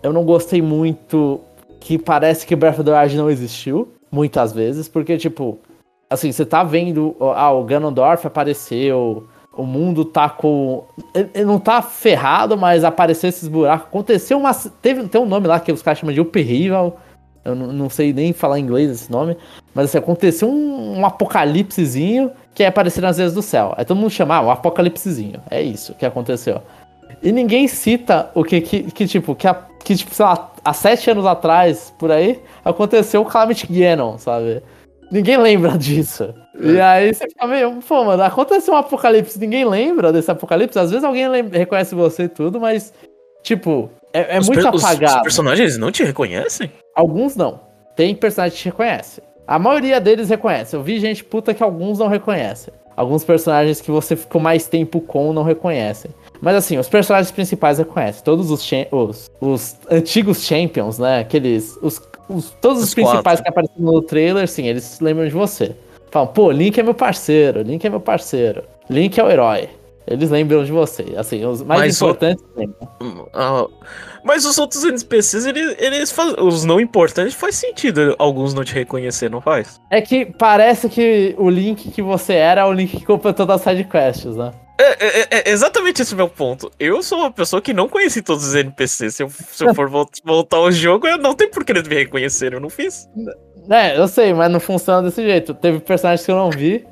Eu 0.03 0.12
não 0.12 0.25
gostei 0.25 0.61
muito 0.61 1.40
que 1.81 1.99
parece 1.99 2.47
que 2.47 2.57
Breath 2.57 2.79
of 2.79 2.85
the 2.85 2.99
Wild 2.99 3.17
não 3.17 3.31
existiu, 3.31 3.93
muitas 4.11 4.53
vezes, 4.53 4.88
porque, 4.88 5.19
tipo, 5.19 5.59
assim, 6.09 6.33
você 6.33 6.45
tá 6.45 6.64
vendo, 6.64 7.14
ah, 7.21 7.53
o 7.53 7.62
Ganondorf 7.62 8.27
apareceu, 8.27 9.29
o 9.57 9.64
mundo 9.64 10.05
tá 10.05 10.29
com. 10.29 10.85
Ele 11.14 11.45
não 11.45 11.59
tá 11.59 11.83
ferrado, 11.83 12.57
mas 12.57 12.85
apareceu 12.85 13.29
esses 13.29 13.49
buracos. 13.49 13.87
Aconteceu 13.87 14.38
uma. 14.38 14.55
Teve, 14.55 15.07
tem 15.09 15.21
um 15.21 15.27
nome 15.27 15.47
lá 15.47 15.61
que 15.61 15.73
os 15.73 15.83
caras 15.83 15.99
chamam 15.99 16.14
de 16.14 16.21
Upheaval. 16.21 16.99
Eu 17.45 17.55
não, 17.55 17.90
sei 17.90 18.12
nem 18.12 18.33
falar 18.33 18.59
inglês 18.59 18.90
esse 18.90 19.12
nome. 19.12 19.37
Mas 19.75 19.87
assim, 19.87 19.99
aconteceu 19.99 20.49
um, 20.49 21.01
um 21.01 21.07
apocalipsezinho 21.07 22.31
que 22.55 22.62
é 22.62 22.69
aparecer 22.69 23.03
nas 23.03 23.19
vezes 23.19 23.35
do 23.35 23.43
céu. 23.43 23.75
Aí 23.77 23.85
todo 23.85 23.99
mundo 23.99 24.11
chama, 24.11 24.37
ah, 24.37 24.40
um 24.40 24.51
apocalipsezinho. 24.51 25.43
É 25.51 25.61
isso 25.61 25.95
que 25.95 26.07
aconteceu. 26.07 26.62
E 27.23 27.31
ninguém 27.31 27.69
cita 27.69 28.31
o 28.35 28.43
que, 28.43 28.61
que, 28.62 28.83
que 28.85 29.07
tipo, 29.07 29.35
que, 29.35 29.47
a, 29.47 29.55
que, 29.55 29.95
tipo, 29.95 30.14
sei 30.14 30.25
lá, 30.25 30.53
há 30.64 30.73
sete 30.73 31.11
anos 31.11 31.27
atrás, 31.27 31.93
por 31.99 32.11
aí, 32.11 32.40
aconteceu 32.64 33.21
o 33.21 33.27
Calamity 33.27 33.67
Ganon, 33.67 34.17
sabe? 34.17 34.62
Ninguém 35.11 35.37
lembra 35.37 35.77
disso. 35.79 36.35
É. 36.61 36.67
E 36.67 36.81
aí 36.81 37.14
você 37.14 37.29
fica 37.29 37.47
meio, 37.47 37.79
pô, 37.87 38.05
mano, 38.05 38.23
aconteceu 38.23 38.75
um 38.75 38.77
apocalipse, 38.77 39.38
ninguém 39.38 39.64
lembra 39.64 40.12
desse 40.12 40.31
apocalipse. 40.31 40.79
Às 40.79 40.90
vezes 40.90 41.05
alguém 41.05 41.29
lembra, 41.29 41.59
reconhece 41.59 41.95
você 41.95 42.25
e 42.25 42.29
tudo, 42.29 42.61
mas, 42.61 42.93
tipo, 43.43 43.90
é, 44.12 44.37
é 44.37 44.40
muito 44.40 44.67
apagado. 44.67 45.17
Os 45.17 45.23
personagens 45.23 45.77
não 45.77 45.90
te 45.90 46.05
reconhecem? 46.05 46.71
Alguns 46.95 47.35
não. 47.35 47.61
Tem 47.97 48.14
personagens 48.14 48.57
que 48.57 48.62
te 48.62 48.69
reconhecem. 48.69 49.25
A 49.47 49.59
maioria 49.59 50.01
deles 50.01 50.31
reconhece. 50.31 50.75
Eu 50.75 50.83
vi 50.83 50.99
gente 50.99 51.23
puta 51.23 51.53
que 51.53 51.62
alguns 51.62 51.99
não 51.99 52.09
reconhecem. 52.09 52.73
Alguns 52.97 53.25
personagens 53.25 53.81
que 53.81 53.90
você 53.90 54.14
ficou 54.14 54.40
mais 54.40 54.69
tempo 54.69 55.01
com 55.01 55.33
não 55.33 55.43
reconhecem. 55.43 56.11
Mas 56.40 56.55
assim, 56.55 56.79
os 56.79 56.88
personagens 56.88 57.33
principais 57.33 57.79
reconhecem. 57.79 58.23
Todos 58.23 58.51
os, 58.51 58.71
os, 58.93 59.31
os 59.40 59.77
antigos 59.90 60.45
champions, 60.45 60.99
né? 60.99 61.19
Aqueles. 61.19 61.77
Os, 61.83 62.01
os 62.28 62.50
todos 62.60 62.78
os, 62.78 62.88
os 62.88 62.94
principais 62.94 63.40
que 63.40 63.48
apareceram 63.48 63.92
no 63.92 64.02
trailer, 64.02 64.48
sim, 64.48 64.66
eles 64.66 65.00
lembram 65.00 65.26
de 65.26 65.32
você. 65.32 65.74
Falam, 66.10 66.28
pô, 66.28 66.50
Link 66.50 66.78
é 66.78 66.82
meu 66.82 66.94
parceiro, 66.94 67.62
Link 67.62 67.84
é 67.84 67.90
meu 67.90 68.00
parceiro, 68.00 68.62
Link 68.88 69.18
é 69.18 69.24
o 69.24 69.30
herói. 69.30 69.68
Eles 70.06 70.30
lembram 70.30 70.62
de 70.64 70.70
você. 70.70 71.14
Assim, 71.16 71.44
os 71.46 71.62
mais 71.62 71.80
mas 71.80 71.96
importantes 71.96 72.44
o... 72.54 72.58
lembram. 72.58 72.88
Uh, 73.00 73.70
mas 74.22 74.44
os 74.44 74.58
outros 74.58 74.84
NPCs, 74.84 75.46
eles, 75.46 75.76
eles 75.78 76.12
faz... 76.12 76.34
os 76.38 76.64
não 76.64 76.78
importantes, 76.78 77.34
faz 77.34 77.54
sentido 77.54 78.14
alguns 78.18 78.52
não 78.52 78.64
te 78.64 78.74
reconhecer, 78.74 79.30
não 79.30 79.40
faz? 79.40 79.80
É 79.90 80.02
que 80.02 80.26
parece 80.26 80.88
que 80.90 81.34
o 81.38 81.48
Link 81.48 81.90
que 81.90 82.02
você 82.02 82.34
era 82.34 82.60
é 82.60 82.64
o 82.64 82.72
Link 82.72 82.98
que 82.98 83.06
completou 83.06 83.46
das 83.46 83.62
sidequests, 83.62 84.37
né? 84.37 84.52
É, 84.76 85.06
é, 85.06 85.28
é, 85.30 85.50
exatamente 85.50 86.02
esse 86.02 86.14
meu 86.14 86.28
ponto. 86.28 86.70
Eu 86.80 87.02
sou 87.02 87.18
uma 87.18 87.30
pessoa 87.30 87.62
que 87.62 87.72
não 87.72 87.88
conheci 87.88 88.22
todos 88.22 88.44
os 88.44 88.54
NPCs. 88.54 89.14
Se 89.14 89.22
eu, 89.22 89.30
se 89.30 89.64
eu 89.64 89.72
for 89.74 89.88
voltar 89.88 90.56
ao 90.56 90.70
jogo, 90.72 91.06
eu 91.06 91.18
não 91.18 91.34
tenho 91.34 91.50
por 91.50 91.64
que 91.64 91.72
eles 91.72 91.87
me 91.87 91.94
reconhecerem, 91.94 92.56
eu 92.56 92.60
não 92.60 92.70
fiz. 92.70 93.08
É, 93.70 93.96
eu 93.96 94.08
sei, 94.08 94.34
mas 94.34 94.50
não 94.50 94.60
funciona 94.60 95.02
desse 95.02 95.22
jeito. 95.22 95.54
Teve 95.54 95.80
personagens 95.80 96.24
que 96.24 96.32
eu 96.32 96.37
não 96.37 96.50
vi 96.50 96.84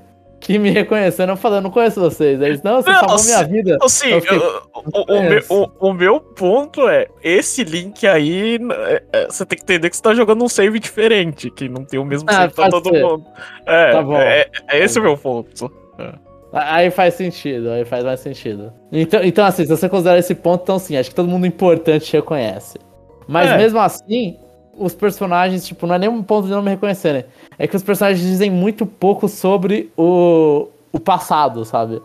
que 0.43 0.59
me 0.59 0.71
reconheceram 0.71 1.37
falando, 1.37 1.65
não 1.65 1.71
conheço 1.71 2.01
vocês. 2.01 2.41
Eles, 2.41 2.63
não, 2.63 2.83
você 2.83 2.91
não, 2.91 2.99
salvou 3.01 3.25
minha 3.25 3.45
vida. 3.45 3.79
Sim, 3.89 4.21
fiquei, 4.21 4.37
eu, 4.37 4.63
o, 4.75 5.15
o, 5.15 5.23
meu, 5.23 5.45
o, 5.49 5.89
o, 5.89 5.93
meu 5.93 6.21
ponto 6.21 6.89
é, 6.89 7.07
esse 7.23 7.63
link 7.63 8.05
aí, 8.07 8.59
é, 8.89 9.03
é, 9.13 9.27
você 9.27 9.47
tem 9.47 9.57
que 9.57 9.63
entender 9.63 9.89
que 9.89 9.97
você 9.97 10.03
tá 10.03 10.13
jogando 10.13 10.45
um 10.45 10.49
save 10.49 10.81
diferente, 10.81 11.49
que 11.49 11.69
não 11.69 11.85
tem 11.85 12.01
o 12.01 12.05
mesmo 12.05 12.29
ah, 12.29 12.35
save 12.35 12.55
pra 12.55 12.69
todo 12.69 12.91
ser. 12.91 13.03
mundo. 13.03 13.25
É, 13.65 13.93
tá 13.93 14.03
bom. 14.03 14.17
é, 14.17 14.51
é 14.69 14.85
esse 14.85 14.99
o 14.99 15.03
meu 15.03 15.17
ponto. 15.17 15.73
É. 16.01 16.32
Aí 16.53 16.91
faz 16.91 17.15
sentido, 17.15 17.71
aí 17.71 17.85
faz 17.85 18.05
mais 18.05 18.21
sentido. 18.21 18.73
Então, 18.93 19.23
então, 19.23 19.45
assim, 19.45 19.65
se 19.65 19.71
você 19.71 19.89
considerar 19.89 20.19
esse 20.19 20.35
ponto, 20.35 20.63
então 20.63 20.79
sim, 20.79 20.97
acho 20.97 21.09
que 21.09 21.17
todo 21.17 21.29
mundo 21.29 21.47
importante 21.47 22.13
reconhece. 22.13 22.79
Mas 23.27 23.51
é. 23.51 23.57
mesmo 23.57 23.79
assim, 23.79 24.37
os 24.77 24.95
personagens, 24.95 25.67
tipo, 25.67 25.87
não 25.87 25.95
é 25.95 25.99
nem 25.99 26.09
um 26.09 26.23
ponto 26.23 26.47
de 26.47 26.53
não 26.53 26.63
me 26.63 26.71
reconhecerem. 26.71 27.25
É 27.59 27.67
que 27.67 27.75
os 27.75 27.83
personagens 27.83 28.21
dizem 28.21 28.51
muito 28.51 28.85
pouco 28.85 29.29
sobre 29.29 29.91
o, 29.97 30.69
o 30.93 31.01
passado, 31.01 31.65
sabe? 31.65 32.03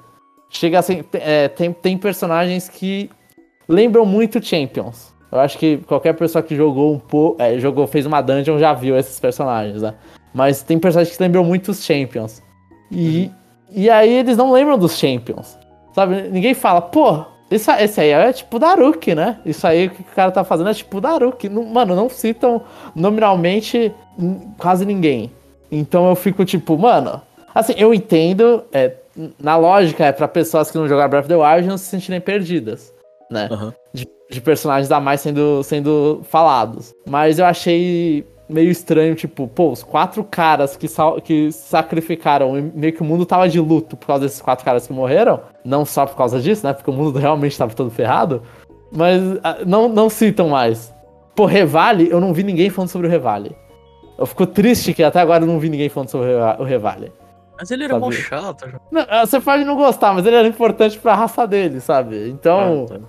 Chega 0.50 0.80
assim, 0.80 1.04
é, 1.14 1.50
tem, 1.50 1.74
tem 1.74 1.98
personagens 1.98 2.70
que 2.70 3.10
lembram 3.68 4.06
muito 4.06 4.44
Champions. 4.44 5.14
Eu 5.30 5.40
acho 5.40 5.58
que 5.58 5.78
qualquer 5.80 6.14
pessoa 6.14 6.42
que 6.42 6.56
jogou 6.56 6.94
um 6.94 7.00
pouco, 7.00 7.42
é, 7.42 7.60
jogou, 7.60 7.86
fez 7.86 8.06
uma 8.06 8.22
dungeon 8.22 8.58
já 8.58 8.74
viu 8.74 8.98
esses 8.98 9.20
personagens, 9.20 9.82
né? 9.82 9.94
Mas 10.34 10.62
tem 10.62 10.80
personagens 10.80 11.16
que 11.16 11.22
lembram 11.22 11.44
muito 11.44 11.72
os 11.72 11.84
Champions. 11.84 12.42
E, 12.90 13.30
e 13.72 13.90
aí 13.90 14.12
eles 14.12 14.38
não 14.38 14.52
lembram 14.52 14.78
dos 14.78 14.98
Champions. 14.98 15.58
Sabe? 15.94 16.24
Ninguém 16.30 16.54
fala, 16.54 16.82
pô, 16.82 17.26
esse, 17.50 17.72
esse 17.72 18.02
aí 18.02 18.10
é 18.10 18.34
tipo 18.34 18.60
Daruki, 18.60 19.16
né? 19.16 19.40
Isso 19.46 19.66
aí 19.66 19.90
que 19.90 20.02
o 20.02 20.16
cara 20.16 20.32
tá 20.32 20.44
fazendo 20.44 20.70
é 20.70 20.74
tipo 20.74 21.00
Daruki. 21.00 21.48
Não, 21.48 21.64
mano, 21.64 21.96
não 21.96 22.10
citam 22.10 22.62
nominalmente 22.94 23.94
quase 24.58 24.86
ninguém. 24.86 25.32
Então 25.72 26.10
eu 26.10 26.16
fico 26.16 26.44
tipo, 26.44 26.78
mano. 26.78 27.22
Assim, 27.54 27.74
eu 27.78 27.94
entendo. 27.94 28.64
É, 28.72 28.94
na 29.40 29.58
lógica, 29.58 30.06
é 30.06 30.12
pra 30.12 30.28
pessoas 30.28 30.70
que 30.70 30.78
não 30.78 30.88
jogaram 30.88 31.10
Breath 31.10 31.26
of 31.26 31.30
the 31.30 31.36
Wild 31.36 31.68
não 31.68 31.78
se 31.78 31.86
sentirem 31.86 32.22
perdidas, 32.22 32.94
né? 33.32 33.50
Uhum. 33.50 33.74
De, 33.92 34.08
de, 34.30 34.42
personagens 34.42 34.92
a 34.92 35.00
mais 35.00 35.22
sendo, 35.22 35.64
sendo 35.64 36.22
falados. 36.30 36.94
Mas 37.10 37.40
eu 37.40 37.46
achei 37.46 38.24
meio 38.50 38.72
estranho, 38.72 39.14
tipo, 39.16 39.48
pô, 39.48 39.72
os 39.72 39.84
quatro 39.84 40.24
caras 40.24 40.78
que, 40.78 40.88
que 41.24 41.52
sacrificaram, 41.52 42.54
meio 42.74 42.94
que 42.94 43.02
o 43.02 43.06
mundo 43.06 43.26
tava 43.26 43.50
de 43.50 43.60
luto 43.60 43.98
por 43.98 44.08
causa 44.08 44.24
desses 44.24 44.42
quatro 44.42 44.64
caras 44.64 44.88
que 44.88 44.94
morreram, 44.94 45.42
não 45.66 45.86
só 45.86 46.06
por 46.06 46.16
causa 46.16 46.40
disso, 46.40 46.66
né, 46.66 46.74
porque 46.74 46.90
o 46.90 46.94
mundo 46.94 47.18
realmente 47.20 47.58
tava 47.58 47.74
todo 47.74 47.90
ferrado, 47.90 48.42
mas 48.92 49.22
ah, 49.44 49.58
não, 49.66 49.90
não 49.90 50.10
citam 50.10 50.50
mais. 50.50 50.94
Pô, 51.36 51.46
Revale, 51.46 52.10
eu 52.10 52.20
não 52.20 52.34
vi 52.34 52.44
ninguém 52.44 52.70
falando 52.70 52.90
sobre 52.90 53.08
o 53.08 53.10
Revale. 53.10 53.56
Eu 54.18 54.26
fico 54.26 54.48
triste 54.48 54.94
que 54.94 55.04
até 55.04 55.20
agora 55.20 55.44
eu 55.44 55.48
não 55.48 55.60
vi 55.60 55.70
ninguém 55.70 55.90
falando 55.90 56.10
sobre 56.10 56.30
o 56.34 56.64
Revale. 56.64 57.12
Mas 57.60 57.70
ele 57.72 57.84
era 57.84 58.00
mó 58.00 58.12
chato. 58.12 58.68
Não, 58.92 59.06
ah, 59.10 59.26
você 59.26 59.40
pode 59.40 59.64
não 59.64 59.76
gostar, 59.76 60.14
mas 60.14 60.26
ele 60.26 60.36
era 60.36 60.48
importante 60.48 60.98
pra 60.98 61.16
raça 61.16 61.46
dele, 61.46 61.80
sabe? 61.80 62.30
Então, 62.30 62.86
ah, 62.90 62.94
tá. 62.94 63.00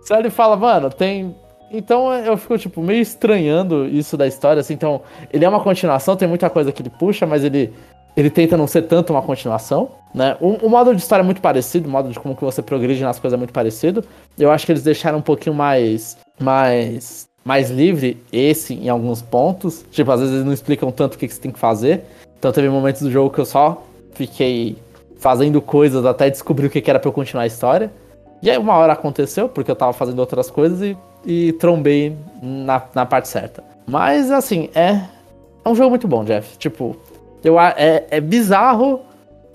se 0.00 0.14
ele 0.14 0.30
fala, 0.30 0.56
mano, 0.56 0.88
tem 0.90 1.36
então 1.70 2.12
eu 2.12 2.36
fico, 2.36 2.58
tipo, 2.58 2.82
meio 2.82 3.00
estranhando 3.00 3.86
isso 3.86 4.16
da 4.16 4.26
história, 4.26 4.60
assim. 4.60 4.74
Então, 4.74 5.02
ele 5.32 5.44
é 5.44 5.48
uma 5.48 5.60
continuação, 5.60 6.16
tem 6.16 6.28
muita 6.28 6.48
coisa 6.48 6.72
que 6.72 6.82
ele 6.82 6.90
puxa, 6.90 7.26
mas 7.26 7.44
ele, 7.44 7.72
ele 8.16 8.30
tenta 8.30 8.56
não 8.56 8.66
ser 8.66 8.82
tanto 8.82 9.12
uma 9.12 9.22
continuação, 9.22 9.90
né? 10.14 10.36
O, 10.40 10.66
o 10.66 10.70
modo 10.70 10.94
de 10.94 11.00
história 11.00 11.22
é 11.22 11.24
muito 11.24 11.40
parecido, 11.40 11.88
o 11.88 11.90
modo 11.90 12.10
de 12.10 12.18
como 12.18 12.34
que 12.34 12.44
você 12.44 12.62
progride 12.62 13.02
nas 13.02 13.18
coisas 13.18 13.36
é 13.36 13.38
muito 13.38 13.52
parecido. 13.52 14.04
Eu 14.38 14.50
acho 14.50 14.66
que 14.66 14.72
eles 14.72 14.82
deixaram 14.82 15.18
um 15.18 15.22
pouquinho 15.22 15.54
mais. 15.54 16.16
mais. 16.40 17.28
mais 17.44 17.70
livre 17.70 18.22
esse 18.32 18.74
em 18.74 18.88
alguns 18.88 19.22
pontos. 19.22 19.84
Tipo, 19.90 20.10
às 20.12 20.20
vezes 20.20 20.34
eles 20.34 20.46
não 20.46 20.52
explicam 20.52 20.90
tanto 20.90 21.14
o 21.14 21.18
que, 21.18 21.28
que 21.28 21.34
você 21.34 21.40
tem 21.40 21.52
que 21.52 21.58
fazer. 21.58 22.04
Então 22.38 22.52
teve 22.52 22.68
momentos 22.68 23.02
do 23.02 23.10
jogo 23.10 23.30
que 23.30 23.40
eu 23.40 23.46
só 23.46 23.82
fiquei 24.14 24.76
fazendo 25.18 25.60
coisas 25.60 26.06
até 26.06 26.30
descobrir 26.30 26.66
o 26.66 26.70
que, 26.70 26.80
que 26.80 26.88
era 26.88 26.98
pra 26.98 27.08
eu 27.08 27.12
continuar 27.12 27.42
a 27.42 27.46
história. 27.46 27.90
E 28.42 28.50
aí 28.50 28.58
uma 28.58 28.74
hora 28.74 28.92
aconteceu, 28.92 29.48
porque 29.48 29.70
eu 29.70 29.76
tava 29.76 29.92
fazendo 29.92 30.18
outras 30.18 30.50
coisas 30.50 30.80
e 30.82 30.96
e 31.24 31.52
trombei 31.52 32.16
na, 32.42 32.82
na 32.94 33.06
parte 33.06 33.28
certa. 33.28 33.62
Mas, 33.86 34.30
assim, 34.30 34.68
é, 34.74 35.02
é 35.64 35.68
um 35.68 35.74
jogo 35.74 35.90
muito 35.90 36.06
bom, 36.06 36.24
Jeff. 36.24 36.56
Tipo, 36.58 36.96
eu, 37.42 37.58
é, 37.58 38.06
é 38.10 38.20
bizarro 38.20 39.00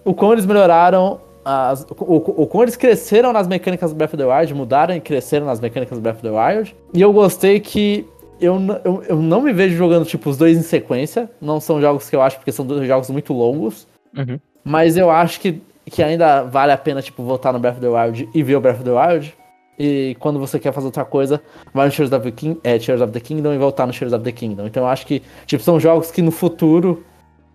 o 0.03 0.13
como 0.13 0.33
eles 0.33 0.45
melhoraram, 0.45 1.19
as, 1.45 1.83
o, 1.83 1.95
o, 1.99 2.43
o 2.43 2.47
como 2.47 2.63
eles 2.63 2.75
cresceram 2.75 3.31
nas 3.31 3.47
mecânicas 3.47 3.91
do 3.91 3.95
Breath 3.95 4.13
of 4.13 4.17
the 4.17 4.25
Wild, 4.25 4.53
mudaram 4.53 4.95
e 4.95 4.99
cresceram 4.99 5.45
nas 5.45 5.59
mecânicas 5.59 5.97
do 5.97 6.01
Breath 6.01 6.17
of 6.17 6.23
the 6.23 6.31
Wild. 6.31 6.75
E 6.93 7.01
eu 7.01 7.13
gostei 7.13 7.59
que 7.59 8.07
eu, 8.41 8.59
eu, 8.83 9.03
eu 9.07 9.15
não 9.17 9.41
me 9.41 9.53
vejo 9.53 9.75
jogando, 9.75 10.05
tipo, 10.05 10.29
os 10.29 10.37
dois 10.37 10.57
em 10.57 10.63
sequência. 10.63 11.29
Não 11.39 11.59
são 11.59 11.79
jogos 11.79 12.09
que 12.09 12.15
eu 12.15 12.21
acho, 12.21 12.37
porque 12.37 12.51
são 12.51 12.65
dois 12.65 12.85
jogos 12.87 13.09
muito 13.09 13.33
longos. 13.33 13.87
Uhum. 14.17 14.39
Mas 14.63 14.97
eu 14.97 15.09
acho 15.09 15.39
que, 15.39 15.61
que 15.85 16.01
ainda 16.01 16.43
vale 16.43 16.71
a 16.71 16.77
pena, 16.77 17.01
tipo, 17.01 17.23
voltar 17.23 17.51
no 17.51 17.59
Breath 17.59 17.75
of 17.75 17.81
the 17.81 17.87
Wild 17.87 18.29
e 18.33 18.43
ver 18.43 18.55
o 18.55 18.61
Breath 18.61 18.77
of 18.77 18.83
the 18.83 18.91
Wild. 18.91 19.37
E 19.77 20.15
quando 20.19 20.39
você 20.39 20.59
quer 20.59 20.71
fazer 20.71 20.85
outra 20.85 21.03
coisa, 21.03 21.41
vai 21.73 21.87
no 21.87 21.91
Tears 21.91 22.11
of 22.11 22.23
the, 22.23 22.31
King, 22.31 22.59
é, 22.63 22.77
Tears 22.77 23.01
of 23.01 23.11
the 23.11 23.19
Kingdom 23.19 23.53
e 23.53 23.57
voltar 23.57 23.87
no 23.87 23.93
Tears 23.93 24.13
of 24.13 24.23
the 24.23 24.31
Kingdom. 24.31 24.67
Então 24.67 24.83
eu 24.83 24.87
acho 24.87 25.05
que, 25.05 25.21
tipo, 25.45 25.63
são 25.63 25.79
jogos 25.79 26.11
que 26.11 26.21
no 26.21 26.31
futuro, 26.31 27.03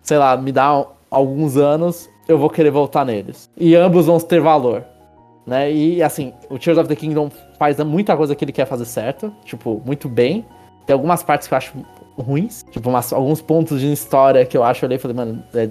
sei 0.02 0.18
lá, 0.18 0.36
me 0.36 0.50
dá 0.50 0.84
alguns 1.10 1.56
anos, 1.56 2.10
eu 2.26 2.36
vou 2.36 2.50
querer 2.50 2.70
voltar 2.70 3.04
neles. 3.04 3.48
E 3.56 3.74
ambos 3.74 4.06
vão 4.06 4.18
ter 4.18 4.40
valor. 4.40 4.84
Né? 5.46 5.72
E 5.72 6.02
assim, 6.02 6.32
o 6.50 6.58
Tears 6.58 6.78
of 6.78 6.88
the 6.88 6.96
Kingdom 6.96 7.30
faz 7.58 7.78
muita 7.78 8.16
coisa 8.16 8.34
que 8.34 8.44
ele 8.44 8.52
quer 8.52 8.66
fazer 8.66 8.84
certo, 8.84 9.32
tipo, 9.44 9.80
muito 9.86 10.08
bem. 10.08 10.44
Tem 10.84 10.92
algumas 10.92 11.22
partes 11.22 11.48
que 11.48 11.54
eu 11.54 11.58
acho 11.58 11.72
ruins, 12.22 12.64
tipo, 12.70 12.88
umas, 12.88 13.12
alguns 13.12 13.40
pontos 13.40 13.80
de 13.80 13.92
história 13.92 14.44
que 14.44 14.56
eu 14.56 14.64
acho, 14.64 14.84
eu 14.84 14.88
olhei 14.88 14.96
e 14.96 15.00
falei, 15.00 15.16
mano, 15.16 15.42
é 15.54 15.68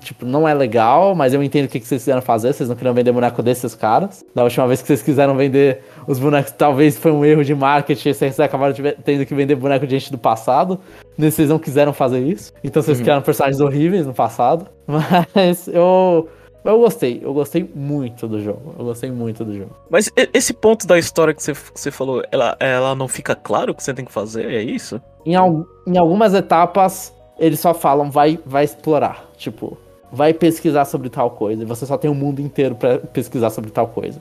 tipo, 0.00 0.26
não 0.26 0.46
é 0.46 0.54
legal, 0.54 1.14
mas 1.14 1.32
eu 1.32 1.42
entendo 1.42 1.66
o 1.66 1.68
que, 1.68 1.78
que 1.78 1.86
vocês 1.86 2.02
quiseram 2.02 2.20
fazer. 2.20 2.52
Vocês 2.52 2.68
não 2.68 2.74
queriam 2.74 2.94
vender 2.94 3.12
boneco 3.12 3.42
desses 3.42 3.74
caras. 3.74 4.24
Da 4.34 4.42
última 4.42 4.66
vez 4.66 4.80
que 4.80 4.88
vocês 4.88 5.02
quiseram 5.02 5.36
vender 5.36 5.82
os 6.06 6.18
bonecos, 6.18 6.52
talvez 6.52 6.98
foi 6.98 7.12
um 7.12 7.24
erro 7.24 7.44
de 7.44 7.54
marketing. 7.54 8.12
Vocês 8.12 8.40
acabaram 8.40 8.74
tendo 9.04 9.24
que 9.24 9.34
vender 9.34 9.54
boneco 9.54 9.86
de 9.86 9.98
gente 9.98 10.10
do 10.10 10.18
passado. 10.18 10.80
Vocês 11.16 11.48
não 11.48 11.58
quiseram 11.58 11.92
fazer 11.92 12.20
isso. 12.20 12.52
Então 12.64 12.82
vocês 12.82 12.98
uhum. 12.98 13.04
criaram 13.04 13.22
personagens 13.22 13.60
horríveis 13.60 14.06
no 14.06 14.14
passado. 14.14 14.66
Mas 15.34 15.68
eu. 15.68 16.28
Eu 16.64 16.78
gostei, 16.78 17.20
eu 17.22 17.34
gostei 17.34 17.68
muito 17.74 18.28
do 18.28 18.40
jogo. 18.40 18.74
Eu 18.78 18.84
gostei 18.84 19.10
muito 19.10 19.44
do 19.44 19.56
jogo. 19.56 19.74
Mas 19.90 20.10
esse 20.32 20.52
ponto 20.52 20.86
da 20.86 20.98
história 20.98 21.34
que 21.34 21.42
você, 21.42 21.52
você 21.52 21.90
falou, 21.90 22.22
ela, 22.30 22.56
ela 22.60 22.94
não 22.94 23.08
fica 23.08 23.34
claro 23.34 23.72
o 23.72 23.74
que 23.74 23.82
você 23.82 23.92
tem 23.92 24.04
que 24.04 24.12
fazer? 24.12 24.46
É 24.46 24.62
isso? 24.62 25.00
Em, 25.26 25.34
al, 25.34 25.66
em 25.86 25.98
algumas 25.98 26.34
etapas, 26.34 27.12
eles 27.38 27.58
só 27.58 27.74
falam, 27.74 28.10
vai, 28.10 28.38
vai 28.46 28.64
explorar. 28.64 29.24
Tipo, 29.36 29.76
vai 30.12 30.32
pesquisar 30.32 30.84
sobre 30.84 31.08
tal 31.08 31.30
coisa. 31.30 31.62
E 31.62 31.66
você 31.66 31.84
só 31.84 31.98
tem 31.98 32.10
o 32.10 32.14
mundo 32.14 32.40
inteiro 32.40 32.76
para 32.76 32.98
pesquisar 32.98 33.50
sobre 33.50 33.70
tal 33.70 33.88
coisa. 33.88 34.20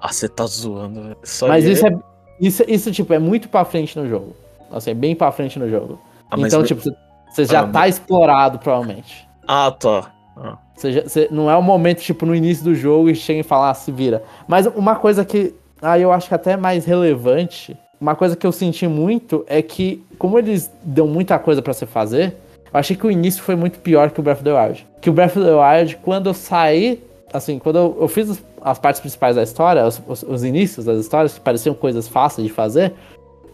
Ah, 0.00 0.12
você 0.12 0.28
tá 0.28 0.44
zoando, 0.46 1.02
velho. 1.02 1.16
Mas 1.48 1.64
isso 1.64 1.86
é. 1.86 1.96
Isso, 2.40 2.64
isso, 2.68 2.92
tipo, 2.92 3.14
é 3.14 3.18
muito 3.18 3.48
pra 3.48 3.64
frente 3.64 3.98
no 3.98 4.06
jogo. 4.08 4.34
Assim, 4.70 4.90
é 4.90 4.94
bem 4.94 5.14
pra 5.14 5.32
frente 5.32 5.58
no 5.58 5.70
jogo. 5.70 5.98
Ah, 6.30 6.36
então, 6.38 6.62
tipo, 6.62 6.82
você 7.30 7.44
já 7.44 7.60
ah, 7.60 7.66
tá 7.68 7.88
explorado, 7.88 8.58
provavelmente. 8.58 9.26
Ah, 9.46 9.70
tá. 9.70 10.12
Ah. 10.36 10.58
Você, 10.74 11.00
você 11.00 11.28
não 11.30 11.50
é 11.50 11.56
o 11.56 11.62
momento, 11.62 12.00
tipo, 12.00 12.26
no 12.26 12.34
início 12.34 12.64
do 12.64 12.74
jogo 12.74 13.08
e 13.08 13.14
chega 13.14 13.40
e 13.40 13.42
fala, 13.42 13.70
ah, 13.70 13.74
se 13.74 13.90
vira. 13.90 14.22
Mas 14.46 14.66
uma 14.66 14.96
coisa 14.96 15.24
que. 15.24 15.54
Ah, 15.80 15.98
eu 15.98 16.12
acho 16.12 16.28
que 16.28 16.34
até 16.34 16.52
é 16.52 16.56
mais 16.56 16.84
relevante. 16.84 17.76
Uma 18.00 18.14
coisa 18.14 18.36
que 18.36 18.46
eu 18.46 18.52
senti 18.52 18.86
muito 18.86 19.44
é 19.46 19.62
que, 19.62 20.04
como 20.18 20.38
eles 20.38 20.70
dão 20.82 21.06
muita 21.06 21.38
coisa 21.38 21.62
para 21.62 21.72
você 21.72 21.86
fazer, 21.86 22.36
eu 22.72 22.78
achei 22.78 22.94
que 22.94 23.06
o 23.06 23.10
início 23.10 23.42
foi 23.42 23.56
muito 23.56 23.78
pior 23.78 24.10
que 24.10 24.20
o 24.20 24.22
Breath 24.22 24.38
of 24.38 24.44
the 24.44 24.52
Wild. 24.52 24.86
Que 25.00 25.08
o 25.08 25.12
Breath 25.12 25.36
of 25.36 25.46
the 25.46 25.54
Wild, 25.54 25.96
quando 26.02 26.28
eu 26.28 26.34
saí, 26.34 27.02
assim, 27.32 27.58
quando 27.58 27.76
eu, 27.76 27.96
eu 28.00 28.08
fiz 28.08 28.42
as 28.60 28.78
partes 28.78 29.00
principais 29.00 29.36
da 29.36 29.42
história, 29.42 29.86
os, 29.86 30.02
os, 30.06 30.22
os, 30.22 30.44
inícios 30.44 30.84
das 30.84 30.98
histórias, 30.98 31.34
que 31.34 31.40
pareciam 31.40 31.74
coisas 31.74 32.06
fáceis 32.08 32.46
de 32.46 32.52
fazer, 32.52 32.92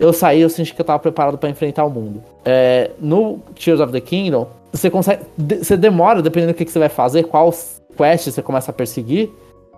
eu 0.00 0.12
saí 0.12 0.40
eu 0.40 0.48
senti 0.48 0.74
que 0.74 0.80
eu 0.80 0.84
tava 0.84 0.98
preparado 0.98 1.38
para 1.38 1.48
enfrentar 1.48 1.84
o 1.84 1.90
mundo. 1.90 2.22
É, 2.44 2.90
no 2.98 3.38
Tears 3.54 3.80
of 3.80 3.92
the 3.92 4.00
Kingdom, 4.00 4.48
você 4.72 4.90
consegue. 4.90 5.22
Você 5.61 5.76
demora, 5.76 6.22
dependendo 6.22 6.52
do 6.52 6.56
que, 6.56 6.64
que 6.64 6.70
você 6.72 6.78
vai 6.78 6.88
fazer, 6.88 7.24
qual 7.24 7.52
quest 7.96 8.30
você 8.30 8.42
começa 8.42 8.70
a 8.70 8.74
perseguir 8.74 9.30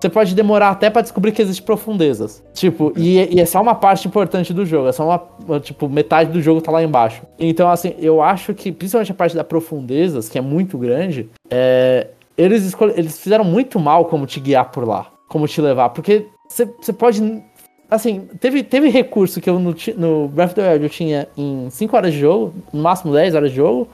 você 0.04 0.10
pode 0.10 0.34
demorar 0.34 0.70
até 0.70 0.90
para 0.90 1.00
descobrir 1.00 1.32
que 1.32 1.40
existem 1.40 1.64
profundezas. 1.64 2.44
Tipo, 2.52 2.92
e, 2.94 3.36
e, 3.36 3.40
é 3.40 3.46
só 3.46 3.62
uma 3.62 3.74
parte 3.74 4.06
importante 4.06 4.52
do 4.52 4.66
jogo. 4.66 4.88
É 4.88 4.92
só 4.92 5.04
uma. 5.06 5.60
Tipo, 5.60 5.88
metade 5.88 6.30
do 6.30 6.42
jogo 6.42 6.60
tá 6.60 6.70
lá 6.70 6.82
embaixo. 6.82 7.22
Então, 7.38 7.70
assim, 7.70 7.94
eu 7.98 8.22
acho 8.22 8.52
que, 8.52 8.70
principalmente 8.70 9.12
a 9.12 9.14
parte 9.14 9.34
da 9.34 9.42
profundezas, 9.42 10.28
que 10.28 10.36
é 10.36 10.42
muito 10.42 10.76
grande, 10.76 11.30
é, 11.50 12.08
eles, 12.36 12.76
eles 12.96 13.18
fizeram 13.18 13.44
muito 13.44 13.80
mal 13.80 14.04
como 14.04 14.26
te 14.26 14.40
guiar 14.40 14.70
por 14.70 14.86
lá. 14.86 15.06
Como 15.26 15.48
te 15.48 15.60
levar. 15.60 15.88
Porque 15.90 16.26
você 16.48 16.92
pode. 16.92 17.42
Assim, 17.90 18.28
teve, 18.40 18.62
teve 18.62 18.88
recurso 18.88 19.40
que 19.40 19.48
eu 19.48 19.58
no, 19.58 19.74
no 19.96 20.28
Breath 20.28 20.50
of 20.50 20.54
the 20.56 20.72
Wild 20.72 20.84
eu 20.84 20.90
tinha 20.90 21.28
em 21.36 21.68
5 21.70 21.96
horas 21.96 22.12
de 22.12 22.18
jogo, 22.18 22.52
no 22.72 22.82
máximo 22.82 23.12
10 23.12 23.34
horas 23.34 23.50
de 23.50 23.56
jogo, 23.56 23.88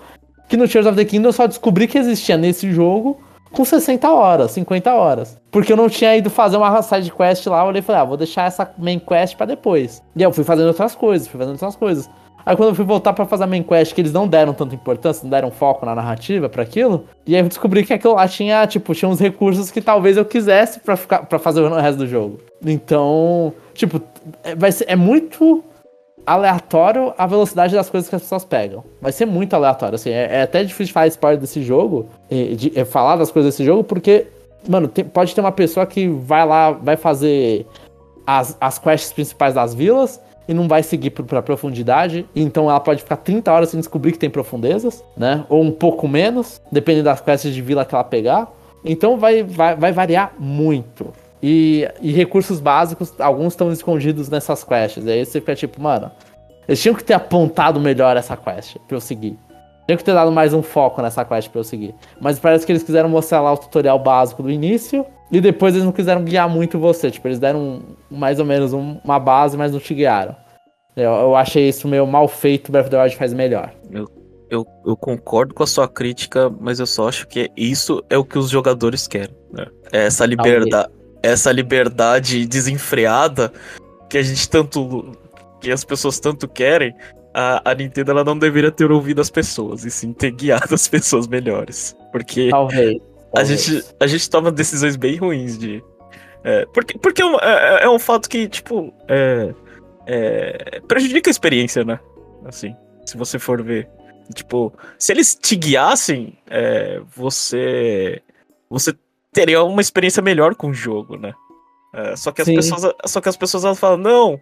que 0.51 0.57
no 0.57 0.67
Tears 0.67 0.85
of 0.85 0.97
the 0.97 1.05
Kingdom 1.05 1.29
eu 1.29 1.33
só 1.33 1.47
descobri 1.47 1.87
que 1.87 1.97
existia 1.97 2.37
nesse 2.37 2.73
jogo 2.73 3.21
com 3.53 3.65
60 3.65 4.13
horas, 4.13 4.51
50 4.51 4.93
horas. 4.93 5.41
Porque 5.49 5.73
eu 5.73 5.77
não 5.77 5.89
tinha 5.89 6.17
ido 6.17 6.29
fazer 6.29 6.57
uma 6.57 6.83
side 6.83 7.13
quest 7.13 7.47
lá, 7.47 7.63
eu 7.63 7.69
olhei 7.69 7.79
e 7.79 7.83
falei, 7.83 8.03
ah, 8.03 8.05
vou 8.05 8.17
deixar 8.17 8.47
essa 8.47 8.69
main 8.77 8.99
quest 8.99 9.37
para 9.37 9.47
depois. 9.47 10.03
E 10.17 10.23
eu 10.23 10.33
fui 10.33 10.43
fazendo 10.43 10.67
outras 10.67 10.97
coisas, 10.97 11.29
fui 11.29 11.39
fazendo 11.39 11.53
outras 11.53 11.77
coisas. 11.77 12.11
Aí 12.45 12.57
quando 12.57 12.71
eu 12.71 12.75
fui 12.75 12.85
voltar 12.85 13.13
pra 13.13 13.25
fazer 13.27 13.45
a 13.45 13.47
main 13.47 13.63
quest, 13.63 13.95
que 13.95 14.01
eles 14.01 14.13
não 14.13 14.27
deram 14.27 14.53
tanta 14.53 14.75
importância, 14.75 15.23
não 15.23 15.31
deram 15.31 15.53
foco 15.53 15.87
na 15.87 15.95
narrativa 15.95 16.49
pra 16.49 16.65
aquilo, 16.65 17.05
e 17.25 17.37
aí 17.37 17.43
eu 17.43 17.49
descobri 17.49 17.85
que 17.85 17.93
aquilo 17.93 18.15
lá 18.15 18.27
tinha, 18.27 18.67
tipo, 18.67 18.93
tinha 18.93 19.09
uns 19.09 19.21
recursos 19.21 19.71
que 19.71 19.81
talvez 19.81 20.17
eu 20.17 20.25
quisesse 20.25 20.81
pra, 20.81 20.97
ficar, 20.97 21.27
pra 21.27 21.39
fazer 21.39 21.61
o 21.61 21.73
resto 21.77 21.99
do 21.99 22.09
jogo. 22.09 22.41
Então, 22.65 23.53
tipo, 23.73 24.01
é, 24.43 24.57
vai 24.57 24.73
ser, 24.73 24.87
é 24.89 24.97
muito 24.97 25.63
aleatório 26.27 27.13
a 27.17 27.27
velocidade 27.27 27.75
das 27.75 27.91
coisas 27.91 28.09
que 28.09 28.17
as 28.17 28.23
pessoas 28.23 28.45
pegam. 28.45 28.85
Vai 29.01 29.13
ser 29.13 29.27
muito 29.27 29.55
aleatório, 29.55 29.95
assim, 29.95 30.11
é, 30.11 30.39
é 30.39 30.43
até 30.43 30.63
difícil 30.63 30.87
de 30.87 30.93
falar 30.93 31.07
spoiler 31.09 31.41
desse 31.41 31.63
jogo, 31.63 32.09
de, 32.31 32.55
de, 32.55 32.85
falar 32.85 33.17
das 33.17 33.31
coisas 33.31 33.53
desse 33.53 33.65
jogo, 33.65 33.85
porque, 33.85 34.27
mano, 34.69 34.89
tem, 34.89 35.05
pode 35.05 35.35
ter 35.35 35.41
uma 35.41 35.53
pessoa 35.53 35.87
que 35.87 36.09
vai 36.09 36.47
lá, 36.47 36.73
vai 36.73 36.97
fazer 36.97 37.67
as, 38.27 38.57
as 38.61 38.79
quests 38.79 39.13
principais 39.13 39.55
das 39.55 39.75
vilas, 39.75 40.21
e 40.51 40.55
não 40.55 40.67
vai 40.67 40.83
seguir 40.83 41.11
pra 41.11 41.41
profundidade. 41.41 42.27
Então 42.35 42.69
ela 42.69 42.81
pode 42.81 43.03
ficar 43.05 43.17
30 43.19 43.53
horas 43.53 43.69
sem 43.69 43.79
descobrir 43.79 44.11
que 44.11 44.19
tem 44.19 44.29
profundezas, 44.29 45.05
né? 45.17 45.45
Ou 45.49 45.63
um 45.63 45.71
pouco 45.71 46.09
menos, 46.09 46.61
dependendo 46.73 47.05
das 47.05 47.21
quests 47.21 47.55
de 47.55 47.63
vila 47.63 47.85
que 47.85 47.95
ela 47.95 48.03
pegar. 48.03 48.53
Então 48.85 49.17
vai, 49.17 49.45
vai, 49.45 49.77
vai 49.77 49.93
variar 49.93 50.33
muito. 50.37 51.13
E, 51.43 51.89
e 52.01 52.13
recursos 52.13 52.61
básicos, 52.61 53.19
alguns 53.19 53.55
estão 53.55 53.73
escondidos 53.73 54.29
nessas 54.29 54.63
quests. 54.63 55.07
Aí 55.07 55.25
você 55.25 55.41
fica 55.41 55.55
tipo, 55.55 55.81
mano, 55.81 56.11
eles 56.69 56.81
tinham 56.81 56.95
que 56.95 57.03
ter 57.03 57.15
apontado 57.15 57.81
melhor 57.81 58.17
essa 58.17 58.37
quest 58.37 58.77
pra 58.87 58.97
eu 58.97 59.01
seguir. 59.01 59.39
Tinha 59.87 59.97
que 59.97 60.05
ter 60.05 60.15
dado 60.15 60.31
mais 60.31 60.55
um 60.55 60.63
foco 60.63 61.03
nessa 61.03 61.25
quest 61.25 61.49
pra 61.51 61.61
eu 61.61 61.65
seguir. 61.65 61.95
Mas 62.21 62.39
parece 62.39 62.65
que 62.65 62.73
eles 62.73 62.83
quiseram 62.83 63.09
mostrar 63.09 63.41
lá 63.41 63.53
o 63.53 63.57
tutorial 63.57 63.99
básico 63.99 64.43
do 64.43 64.51
início. 64.51 65.05
E 65.33 65.41
depois 65.41 65.75
eles 65.75 65.85
não 65.85 65.93
quiseram 65.93 66.23
guiar 66.23 66.49
muito 66.49 66.79
você. 66.79 67.11
Tipo, 67.11 67.29
eles 67.29 67.39
deram 67.39 67.83
mais 68.11 68.39
ou 68.39 68.45
menos 68.45 68.73
uma 68.73 69.19
base, 69.19 69.57
mas 69.57 69.73
não 69.73 69.81
te 69.81 69.95
guiaram. 69.95 70.37
Eu, 70.97 71.11
eu 71.11 71.37
achei 71.37 71.69
isso 71.69 71.89
meio 71.89 72.07
mal 72.07 72.29
feito, 72.29 72.71
Breath 72.71 72.87
of 72.87 72.91
the 72.91 73.03
Wild 73.03 73.17
faz 73.17 73.33
melhor. 73.33 73.73
Eu, 73.91 74.09
eu, 74.51 74.67
eu, 74.85 74.97
concordo 74.97 75.55
com 75.55 75.63
a 75.63 75.67
sua 75.67 75.89
crítica, 75.89 76.53
mas 76.61 76.81
eu 76.81 76.87
só 76.87 77.09
acho 77.09 77.27
que 77.27 77.51
isso 77.57 78.03
é 78.11 78.19
o 78.19 78.25
que 78.25 78.39
os 78.39 78.51
jogadores 78.51 79.07
querem. 79.07 79.35
Né? 79.53 79.67
É 79.93 80.07
essa 80.07 80.27
liberdade, 80.27 80.89
essa 81.23 81.53
liberdade 81.53 82.47
desenfreada 82.47 83.53
que 84.09 84.19
a 84.19 84.23
gente 84.23 84.49
tanto. 84.49 85.17
que 85.61 85.71
as 85.71 85.85
pessoas 85.85 86.19
tanto 86.19 86.49
querem. 86.49 86.95
A, 87.33 87.71
a 87.71 87.75
Nintendo 87.75 88.11
ela 88.11 88.25
não 88.25 88.37
deveria 88.37 88.73
ter 88.73 88.91
ouvido 88.91 89.21
as 89.21 89.31
pessoas, 89.31 89.85
e 89.85 89.91
sim 89.91 90.13
ter 90.13 90.33
guiado 90.33 90.75
as 90.75 90.89
pessoas 90.89 91.27
melhores. 91.27 91.97
Porque. 92.11 92.49
Talvez. 92.51 93.01
A 93.37 93.45
gente, 93.45 93.85
a 94.01 94.07
gente 94.09 94.29
toma 94.29 94.51
decisões 94.51 94.97
bem 94.97 95.17
ruins 95.17 95.57
de. 95.57 95.83
É, 96.43 96.67
porque 96.73 96.99
porque 96.99 97.23
é, 97.23 97.25
um, 97.25 97.37
é, 97.37 97.85
é 97.85 97.89
um 97.89 97.99
fato 97.99 98.29
que, 98.29 98.49
tipo. 98.49 98.93
É, 99.07 99.55
é, 100.07 100.81
prejudica 100.89 101.31
a 101.31 101.33
experiência, 101.33 101.85
né? 101.85 102.01
Assim, 102.45 102.75
se 103.07 103.17
você 103.17 103.39
for 103.39 103.63
ver. 103.63 103.89
Tipo, 104.35 104.73
se 104.99 105.13
eles 105.13 105.37
te 105.41 105.55
guiassem, 105.55 106.37
é, 106.49 107.01
você. 107.15 108.21
Você 108.69 108.95
teria 109.33 109.63
uma 109.63 109.81
experiência 109.81 110.23
melhor 110.23 110.55
com 110.55 110.69
o 110.69 110.75
jogo, 110.75 111.17
né? 111.17 111.33
É, 111.93 112.17
só, 112.17 112.31
que 112.31 112.43
as 112.43 112.49
pessoas, 112.49 112.95
só 113.07 113.21
que 113.21 113.29
as 113.29 113.37
pessoas 113.37 113.65
elas 113.65 113.79
falam, 113.79 113.97
não, 113.97 114.41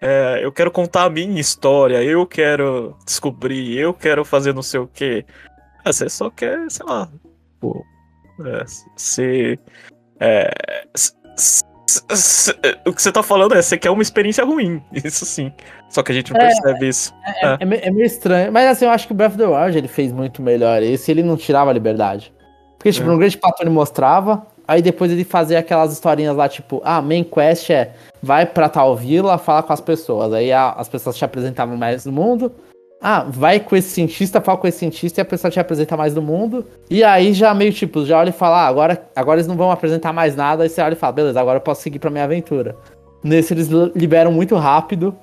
é, 0.00 0.40
eu 0.42 0.52
quero 0.52 0.70
contar 0.70 1.04
a 1.04 1.10
minha 1.10 1.40
história, 1.40 2.02
eu 2.02 2.26
quero 2.26 2.96
descobrir, 3.04 3.78
eu 3.78 3.94
quero 3.94 4.24
fazer 4.24 4.52
não 4.52 4.62
sei 4.62 4.80
o 4.80 4.86
quê. 4.86 5.24
Ah, 5.84 5.92
você 5.92 6.08
só 6.08 6.30
quer, 6.30 6.70
sei 6.70 6.86
lá, 6.86 7.08
pô, 7.60 7.84
é, 8.44 8.64
ser. 8.96 9.60
É, 10.20 10.50
o 12.86 12.92
que 12.92 13.00
você 13.00 13.10
tá 13.10 13.22
falando 13.22 13.54
é, 13.54 13.62
você 13.62 13.78
quer 13.78 13.90
uma 13.90 14.02
experiência 14.02 14.44
ruim, 14.44 14.82
isso 14.92 15.24
sim. 15.24 15.52
Só 15.88 16.02
que 16.02 16.12
a 16.12 16.14
gente 16.14 16.32
não 16.32 16.40
é, 16.40 16.46
percebe 16.46 16.88
isso. 16.88 17.14
É, 17.24 17.46
é. 17.46 17.58
é, 17.60 17.90
meio 17.90 18.04
estranho. 18.04 18.52
Mas 18.52 18.68
assim, 18.68 18.84
eu 18.84 18.90
acho 18.90 19.06
que 19.06 19.12
o 19.12 19.16
Breath 19.16 19.32
of 19.32 19.38
the 19.38 19.46
Wild 19.46 19.78
ele 19.78 19.88
fez 19.88 20.12
muito 20.12 20.42
melhor. 20.42 20.82
Esse 20.82 21.10
ele 21.10 21.22
não 21.22 21.36
tirava 21.36 21.70
a 21.70 21.74
liberdade. 21.74 22.32
Porque, 22.78 22.92
tipo, 22.92 23.08
é. 23.08 23.10
no 23.10 23.18
Grande 23.18 23.36
Pato 23.36 23.62
ele 23.62 23.70
mostrava, 23.70 24.46
aí 24.66 24.80
depois 24.80 25.10
ele 25.10 25.24
fazia 25.24 25.58
aquelas 25.58 25.92
historinhas 25.92 26.36
lá, 26.36 26.48
tipo, 26.48 26.80
ah, 26.84 27.02
main 27.02 27.24
quest 27.24 27.70
é 27.70 27.92
vai 28.22 28.46
pra 28.46 28.68
tal 28.68 28.96
vila, 28.96 29.36
fala 29.36 29.62
com 29.62 29.72
as 29.72 29.80
pessoas. 29.80 30.32
Aí 30.32 30.52
a, 30.52 30.70
as 30.70 30.88
pessoas 30.88 31.16
te 31.16 31.24
apresentavam 31.24 31.76
mais 31.76 32.04
no 32.04 32.12
mundo. 32.12 32.52
Ah, 33.00 33.24
vai 33.28 33.60
com 33.60 33.76
esse 33.76 33.90
cientista, 33.90 34.40
fala 34.40 34.58
com 34.58 34.66
esse 34.66 34.78
cientista 34.78 35.20
e 35.20 35.22
a 35.22 35.24
pessoa 35.24 35.50
te 35.50 35.60
apresenta 35.60 35.96
mais 35.96 36.14
do 36.14 36.22
mundo. 36.22 36.64
E 36.90 37.04
aí 37.04 37.32
já 37.32 37.54
meio 37.54 37.72
tipo, 37.72 38.04
já 38.04 38.18
olha 38.18 38.30
e 38.30 38.32
fala, 38.32 38.64
ah, 38.64 38.66
agora, 38.66 39.00
agora 39.14 39.38
eles 39.38 39.46
não 39.46 39.56
vão 39.56 39.70
apresentar 39.70 40.12
mais 40.12 40.34
nada. 40.34 40.64
Aí 40.64 40.68
você 40.68 40.80
olha 40.80 40.94
e 40.94 40.96
fala, 40.96 41.12
beleza, 41.12 41.40
agora 41.40 41.58
eu 41.58 41.62
posso 41.62 41.82
seguir 41.82 41.98
pra 41.98 42.10
minha 42.10 42.24
aventura. 42.24 42.76
Nesse 43.22 43.54
eles 43.54 43.68
liberam 43.94 44.32
muito 44.32 44.56
rápido 44.56 45.14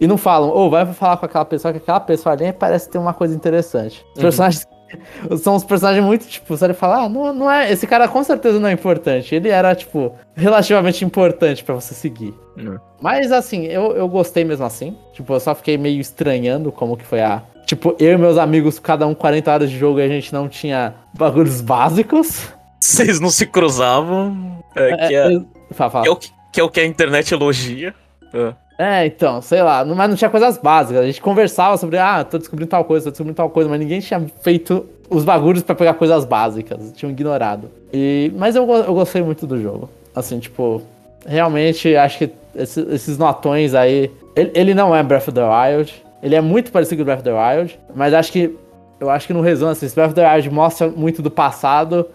e 0.00 0.06
não 0.06 0.16
falam, 0.16 0.48
ou 0.48 0.66
oh, 0.66 0.70
vai 0.70 0.86
falar 0.86 1.18
com 1.18 1.26
aquela 1.26 1.44
pessoa, 1.44 1.72
que 1.72 1.78
aquela 1.78 2.00
pessoa 2.00 2.32
ali 2.32 2.52
parece 2.52 2.88
ter 2.88 2.98
uma 2.98 3.12
coisa 3.12 3.34
interessante. 3.34 4.04
Os 4.10 4.16
uhum. 4.16 4.22
personagens 4.22 4.66
são 5.38 5.56
uns 5.56 5.64
personagens 5.64 6.04
muito, 6.04 6.26
tipo, 6.26 6.56
você 6.56 6.72
fala, 6.74 7.04
ah, 7.04 7.08
não, 7.08 7.32
não 7.32 7.50
é. 7.50 7.70
Esse 7.70 7.86
cara 7.86 8.08
com 8.08 8.22
certeza 8.22 8.58
não 8.58 8.68
é 8.68 8.72
importante. 8.72 9.34
Ele 9.34 9.48
era, 9.48 9.74
tipo, 9.74 10.14
relativamente 10.34 11.04
importante 11.04 11.62
para 11.64 11.74
você 11.74 11.94
seguir. 11.94 12.34
Uhum. 12.56 12.78
Mas 13.00 13.32
assim, 13.32 13.64
eu, 13.66 13.92
eu 13.96 14.08
gostei 14.08 14.44
mesmo 14.44 14.64
assim. 14.64 14.96
Tipo, 15.12 15.34
eu 15.34 15.40
só 15.40 15.54
fiquei 15.54 15.78
meio 15.78 16.00
estranhando 16.00 16.70
como 16.72 16.96
que 16.96 17.04
foi 17.04 17.20
a. 17.20 17.42
Tipo, 17.66 17.94
eu 17.98 18.12
e 18.12 18.16
meus 18.16 18.36
amigos, 18.36 18.78
cada 18.78 19.06
um 19.06 19.14
40 19.14 19.52
horas 19.52 19.70
de 19.70 19.78
jogo 19.78 20.00
e 20.00 20.02
a 20.02 20.08
gente 20.08 20.32
não 20.32 20.48
tinha 20.48 20.94
bagulhos 21.16 21.60
básicos. 21.60 22.48
Vocês 22.80 23.20
não 23.20 23.30
se 23.30 23.46
cruzavam. 23.46 24.58
É, 24.74 25.08
que, 25.08 25.14
é, 25.14 25.34
é, 25.34 25.40
fala, 25.72 25.90
fala. 25.90 26.04
Que, 26.04 26.08
é 26.08 26.12
o 26.12 26.16
que, 26.16 26.30
que, 26.52 26.60
é 26.60 26.64
o 26.64 26.68
que 26.68 26.80
a 26.80 26.84
internet 26.84 27.32
elogia. 27.32 27.94
É. 28.32 28.54
É, 28.80 29.04
então, 29.04 29.42
sei 29.42 29.62
lá, 29.62 29.84
mas 29.84 30.08
não 30.08 30.16
tinha 30.16 30.30
coisas 30.30 30.56
básicas. 30.56 31.02
A 31.02 31.04
gente 31.04 31.20
conversava 31.20 31.76
sobre, 31.76 31.98
ah, 31.98 32.24
tô 32.24 32.38
descobrindo 32.38 32.70
tal 32.70 32.82
coisa, 32.82 33.04
tô 33.04 33.10
descobrindo 33.10 33.36
tal 33.36 33.50
coisa, 33.50 33.68
mas 33.68 33.78
ninguém 33.78 34.00
tinha 34.00 34.24
feito 34.40 34.86
os 35.10 35.22
bagulhos 35.22 35.62
para 35.62 35.74
pegar 35.74 35.92
coisas 35.92 36.24
básicas, 36.24 36.90
tinham 36.96 37.10
ignorado. 37.10 37.70
E, 37.92 38.32
mas 38.38 38.56
eu, 38.56 38.66
eu 38.66 38.94
gostei 38.94 39.20
muito 39.20 39.46
do 39.46 39.60
jogo. 39.60 39.90
Assim, 40.14 40.38
tipo, 40.38 40.80
realmente 41.26 41.94
acho 41.94 42.16
que 42.20 42.30
esse, 42.56 42.80
esses 42.90 43.18
notões 43.18 43.74
aí. 43.74 44.10
Ele, 44.34 44.50
ele, 44.54 44.74
não 44.74 44.96
é 44.96 45.02
Breath 45.02 45.28
of 45.28 45.32
the 45.32 45.42
Wild. 45.42 46.02
Ele 46.22 46.34
é 46.34 46.40
muito 46.40 46.72
parecido 46.72 47.02
com 47.02 47.04
Breath 47.04 47.18
of 47.18 47.24
the 47.24 47.34
Wild, 47.34 47.78
mas 47.94 48.14
acho 48.14 48.32
que. 48.32 48.56
Eu 48.98 49.10
acho 49.10 49.26
que 49.26 49.34
no 49.34 49.42
resumo, 49.42 49.72
assim, 49.72 49.86
Breath 49.94 50.08
of 50.08 50.14
the 50.14 50.26
Wild 50.26 50.48
mostra 50.48 50.88
muito 50.88 51.20
do 51.20 51.30
passado. 51.30 52.06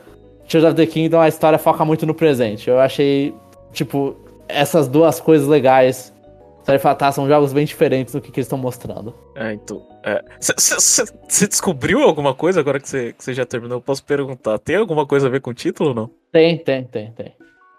Tears 0.48 0.66
of 0.66 0.74
the 0.74 0.88
Kingdom, 0.88 1.20
a 1.20 1.28
história 1.28 1.60
foca 1.60 1.86
muito 1.86 2.08
no 2.08 2.16
presente. 2.16 2.72
Eu 2.72 2.80
achei, 2.80 3.36
tipo, 3.72 4.16
essas 4.48 4.88
duas 4.88 5.20
coisas 5.20 5.48
legais 5.48 6.15
vai 6.66 6.96
tá, 6.96 7.12
são 7.12 7.28
jogos 7.28 7.54
bem 7.54 7.66
diferentes 7.66 8.14
do 8.14 8.22
que, 8.22 8.32
que 8.32 8.40
eles 8.40 8.48
estão 8.48 8.58
mostrando. 8.58 9.14
É, 9.36 9.54
então. 9.54 9.86
Você 10.40 11.04
é. 11.04 11.48
descobriu 11.48 12.02
alguma 12.02 12.34
coisa 12.34 12.60
agora 12.60 12.80
que 12.80 12.88
você 12.88 13.34
já 13.34 13.46
terminou? 13.46 13.78
Eu 13.78 13.82
posso 13.82 14.04
perguntar. 14.04 14.58
Tem 14.60 14.76
alguma 14.76 15.06
coisa 15.06 15.28
a 15.28 15.30
ver 15.30 15.42
com 15.42 15.52
o 15.52 15.54
título 15.54 15.90
ou 15.90 15.96
não? 15.96 16.12
Tem, 16.32 16.58
tem, 16.58 16.84
tem, 16.86 17.12
tem. 17.12 17.36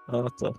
Ah, 0.08 0.26
tá. 0.38 0.52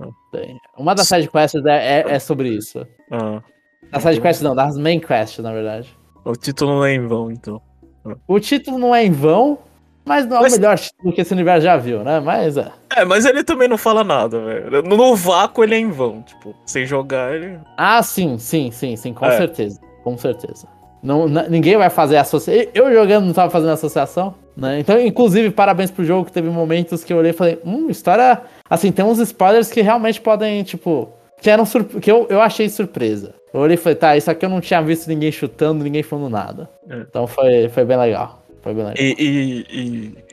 Ah. 0.00 0.08
Tem. 0.32 0.58
Uma 0.76 0.94
das 0.94 1.08
side 1.08 1.28
quests 1.28 1.64
é, 1.66 2.00
é, 2.00 2.04
é 2.12 2.18
sobre 2.18 2.48
isso. 2.48 2.86
Ah. 3.10 3.42
Das 3.90 4.02
side 4.02 4.20
quests 4.20 4.42
não, 4.42 4.54
das 4.54 4.78
main 4.78 5.00
quests, 5.00 5.42
na 5.42 5.52
verdade. 5.52 5.94
O 6.24 6.32
título 6.32 6.74
não 6.74 6.84
é 6.84 6.94
em 6.94 7.06
vão, 7.06 7.30
então. 7.30 7.60
Ah. 8.04 8.14
O 8.26 8.38
título 8.38 8.78
não 8.78 8.94
é 8.94 9.04
em 9.04 9.10
vão, 9.10 9.58
mas 10.04 10.26
não 10.26 10.38
é 10.38 10.42
mas... 10.42 10.52
o 10.52 10.56
melhor 10.56 10.78
título 10.78 11.12
que 11.12 11.20
esse 11.20 11.32
universo 11.32 11.64
já 11.64 11.76
viu, 11.76 12.04
né? 12.04 12.20
Mas 12.20 12.56
é. 12.56 12.70
É, 12.96 13.04
mas 13.04 13.24
ele 13.24 13.42
também 13.42 13.68
não 13.68 13.78
fala 13.78 14.04
nada, 14.04 14.40
velho. 14.40 14.82
No 14.82 15.16
vácuo 15.16 15.64
ele 15.64 15.74
é 15.74 15.78
em 15.78 15.90
vão, 15.90 16.22
tipo, 16.22 16.54
sem 16.64 16.86
jogar 16.86 17.34
ele. 17.34 17.58
Ah, 17.76 18.02
sim, 18.02 18.38
sim, 18.38 18.70
sim, 18.70 18.96
sim, 18.96 19.12
com 19.12 19.26
é. 19.26 19.36
certeza. 19.36 19.80
Com 20.02 20.16
certeza. 20.16 20.68
Não, 21.02 21.28
ninguém 21.28 21.76
vai 21.76 21.90
fazer 21.90 22.16
associação. 22.16 22.70
Eu 22.72 22.90
jogando 22.92 23.26
não 23.26 23.34
tava 23.34 23.50
fazendo 23.50 23.72
associação, 23.72 24.34
né? 24.56 24.80
Então, 24.80 24.98
inclusive, 24.98 25.50
parabéns 25.50 25.90
pro 25.90 26.02
jogo 26.02 26.24
que 26.24 26.32
teve 26.32 26.48
momentos 26.48 27.04
que 27.04 27.12
eu 27.12 27.18
olhei 27.18 27.30
e 27.30 27.34
falei, 27.34 27.60
hum, 27.62 27.90
história. 27.90 28.40
Assim, 28.70 28.90
tem 28.90 29.04
uns 29.04 29.18
spoilers 29.18 29.70
que 29.70 29.82
realmente 29.82 30.20
podem, 30.20 30.62
tipo. 30.62 31.10
Que 31.42 31.50
eram 31.50 31.66
surpre... 31.66 32.00
que 32.00 32.10
eu, 32.10 32.26
eu 32.30 32.40
achei 32.40 32.70
surpresa. 32.70 33.34
Eu 33.52 33.60
olhei 33.60 33.74
e 33.74 33.76
falei, 33.76 33.96
tá, 33.96 34.16
isso 34.16 34.30
aqui 34.30 34.46
eu 34.46 34.48
não 34.48 34.62
tinha 34.62 34.80
visto 34.80 35.06
ninguém 35.06 35.30
chutando, 35.30 35.84
ninguém 35.84 36.02
falando 36.02 36.30
nada. 36.30 36.70
É. 36.88 36.96
Então 37.08 37.26
foi, 37.26 37.68
foi 37.68 37.84
bem 37.84 37.98
legal. 37.98 38.42
Foi 38.62 38.72
bem 38.72 38.84
legal. 38.84 39.04
E, 39.04 39.14
e, 39.18 39.66
e, 39.70 40.23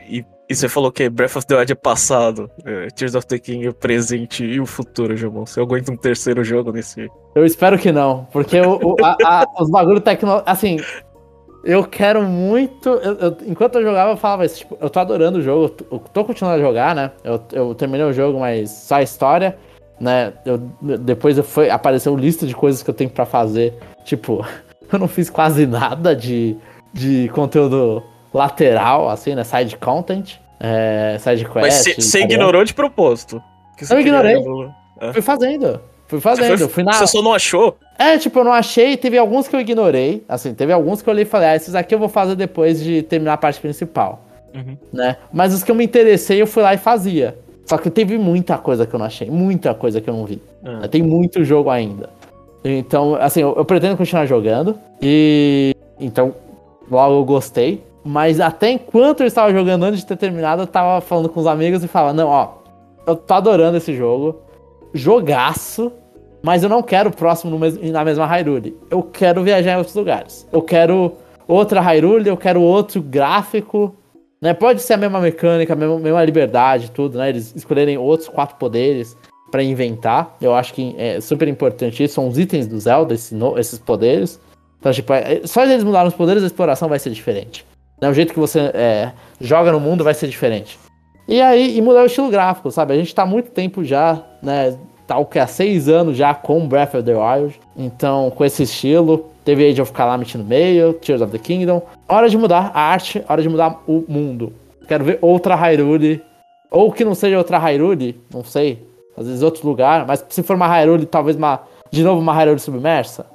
e, 0.51 0.55
você 0.55 0.69
falou 0.69 0.91
que 0.91 1.09
Breath 1.09 1.35
of 1.35 1.47
the 1.47 1.55
Wild 1.55 1.71
é 1.71 1.75
passado, 1.75 2.49
é, 2.65 2.87
Tears 2.87 3.15
of 3.15 3.25
the 3.27 3.39
King 3.39 3.67
é 3.67 3.71
presente 3.71 4.43
e 4.43 4.59
o 4.59 4.65
futuro, 4.65 5.15
Jomon. 5.15 5.45
Você 5.45 5.61
aguenta 5.61 5.91
um 5.91 5.97
terceiro 5.97 6.43
jogo 6.43 6.71
nesse. 6.71 7.09
Eu 7.35 7.45
espero 7.45 7.77
que 7.77 7.91
não, 7.91 8.27
porque 8.31 8.59
o, 8.59 8.79
o 8.83 8.95
a, 9.03 9.15
a, 9.23 9.45
os 9.61 9.69
bagulho 9.69 10.01
tecnológico. 10.01 10.49
Assim, 10.49 10.77
eu 11.63 11.83
quero 11.83 12.23
muito. 12.23 12.89
Eu, 12.89 13.13
eu, 13.15 13.37
enquanto 13.45 13.75
eu 13.75 13.83
jogava, 13.83 14.11
eu 14.11 14.17
falava 14.17 14.45
isso, 14.45 14.59
tipo, 14.59 14.77
eu 14.79 14.89
tô 14.89 14.99
adorando 14.99 15.39
o 15.39 15.41
jogo, 15.41 15.75
eu 15.91 15.99
tô 15.99 16.25
continuando 16.25 16.59
a 16.59 16.65
jogar, 16.65 16.95
né? 16.95 17.11
Eu, 17.23 17.75
terminei 17.75 18.05
o 18.05 18.13
jogo, 18.13 18.39
mas 18.39 18.71
só 18.71 18.95
a 18.95 19.03
história, 19.03 19.57
né? 19.99 20.33
Depois 20.99 21.37
foi, 21.39 21.69
apareceu 21.69 22.15
lista 22.15 22.47
de 22.47 22.55
coisas 22.55 22.81
que 22.81 22.89
eu 22.89 22.93
tenho 22.93 23.09
para 23.09 23.25
fazer. 23.25 23.73
Tipo, 24.03 24.45
eu 24.91 24.99
não 24.99 25.07
fiz 25.07 25.29
quase 25.29 25.67
nada 25.67 26.15
de, 26.15 26.57
de 26.93 27.29
conteúdo 27.29 28.03
lateral, 28.33 29.09
assim, 29.09 29.35
né? 29.35 29.43
Side 29.43 29.77
content, 29.77 30.35
é, 30.59 31.17
side 31.19 31.45
quest. 31.45 31.55
Mas 31.55 31.95
você 31.97 32.21
ignorou 32.21 32.63
de 32.63 32.73
propósito. 32.73 33.41
Eu 33.89 33.99
ignorei. 33.99 34.35
É. 34.99 35.13
Fui 35.13 35.21
fazendo. 35.21 35.81
Fui 36.07 36.19
fazendo, 36.19 36.57
Você, 36.57 36.67
fui 36.67 36.83
na. 36.83 36.91
você 36.91 37.07
só 37.07 37.21
não 37.21 37.33
achou? 37.33 37.77
É, 37.97 38.17
tipo, 38.17 38.37
eu 38.37 38.43
não 38.43 38.51
achei, 38.51 38.97
teve 38.97 39.17
alguns 39.17 39.47
que 39.47 39.55
eu 39.55 39.61
ignorei. 39.61 40.25
Assim, 40.27 40.53
teve 40.53 40.73
alguns 40.73 41.01
que 41.01 41.09
eu 41.09 41.13
olhei 41.13 41.23
e 41.23 41.25
falei, 41.25 41.47
ah, 41.47 41.55
esses 41.55 41.73
aqui 41.73 41.95
eu 41.95 41.99
vou 41.99 42.09
fazer 42.09 42.35
depois 42.35 42.83
de 42.83 43.01
terminar 43.01 43.33
a 43.33 43.37
parte 43.37 43.61
principal. 43.61 44.21
Uhum. 44.53 44.75
Né? 44.91 45.15
Mas 45.31 45.53
os 45.53 45.63
que 45.63 45.71
eu 45.71 45.75
me 45.75 45.85
interessei, 45.85 46.41
eu 46.41 46.45
fui 46.47 46.61
lá 46.61 46.73
e 46.73 46.77
fazia. 46.77 47.37
Só 47.65 47.77
que 47.77 47.89
teve 47.89 48.17
muita 48.17 48.57
coisa 48.57 48.85
que 48.85 48.93
eu 48.93 48.99
não 48.99 49.05
achei, 49.05 49.29
muita 49.29 49.73
coisa 49.73 50.01
que 50.01 50.09
eu 50.09 50.13
não 50.13 50.25
vi. 50.25 50.41
Ah. 50.65 50.85
Tem 50.89 51.01
muito 51.01 51.45
jogo 51.45 51.69
ainda. 51.69 52.09
Então, 52.61 53.15
assim, 53.15 53.41
eu, 53.41 53.55
eu 53.55 53.63
pretendo 53.63 53.95
continuar 53.95 54.25
jogando. 54.25 54.77
E. 55.01 55.73
Então, 55.97 56.35
logo 56.89 57.15
eu 57.15 57.23
gostei. 57.23 57.81
Mas 58.03 58.39
até 58.39 58.71
enquanto 58.71 59.21
eu 59.21 59.27
estava 59.27 59.51
jogando 59.53 59.83
antes 59.83 59.99
de 59.99 60.05
ter 60.07 60.17
terminado, 60.17 60.63
eu 60.63 60.67
tava 60.67 61.01
falando 61.01 61.29
com 61.29 61.39
os 61.39 61.47
amigos 61.47 61.83
e 61.83 61.87
falava, 61.87 62.13
não, 62.13 62.27
ó, 62.27 62.49
eu 63.05 63.15
tô 63.15 63.33
adorando 63.33 63.77
esse 63.77 63.95
jogo. 63.95 64.39
Jogaço. 64.93 65.91
Mas 66.43 66.63
eu 66.63 66.69
não 66.69 66.81
quero 66.81 67.09
o 67.09 67.15
próximo 67.15 67.59
na 67.91 68.03
mesma 68.03 68.25
Hyrule. 68.25 68.75
Eu 68.89 69.03
quero 69.03 69.43
viajar 69.43 69.73
em 69.73 69.77
outros 69.77 69.95
lugares. 69.95 70.47
Eu 70.51 70.61
quero 70.61 71.13
outra 71.47 71.79
Hyrule, 71.79 72.27
eu 72.27 72.37
quero 72.37 72.61
outro 72.61 72.99
gráfico. 73.01 73.95
Né? 74.41 74.51
Pode 74.53 74.81
ser 74.81 74.93
a 74.93 74.97
mesma 74.97 75.19
mecânica, 75.19 75.73
a 75.73 75.75
mesma, 75.75 75.99
mesma 75.99 76.23
liberdade, 76.25 76.89
tudo, 76.89 77.19
né? 77.19 77.29
Eles 77.29 77.55
escolherem 77.55 77.95
outros 77.99 78.27
quatro 78.27 78.55
poderes 78.55 79.15
pra 79.51 79.61
inventar. 79.61 80.35
Eu 80.41 80.55
acho 80.55 80.73
que 80.73 80.95
é 80.97 81.21
super 81.21 81.47
importante 81.47 82.03
isso. 82.03 82.15
São 82.15 82.27
os 82.27 82.39
itens 82.39 82.65
do 82.65 82.79
Zelda, 82.79 83.13
esse 83.13 83.35
no- 83.35 83.59
esses 83.59 83.77
poderes. 83.77 84.39
Então, 84.79 84.91
tipo, 84.91 85.13
é- 85.13 85.41
só 85.45 85.63
eles 85.63 85.83
mudaram 85.83 86.07
os 86.07 86.15
poderes, 86.15 86.41
a 86.41 86.47
exploração 86.47 86.89
vai 86.89 86.97
ser 86.97 87.11
diferente. 87.11 87.63
Né? 88.01 88.09
O 88.09 88.13
jeito 88.13 88.33
que 88.33 88.39
você 88.39 88.59
é, 88.73 89.11
joga 89.39 89.71
no 89.71 89.79
mundo 89.79 90.03
vai 90.03 90.13
ser 90.13 90.27
diferente. 90.27 90.79
E 91.27 91.39
aí, 91.39 91.77
e 91.77 91.81
mudar 91.81 92.01
o 92.01 92.07
estilo 92.07 92.29
gráfico, 92.29 92.71
sabe? 92.71 92.93
A 92.93 92.97
gente 92.97 93.13
tá 93.13 93.21
há 93.21 93.25
muito 93.25 93.51
tempo 93.51 93.83
já, 93.83 94.21
né? 94.41 94.75
Tá 95.05 95.17
o 95.17 95.25
que? 95.25 95.39
Há 95.39 95.47
seis 95.47 95.87
anos 95.87 96.17
já 96.17 96.33
com 96.33 96.67
Breath 96.67 96.95
of 96.95 97.03
the 97.03 97.13
Wild. 97.13 97.59
Então, 97.77 98.31
com 98.31 98.43
esse 98.43 98.63
estilo. 98.63 99.29
Teve 99.43 99.67
Age 99.67 99.81
of 99.81 99.91
Calamity 99.91 100.37
no 100.37 100.43
meio, 100.43 100.93
Tears 100.93 101.21
of 101.21 101.31
the 101.31 101.39
Kingdom. 101.39 101.81
Hora 102.07 102.29
de 102.29 102.37
mudar 102.37 102.71
a 102.75 102.79
arte, 102.79 103.23
hora 103.27 103.41
de 103.41 103.49
mudar 103.49 103.81
o 103.87 104.05
mundo. 104.07 104.53
Quero 104.87 105.03
ver 105.03 105.17
outra 105.21 105.55
Hyrule. 105.55 106.21
Ou 106.69 106.91
que 106.91 107.03
não 107.03 107.15
seja 107.15 107.37
outra 107.37 107.57
Hyrule, 107.57 108.21
não 108.31 108.43
sei. 108.43 108.87
Às 109.17 109.27
vezes 109.27 109.41
outro 109.41 109.67
lugar. 109.67 110.05
Mas 110.05 110.23
se 110.29 110.43
for 110.43 110.55
uma 110.55 110.67
Hyrule, 110.67 111.05
talvez 111.05 111.35
uma. 111.35 111.61
De 111.89 112.03
novo 112.03 112.21
uma 112.21 112.33
Hyrule 112.33 112.59
submersa. 112.59 113.25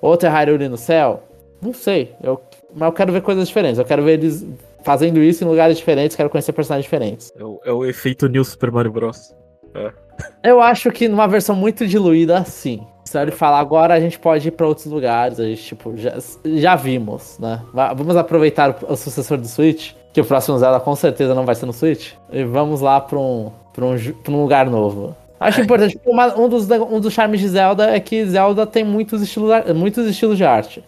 Outra 0.00 0.30
Hyrule 0.30 0.68
no 0.68 0.76
céu. 0.76 1.22
Não 1.60 1.72
sei. 1.72 2.12
Eu, 2.22 2.40
mas 2.76 2.86
eu 2.86 2.92
quero 2.92 3.12
ver 3.12 3.22
coisas 3.22 3.48
diferentes. 3.48 3.78
Eu 3.78 3.84
quero 3.84 4.02
ver 4.04 4.12
eles 4.20 4.46
fazendo 4.84 5.18
isso 5.20 5.42
em 5.42 5.46
lugares 5.48 5.76
diferentes. 5.76 6.14
Quero 6.16 6.30
conhecer 6.30 6.52
personagens 6.52 6.84
diferentes. 6.84 7.32
É 7.36 7.42
o, 7.42 7.60
é 7.64 7.72
o 7.72 7.84
efeito 7.84 8.28
New 8.28 8.44
Super 8.44 8.70
Mario 8.70 8.92
Bros. 8.92 9.34
Eu 10.42 10.60
acho 10.62 10.90
que 10.90 11.08
numa 11.08 11.26
versão 11.26 11.54
muito 11.54 11.86
diluída, 11.86 12.44
sim. 12.44 12.80
Se 13.04 13.18
ele 13.20 13.30
falar 13.30 13.58
agora, 13.60 13.94
a 13.94 14.00
gente 14.00 14.18
pode 14.18 14.48
ir 14.48 14.50
pra 14.50 14.66
outros 14.66 14.86
lugares. 14.86 15.38
A 15.38 15.44
gente, 15.44 15.62
tipo, 15.62 15.96
já, 15.96 16.14
já 16.44 16.74
vimos, 16.76 17.38
né? 17.38 17.60
Va- 17.72 17.92
Vamos 17.92 18.16
aproveitar 18.16 18.70
o, 18.88 18.92
o 18.92 18.96
sucessor 18.96 19.36
do 19.38 19.46
Switch, 19.46 19.92
que 20.12 20.20
o 20.20 20.24
próximo 20.24 20.58
Zelda 20.58 20.80
com 20.80 20.94
certeza 20.96 21.34
não 21.34 21.44
vai 21.44 21.54
ser 21.54 21.66
no 21.66 21.72
Switch. 21.72 22.12
E 22.32 22.42
vamos 22.44 22.80
lá 22.80 23.00
pra 23.00 23.18
um, 23.18 23.52
pra 23.72 23.84
um, 23.84 23.96
pra 24.24 24.32
um 24.32 24.42
lugar 24.42 24.66
novo. 24.68 25.14
Acho 25.38 25.60
importante. 25.60 26.00
uma- 26.06 26.34
um, 26.38 26.48
dos, 26.48 26.68
um 26.70 26.98
dos 26.98 27.12
charmes 27.12 27.40
de 27.40 27.48
Zelda 27.48 27.90
é 27.94 28.00
que 28.00 28.24
Zelda 28.26 28.66
tem 28.66 28.82
muitos 28.82 29.20
estilos, 29.22 29.50
muitos 29.74 30.06
estilos 30.06 30.36
de 30.38 30.44
arte. 30.44 30.82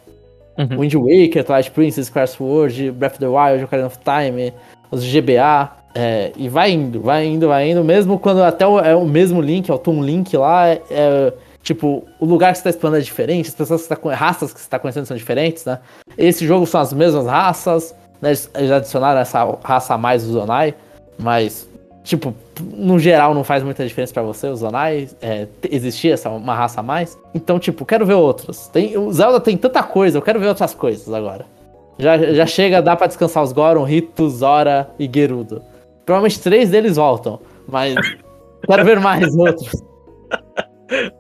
Uhum. 0.58 0.80
Wind 0.80 0.94
Waker, 0.94 1.44
Twilight 1.44 1.70
Princess, 1.70 2.06
Skyward 2.06 2.30
Sword, 2.32 2.90
Breath 2.90 3.12
of 3.12 3.20
the 3.20 3.28
Wild, 3.28 3.64
Ocarina 3.64 3.86
of 3.86 3.98
Time, 3.98 4.52
os 4.90 5.04
GBA. 5.04 5.78
é, 5.94 6.32
e 6.36 6.48
vai 6.48 6.70
indo, 6.70 7.00
vai 7.00 7.26
indo, 7.26 7.48
vai 7.48 7.70
indo. 7.70 7.82
Mesmo 7.84 8.18
quando 8.18 8.42
até 8.42 8.66
o, 8.66 8.78
é 8.78 8.94
o 8.94 9.04
mesmo 9.04 9.40
Link, 9.40 9.70
é 9.70 9.74
o 9.74 9.78
Toon 9.78 10.02
Link 10.02 10.36
lá, 10.36 10.68
é, 10.68 10.82
é, 10.90 11.32
tipo, 11.62 12.04
o 12.20 12.24
lugar 12.24 12.52
que 12.52 12.58
você 12.58 12.64
tá 12.64 12.70
explorando 12.70 13.00
é 13.00 13.04
diferente, 13.04 13.48
as 13.48 13.54
pessoas 13.54 13.82
que 13.82 13.88
tá, 13.88 14.14
raças 14.14 14.52
que 14.52 14.60
você 14.60 14.68
tá 14.68 14.78
conhecendo 14.78 15.06
são 15.06 15.16
diferentes, 15.16 15.64
né? 15.64 15.78
Esse 16.16 16.46
jogo 16.46 16.66
são 16.66 16.80
as 16.80 16.92
mesmas 16.92 17.26
raças, 17.26 17.94
né? 18.20 18.30
Eles 18.30 18.70
adicionaram 18.70 19.20
essa 19.20 19.44
raça 19.64 19.94
a 19.94 19.98
mais 19.98 20.24
do 20.24 20.32
Zonai, 20.32 20.74
mas, 21.18 21.67
tipo, 22.08 22.34
no 22.74 22.98
geral 22.98 23.34
não 23.34 23.44
faz 23.44 23.62
muita 23.62 23.86
diferença 23.86 24.14
pra 24.14 24.22
você, 24.22 24.48
o 24.48 24.56
Zonai, 24.56 25.08
é, 25.20 25.46
existia 25.70 26.14
essa 26.14 26.30
uma 26.30 26.54
raça 26.54 26.80
a 26.80 26.82
mais. 26.82 27.18
Então, 27.34 27.58
tipo, 27.58 27.84
quero 27.84 28.06
ver 28.06 28.14
outros. 28.14 28.66
Tem, 28.68 28.96
o 28.96 29.12
Zelda 29.12 29.38
tem 29.38 29.58
tanta 29.58 29.82
coisa, 29.82 30.16
eu 30.16 30.22
quero 30.22 30.40
ver 30.40 30.48
outras 30.48 30.74
coisas 30.74 31.12
agora. 31.12 31.44
Já, 31.98 32.16
já 32.16 32.46
chega, 32.46 32.80
dá 32.80 32.96
pra 32.96 33.08
descansar 33.08 33.42
os 33.42 33.52
Goron, 33.52 33.84
Rito, 33.84 34.28
Zora 34.30 34.88
e 34.98 35.10
Gerudo. 35.12 35.60
Provavelmente 36.06 36.40
três 36.40 36.70
deles 36.70 36.96
voltam, 36.96 37.40
mas 37.68 37.94
quero 38.66 38.84
ver 38.84 39.00
mais 39.00 39.36
outros. 39.36 39.70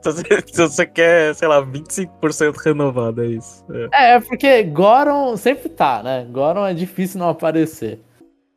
Se 0.00 0.56
você, 0.56 0.86
quer, 0.86 1.34
sei 1.34 1.46
lá, 1.46 1.62
25% 1.62 2.56
renovado, 2.64 3.22
é 3.22 3.26
isso. 3.26 3.62
É. 3.70 3.88
É, 3.92 4.14
é 4.14 4.20
porque 4.20 4.62
Goron 4.62 5.36
sempre 5.36 5.68
tá, 5.68 6.02
né? 6.02 6.26
Goron 6.30 6.66
é 6.66 6.72
difícil 6.72 7.20
não 7.20 7.28
aparecer. 7.28 8.00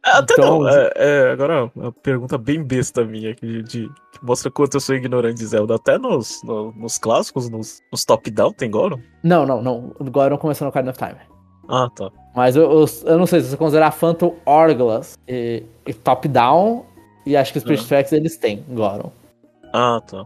Até 0.03 0.33
Então- 0.33 0.59
não. 0.59 0.69
É, 0.69 0.91
é, 0.95 1.31
agora, 1.31 1.71
uma 1.75 1.91
pergunta 1.91 2.37
bem 2.37 2.63
besta 2.63 3.03
minha, 3.05 3.35
que, 3.35 3.61
de, 3.63 3.87
que 4.11 4.25
mostra 4.25 4.49
quanto 4.49 4.75
eu 4.75 4.79
sou 4.81 4.95
ignorante 4.95 5.35
de 5.39 5.45
Zelda. 5.45 5.75
Até 5.75 5.97
nos, 5.97 6.41
no- 6.43 6.71
nos 6.73 6.97
clássicos, 6.97 7.49
nos, 7.49 7.81
nos 7.91 8.03
top-down, 8.03 8.51
tem 8.53 8.69
Goron? 8.71 8.99
Não, 9.23 9.45
não, 9.45 9.61
não. 9.61 9.91
O 9.99 10.03
Goron 10.09 10.37
começou 10.37 10.65
no 10.65 10.69
Ocarina 10.69 10.91
of 10.91 10.97
Time. 10.99 11.19
Ah, 11.69 11.87
tá. 11.95 12.09
Mas 12.35 12.55
eu, 12.55 12.63
eu, 12.71 12.85
eu 13.05 13.17
não 13.19 13.25
sei 13.27 13.41
se 13.41 13.49
você 13.49 13.57
considerar 13.57 13.91
Phantom 13.91 14.35
Hourglass 14.45 15.17
e, 15.27 15.63
e 15.85 15.93
top-down, 15.93 16.85
e 17.25 17.37
acho 17.37 17.51
que 17.51 17.59
os 17.59 17.63
Spirit 17.63 17.83
Ah. 17.85 17.87
Tracks 17.87 18.11
eles 18.11 18.37
têm 18.37 18.63
Goron. 18.69 19.11
Ah, 19.71 20.01
tá. 20.05 20.25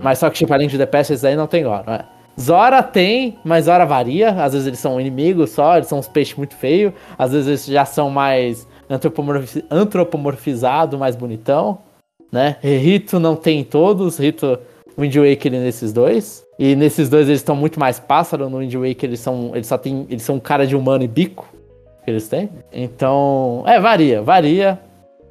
Mas 0.00 0.18
só 0.18 0.28
que 0.28 0.36
tipo, 0.36 0.52
a 0.52 0.56
Link 0.58 0.70
to 0.70 0.76
the 0.78 0.86
Past, 0.86 1.12
esses 1.12 1.24
aí 1.24 1.34
não 1.34 1.46
tem 1.46 1.64
Goron, 1.64 1.90
é. 1.90 2.04
Zora 2.38 2.82
tem, 2.82 3.38
mas 3.44 3.66
Zora 3.66 3.86
varia. 3.86 4.30
Às 4.30 4.52
vezes 4.52 4.66
eles 4.66 4.80
são 4.80 5.00
inimigos 5.00 5.50
só, 5.50 5.76
eles 5.76 5.86
são 5.88 6.00
uns 6.00 6.08
peixes 6.08 6.36
muito 6.36 6.54
feios. 6.56 6.92
Às 7.16 7.30
vezes 7.32 7.46
eles 7.46 7.66
já 7.66 7.84
são 7.84 8.10
mais 8.10 8.66
antropomorfi 8.88 9.64
antropomorfizado, 9.70 10.98
mais 10.98 11.16
bonitão, 11.16 11.78
né? 12.30 12.56
E 12.62 12.76
Rito 12.76 13.18
não 13.18 13.36
tem 13.36 13.60
em 13.60 13.64
todos, 13.64 14.18
Rito, 14.18 14.58
Wind 14.98 15.14
Waker 15.16 15.52
nesses 15.52 15.92
dois. 15.92 16.44
E 16.58 16.76
nesses 16.76 17.08
dois 17.08 17.26
eles 17.28 17.40
estão 17.40 17.56
muito 17.56 17.80
mais 17.80 17.98
pássaro, 17.98 18.48
no 18.48 18.58
Wind 18.58 18.74
Waker 18.74 19.10
eles 19.10 19.20
são, 19.20 19.50
eles 19.54 19.66
só 19.66 19.76
tem, 19.76 20.06
eles 20.08 20.22
são 20.22 20.38
cara 20.38 20.66
de 20.66 20.76
humano 20.76 21.02
e 21.02 21.08
bico 21.08 21.48
que 22.04 22.10
eles 22.10 22.28
têm. 22.28 22.48
Então, 22.72 23.64
é, 23.66 23.80
varia, 23.80 24.22
varia. 24.22 24.78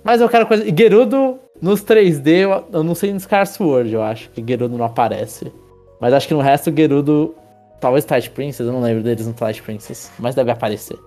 Mas 0.04 0.20
eu 0.20 0.28
quero 0.28 0.46
coisa. 0.46 0.66
E 0.68 0.76
Gerudo 0.76 1.40
nos 1.62 1.82
3D, 1.82 2.28
eu, 2.28 2.64
eu 2.74 2.84
não 2.84 2.94
sei 2.94 3.14
no 3.14 3.20
Scar 3.20 3.48
Sword, 3.48 3.94
eu 3.94 4.02
acho 4.02 4.30
que 4.32 4.44
Gerudo 4.46 4.78
não 4.78 4.86
aparece. 4.86 5.52
Mas 6.00 6.14
acho 6.14 6.28
que 6.28 6.34
no 6.34 6.42
resto 6.42 6.74
Gerudo. 6.76 7.36
Talvez 7.80 8.06
Twilight 8.06 8.30
Princess, 8.30 8.66
eu 8.66 8.72
não 8.72 8.82
lembro 8.82 9.04
deles 9.04 9.28
no 9.28 9.34
Twilight 9.34 9.62
Princess. 9.62 10.10
Mas 10.18 10.36
deve 10.36 10.52
aparecer. 10.52 10.98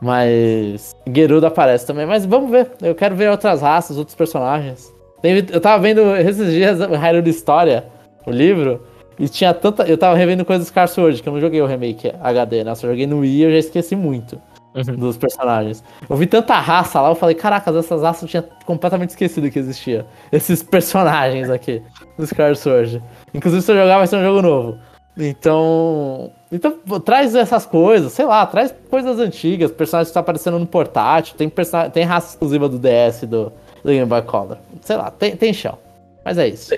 Mas. 0.00 0.94
Gerudo 1.12 1.46
aparece 1.46 1.86
também. 1.86 2.06
Mas 2.06 2.24
vamos 2.24 2.50
ver. 2.50 2.70
Eu 2.80 2.94
quero 2.94 3.14
ver 3.14 3.30
outras 3.30 3.60
raças, 3.62 3.98
outros 3.98 4.14
personagens. 4.14 4.92
Eu 5.22 5.60
tava 5.60 5.82
vendo 5.82 6.16
esses 6.16 6.52
dias 6.52 6.80
o 6.80 6.94
Hyrule 6.94 7.28
História, 7.28 7.84
o 8.26 8.30
livro. 8.30 8.82
E 9.18 9.28
tinha 9.28 9.52
tanta. 9.52 9.82
Eu 9.84 9.98
tava 9.98 10.16
revendo 10.16 10.44
coisas 10.44 10.66
do 10.66 10.68
Scar 10.68 10.88
Sword, 10.88 11.22
que 11.22 11.28
eu 11.28 11.32
não 11.34 11.40
joguei 11.40 11.60
o 11.60 11.66
remake 11.66 12.10
HD, 12.22 12.64
né? 12.64 12.70
Eu 12.70 12.76
só 12.76 12.88
joguei 12.88 13.06
no 13.06 13.18
Wii 13.18 13.30
e 13.30 13.42
eu 13.42 13.50
já 13.50 13.58
esqueci 13.58 13.94
muito 13.94 14.40
Uhum. 14.74 14.96
dos 14.96 15.16
personagens. 15.16 15.82
Eu 16.08 16.16
vi 16.16 16.26
tanta 16.26 16.54
raça 16.54 17.00
lá, 17.00 17.08
eu 17.08 17.14
falei, 17.16 17.34
caraca, 17.34 17.76
essas 17.76 18.02
raças 18.02 18.22
eu 18.22 18.28
tinha 18.28 18.44
completamente 18.64 19.10
esquecido 19.10 19.50
que 19.50 19.58
existia. 19.58 20.06
Esses 20.30 20.62
personagens 20.62 21.50
aqui 21.50 21.82
do 22.16 22.24
Scar 22.26 22.54
Sword. 22.54 23.02
Inclusive, 23.34 23.62
se 23.62 23.72
eu 23.72 23.76
jogar, 23.76 23.98
vai 23.98 24.06
ser 24.06 24.16
um 24.16 24.22
jogo 24.22 24.40
novo. 24.40 24.78
Então. 25.18 26.30
Então, 26.52 26.72
traz 27.04 27.34
essas 27.34 27.64
coisas, 27.64 28.12
sei 28.12 28.24
lá, 28.24 28.44
traz 28.44 28.74
coisas 28.90 29.18
antigas, 29.20 29.70
personagens 29.70 30.08
que 30.08 30.10
estão 30.10 30.20
aparecendo 30.20 30.58
no 30.58 30.66
portátil, 30.66 31.36
tem, 31.36 31.48
person... 31.48 31.88
tem 31.90 32.04
raça 32.04 32.30
exclusiva 32.30 32.68
do 32.68 32.78
DS 32.78 33.20
do, 33.22 33.52
do 33.84 33.90
Game 33.90 34.06
Boy 34.06 34.22
Color. 34.22 34.58
Sei 34.80 34.96
lá, 34.96 35.10
tem, 35.12 35.36
tem 35.36 35.52
chão. 35.52 35.78
Mas 36.24 36.38
é 36.38 36.48
isso. 36.48 36.74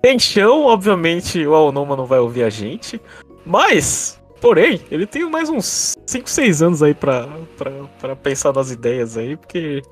Tem 0.00 0.18
chão, 0.18 0.64
obviamente 0.64 1.46
o 1.46 1.54
Aonoma 1.54 1.94
não 1.94 2.06
vai 2.06 2.18
ouvir 2.20 2.42
a 2.42 2.50
gente. 2.50 3.00
Mas, 3.44 4.18
porém, 4.40 4.80
ele 4.90 5.06
tem 5.06 5.28
mais 5.28 5.50
uns 5.50 5.94
5, 6.06 6.30
6 6.30 6.62
anos 6.62 6.82
aí 6.82 6.94
pra, 6.94 7.28
pra, 7.58 7.70
pra 8.00 8.16
pensar 8.16 8.52
nas 8.54 8.70
ideias 8.70 9.18
aí, 9.18 9.36
porque 9.36 9.82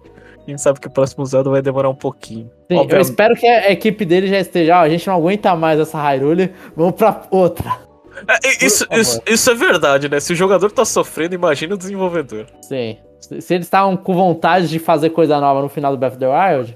a 0.47 0.51
gente 0.51 0.63
sabe 0.63 0.81
que 0.81 0.87
o 0.87 0.91
próximo 0.91 1.27
Zelda 1.27 1.51
vai 1.51 1.61
demorar 1.61 1.91
um 1.91 1.95
pouquinho. 1.95 2.51
Sim, 2.71 2.87
eu 2.89 3.01
espero 3.01 3.37
que 3.37 3.47
a 3.47 3.71
equipe 3.71 4.05
dele 4.07 4.29
já 4.29 4.41
esteja. 4.41 4.79
Ó, 4.79 4.81
a 4.81 4.89
gente 4.89 5.07
não 5.07 5.15
aguenta 5.15 5.55
mais 5.55 5.79
essa 5.79 6.01
Hyrule, 6.01 6.53
vamos 6.75 6.95
pra 6.95 7.23
outra. 7.31 7.90
É, 8.29 8.65
isso, 8.65 8.87
isso, 8.91 9.23
isso 9.27 9.51
é 9.51 9.55
verdade, 9.55 10.09
né? 10.09 10.21
Se 10.21 10.33
o 10.33 10.37
jogador 10.37 10.71
tá 10.71 10.85
sofrendo, 10.85 11.35
imagina 11.35 11.75
o 11.75 11.79
desenvolvedor. 11.79 12.47
Sim. 12.63 12.97
Se 13.21 13.55
eles 13.55 13.67
estavam 13.67 13.97
com 13.97 14.15
vontade 14.15 14.69
de 14.69 14.79
fazer 14.79 15.11
coisa 15.11 15.41
nova 15.41 15.61
no 15.61 15.69
final 15.69 15.93
do 15.93 15.99
Breath 15.99 16.13
of 16.13 16.21
the 16.21 16.27
Wild 16.27 16.75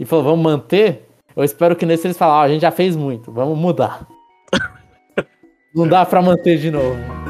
e 0.00 0.04
falou, 0.04 0.24
vamos 0.24 0.42
manter, 0.42 1.08
eu 1.36 1.44
espero 1.44 1.76
que 1.76 1.86
nesse 1.86 2.06
eles 2.06 2.16
falam, 2.16 2.36
ó, 2.36 2.42
a 2.42 2.48
gente 2.48 2.62
já 2.62 2.70
fez 2.70 2.96
muito, 2.96 3.30
vamos 3.30 3.58
mudar. 3.58 4.06
Não 5.74 5.86
dá 5.86 6.04
pra 6.04 6.22
manter 6.22 6.58
de 6.58 6.70
novo. 6.70 7.21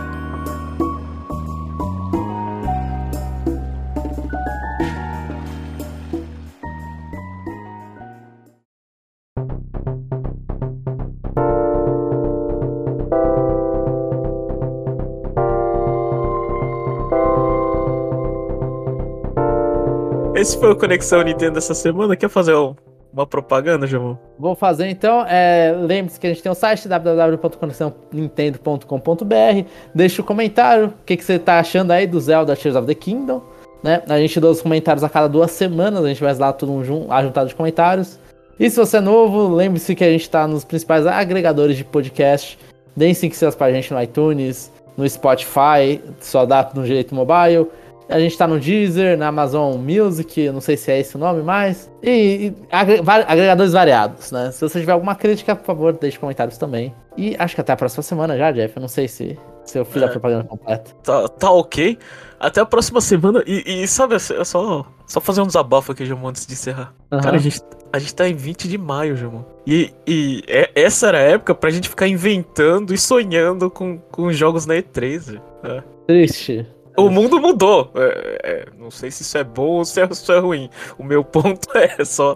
Esse 20.43 20.59
foi 20.59 20.71
o 20.73 20.77
Conexão 20.77 21.23
Nintendo 21.23 21.53
dessa 21.53 21.73
semana. 21.73 22.17
Quer 22.17 22.29
fazer 22.29 22.57
um, 22.57 22.75
uma 23.13 23.25
propaganda, 23.25 23.87
Jamon? 23.87 24.17
Vou 24.37 24.57
fazer 24.57 24.89
então. 24.89 25.25
É, 25.29 25.73
Lembre-se 25.79 26.19
que 26.19 26.27
a 26.27 26.31
gente 26.31 26.43
tem 26.43 26.51
o 26.51 26.55
site 26.55 26.89
www.conexãonintendo.com.br. 26.89 29.69
Deixa 29.95 30.21
o 30.21 30.25
um 30.25 30.27
comentário. 30.27 30.89
O 30.89 30.95
que, 31.07 31.17
que 31.17 31.25
você 31.25 31.39
tá 31.39 31.61
achando 31.61 31.93
aí 31.93 32.09
do 32.09 32.21
Zelda 32.21 32.57
Tears 32.57 32.75
of 32.75 32.89
the 32.89 32.95
Kingdom? 32.95 33.41
Né? 33.85 34.03
A 34.09 34.19
gente 34.19 34.41
dá 34.41 34.51
os 34.51 34.61
comentários 34.61 35.05
a 35.05 35.09
cada 35.09 35.29
duas 35.29 35.53
semanas. 35.53 36.05
A 36.05 36.09
gente 36.09 36.21
vai 36.21 36.35
lá 36.35 36.53
tudo 36.53 36.73
um 36.73 36.83
juntado 36.83 37.49
de 37.49 37.55
comentários. 37.55 38.19
E 38.59 38.69
se 38.69 38.77
você 38.77 38.97
é 38.97 39.01
novo, 39.01 39.49
lembre-se 39.49 39.95
que 39.95 40.03
a 40.03 40.11
gente 40.11 40.29
tá 40.29 40.49
nos 40.49 40.65
principais 40.65 41.07
agregadores 41.07 41.77
de 41.77 41.85
podcast. 41.85 42.59
Deem 42.97 43.15
5 43.15 43.33
estrelas 43.33 43.55
pra 43.55 43.73
gente 43.73 43.95
no 43.95 44.03
iTunes, 44.03 44.73
no 44.97 45.09
Spotify, 45.09 46.03
só 46.19 46.45
dá 46.45 46.69
no 46.75 46.85
jeito 46.85 47.15
mobile. 47.15 47.69
A 48.09 48.19
gente 48.19 48.37
tá 48.37 48.47
no 48.47 48.59
Deezer, 48.59 49.17
na 49.17 49.29
Amazon 49.29 49.77
Music, 49.77 50.51
não 50.51 50.61
sei 50.61 50.77
se 50.77 50.91
é 50.91 51.01
esse 51.01 51.17
o 51.17 51.19
nome 51.19 51.43
mais. 51.43 51.91
E, 52.03 52.11
e 52.11 52.55
agregadores 52.71 53.73
variados, 53.73 54.31
né? 54.31 54.51
Se 54.51 54.61
você 54.61 54.81
tiver 54.81 54.93
alguma 54.93 55.15
crítica, 55.15 55.57
por 55.57 55.65
favor, 55.65 55.93
deixe 55.95 56.19
comentários 56.19 56.59
também. 56.59 56.95
E 57.17 57.37
acho 57.39 57.55
que 57.55 57.61
até 57.61 57.73
a 57.73 57.77
próxima 57.77 58.03
semana 58.03 58.37
já, 58.37 58.51
Jeff. 58.51 58.77
Eu 58.77 58.81
não 58.81 58.89
sei 58.89 59.07
se, 59.09 59.39
se 59.65 59.79
eu 59.79 59.85
fiz 59.85 60.03
é, 60.03 60.07
a 60.07 60.09
propaganda 60.09 60.45
completa. 60.45 60.91
Tá, 61.03 61.29
tá 61.29 61.51
ok. 61.51 61.99
Até 62.41 62.61
a 62.61 62.67
próxima 62.67 63.01
semana. 63.01 63.43
E, 63.47 63.83
e 63.83 63.87
sabe, 63.87 64.17
é 64.17 64.19
só, 64.19 64.85
só 65.07 65.21
fazer 65.21 65.41
um 65.43 65.47
desabafo 65.47 65.93
aqui, 65.93 66.05
Jamon, 66.05 66.29
antes 66.29 66.47
de 66.47 66.55
encerrar. 66.55 66.93
Uhum. 67.11 67.21
Cara, 67.21 67.37
a 67.37 67.41
gente, 67.41 67.61
a 67.93 67.99
gente 67.99 68.15
tá 68.15 68.29
em 68.29 68.35
20 68.35 68.69
de 68.69 68.79
maio, 68.79 69.17
Jamon. 69.17 69.45
E, 69.67 69.93
e 70.07 70.43
é, 70.49 70.71
essa 70.75 71.09
era 71.09 71.19
a 71.19 71.23
época 71.23 71.55
pra 71.55 71.71
gente 71.71 71.89
ficar 71.89 72.09
inventando 72.09 72.93
e 72.93 72.99
sonhando 72.99 73.71
com, 73.71 73.99
com 73.99 74.33
jogos 74.33 74.67
na 74.67 74.75
E3. 74.75 75.41
É. 75.63 75.83
Triste. 76.07 76.67
O 76.97 77.09
mundo 77.09 77.41
mudou. 77.41 77.91
É, 77.95 78.39
é, 78.43 78.67
não 78.79 78.91
sei 78.91 79.11
se 79.11 79.23
isso 79.23 79.39
é 79.39 79.45
bom 79.45 79.79
ou 79.79 79.85
se 79.85 80.01
é, 80.01 80.09
isso 80.11 80.31
é 80.33 80.39
ruim. 80.39 80.69
O 80.99 81.05
meu 81.05 81.25
ponto 81.25 81.69
é 81.77 82.05
só. 82.05 82.35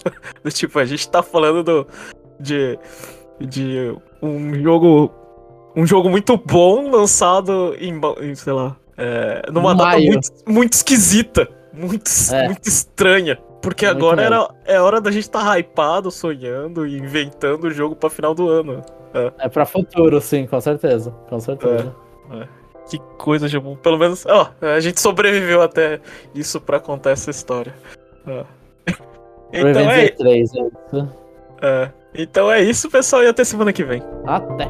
Tipo, 0.49 0.79
a 0.79 0.85
gente 0.85 1.09
tá 1.09 1.23
falando 1.23 1.63
do, 1.63 1.87
de, 2.41 2.79
de 3.41 3.95
um 4.23 4.55
jogo. 4.55 5.13
Um 5.75 5.87
jogo 5.87 6.09
muito 6.09 6.39
bom 6.39 6.91
lançado 6.91 7.77
em, 7.79 8.01
em 8.23 8.35
sei 8.35 8.53
lá. 8.53 8.77
É, 8.97 9.43
numa 9.53 9.75
data 9.75 9.99
muito, 9.99 10.31
muito 10.47 10.73
esquisita. 10.73 11.47
Muito, 11.73 12.11
é. 12.33 12.47
muito 12.47 12.67
estranha. 12.67 13.39
Porque 13.61 13.85
muito 13.85 13.97
agora 13.99 14.23
era, 14.23 14.49
é 14.65 14.81
hora 14.81 15.01
da 15.01 15.11
gente 15.11 15.29
tá 15.29 15.59
hypado, 15.59 16.11
sonhando 16.11 16.87
e 16.87 16.97
inventando 16.97 17.65
o 17.65 17.71
jogo 17.71 17.95
pra 17.95 18.09
final 18.09 18.35
do 18.35 18.49
ano. 18.49 18.83
É, 19.13 19.33
é 19.47 19.49
pra 19.49 19.67
futuro, 19.67 20.21
sim, 20.21 20.47
com 20.47 20.61
certeza. 20.61 21.11
Com 21.29 21.41
certeza. 21.41 21.95
É, 22.31 22.37
é. 22.39 22.49
Que 22.89 22.99
coisa, 23.19 23.49
Jamon. 23.49 23.77
Pelo 23.77 23.99
menos, 23.99 24.25
ó, 24.27 24.51
a 24.61 24.81
gente 24.81 25.01
sobreviveu 25.01 25.63
até 25.63 26.01
isso 26.35 26.61
pra 26.61 26.79
contar 26.79 27.11
essa 27.11 27.31
história. 27.31 27.75
Então 29.53 29.89
é... 29.89 30.09
3, 30.09 30.55
é 30.55 30.61
isso. 30.61 31.09
É. 31.63 31.91
Então 32.15 32.51
é 32.51 32.61
isso, 32.61 32.91
pessoal, 32.91 33.23
e 33.23 33.29
até 33.29 33.45
semana 33.45 33.73
que 33.73 33.85
vem. 33.85 34.03
Até. 34.27 34.69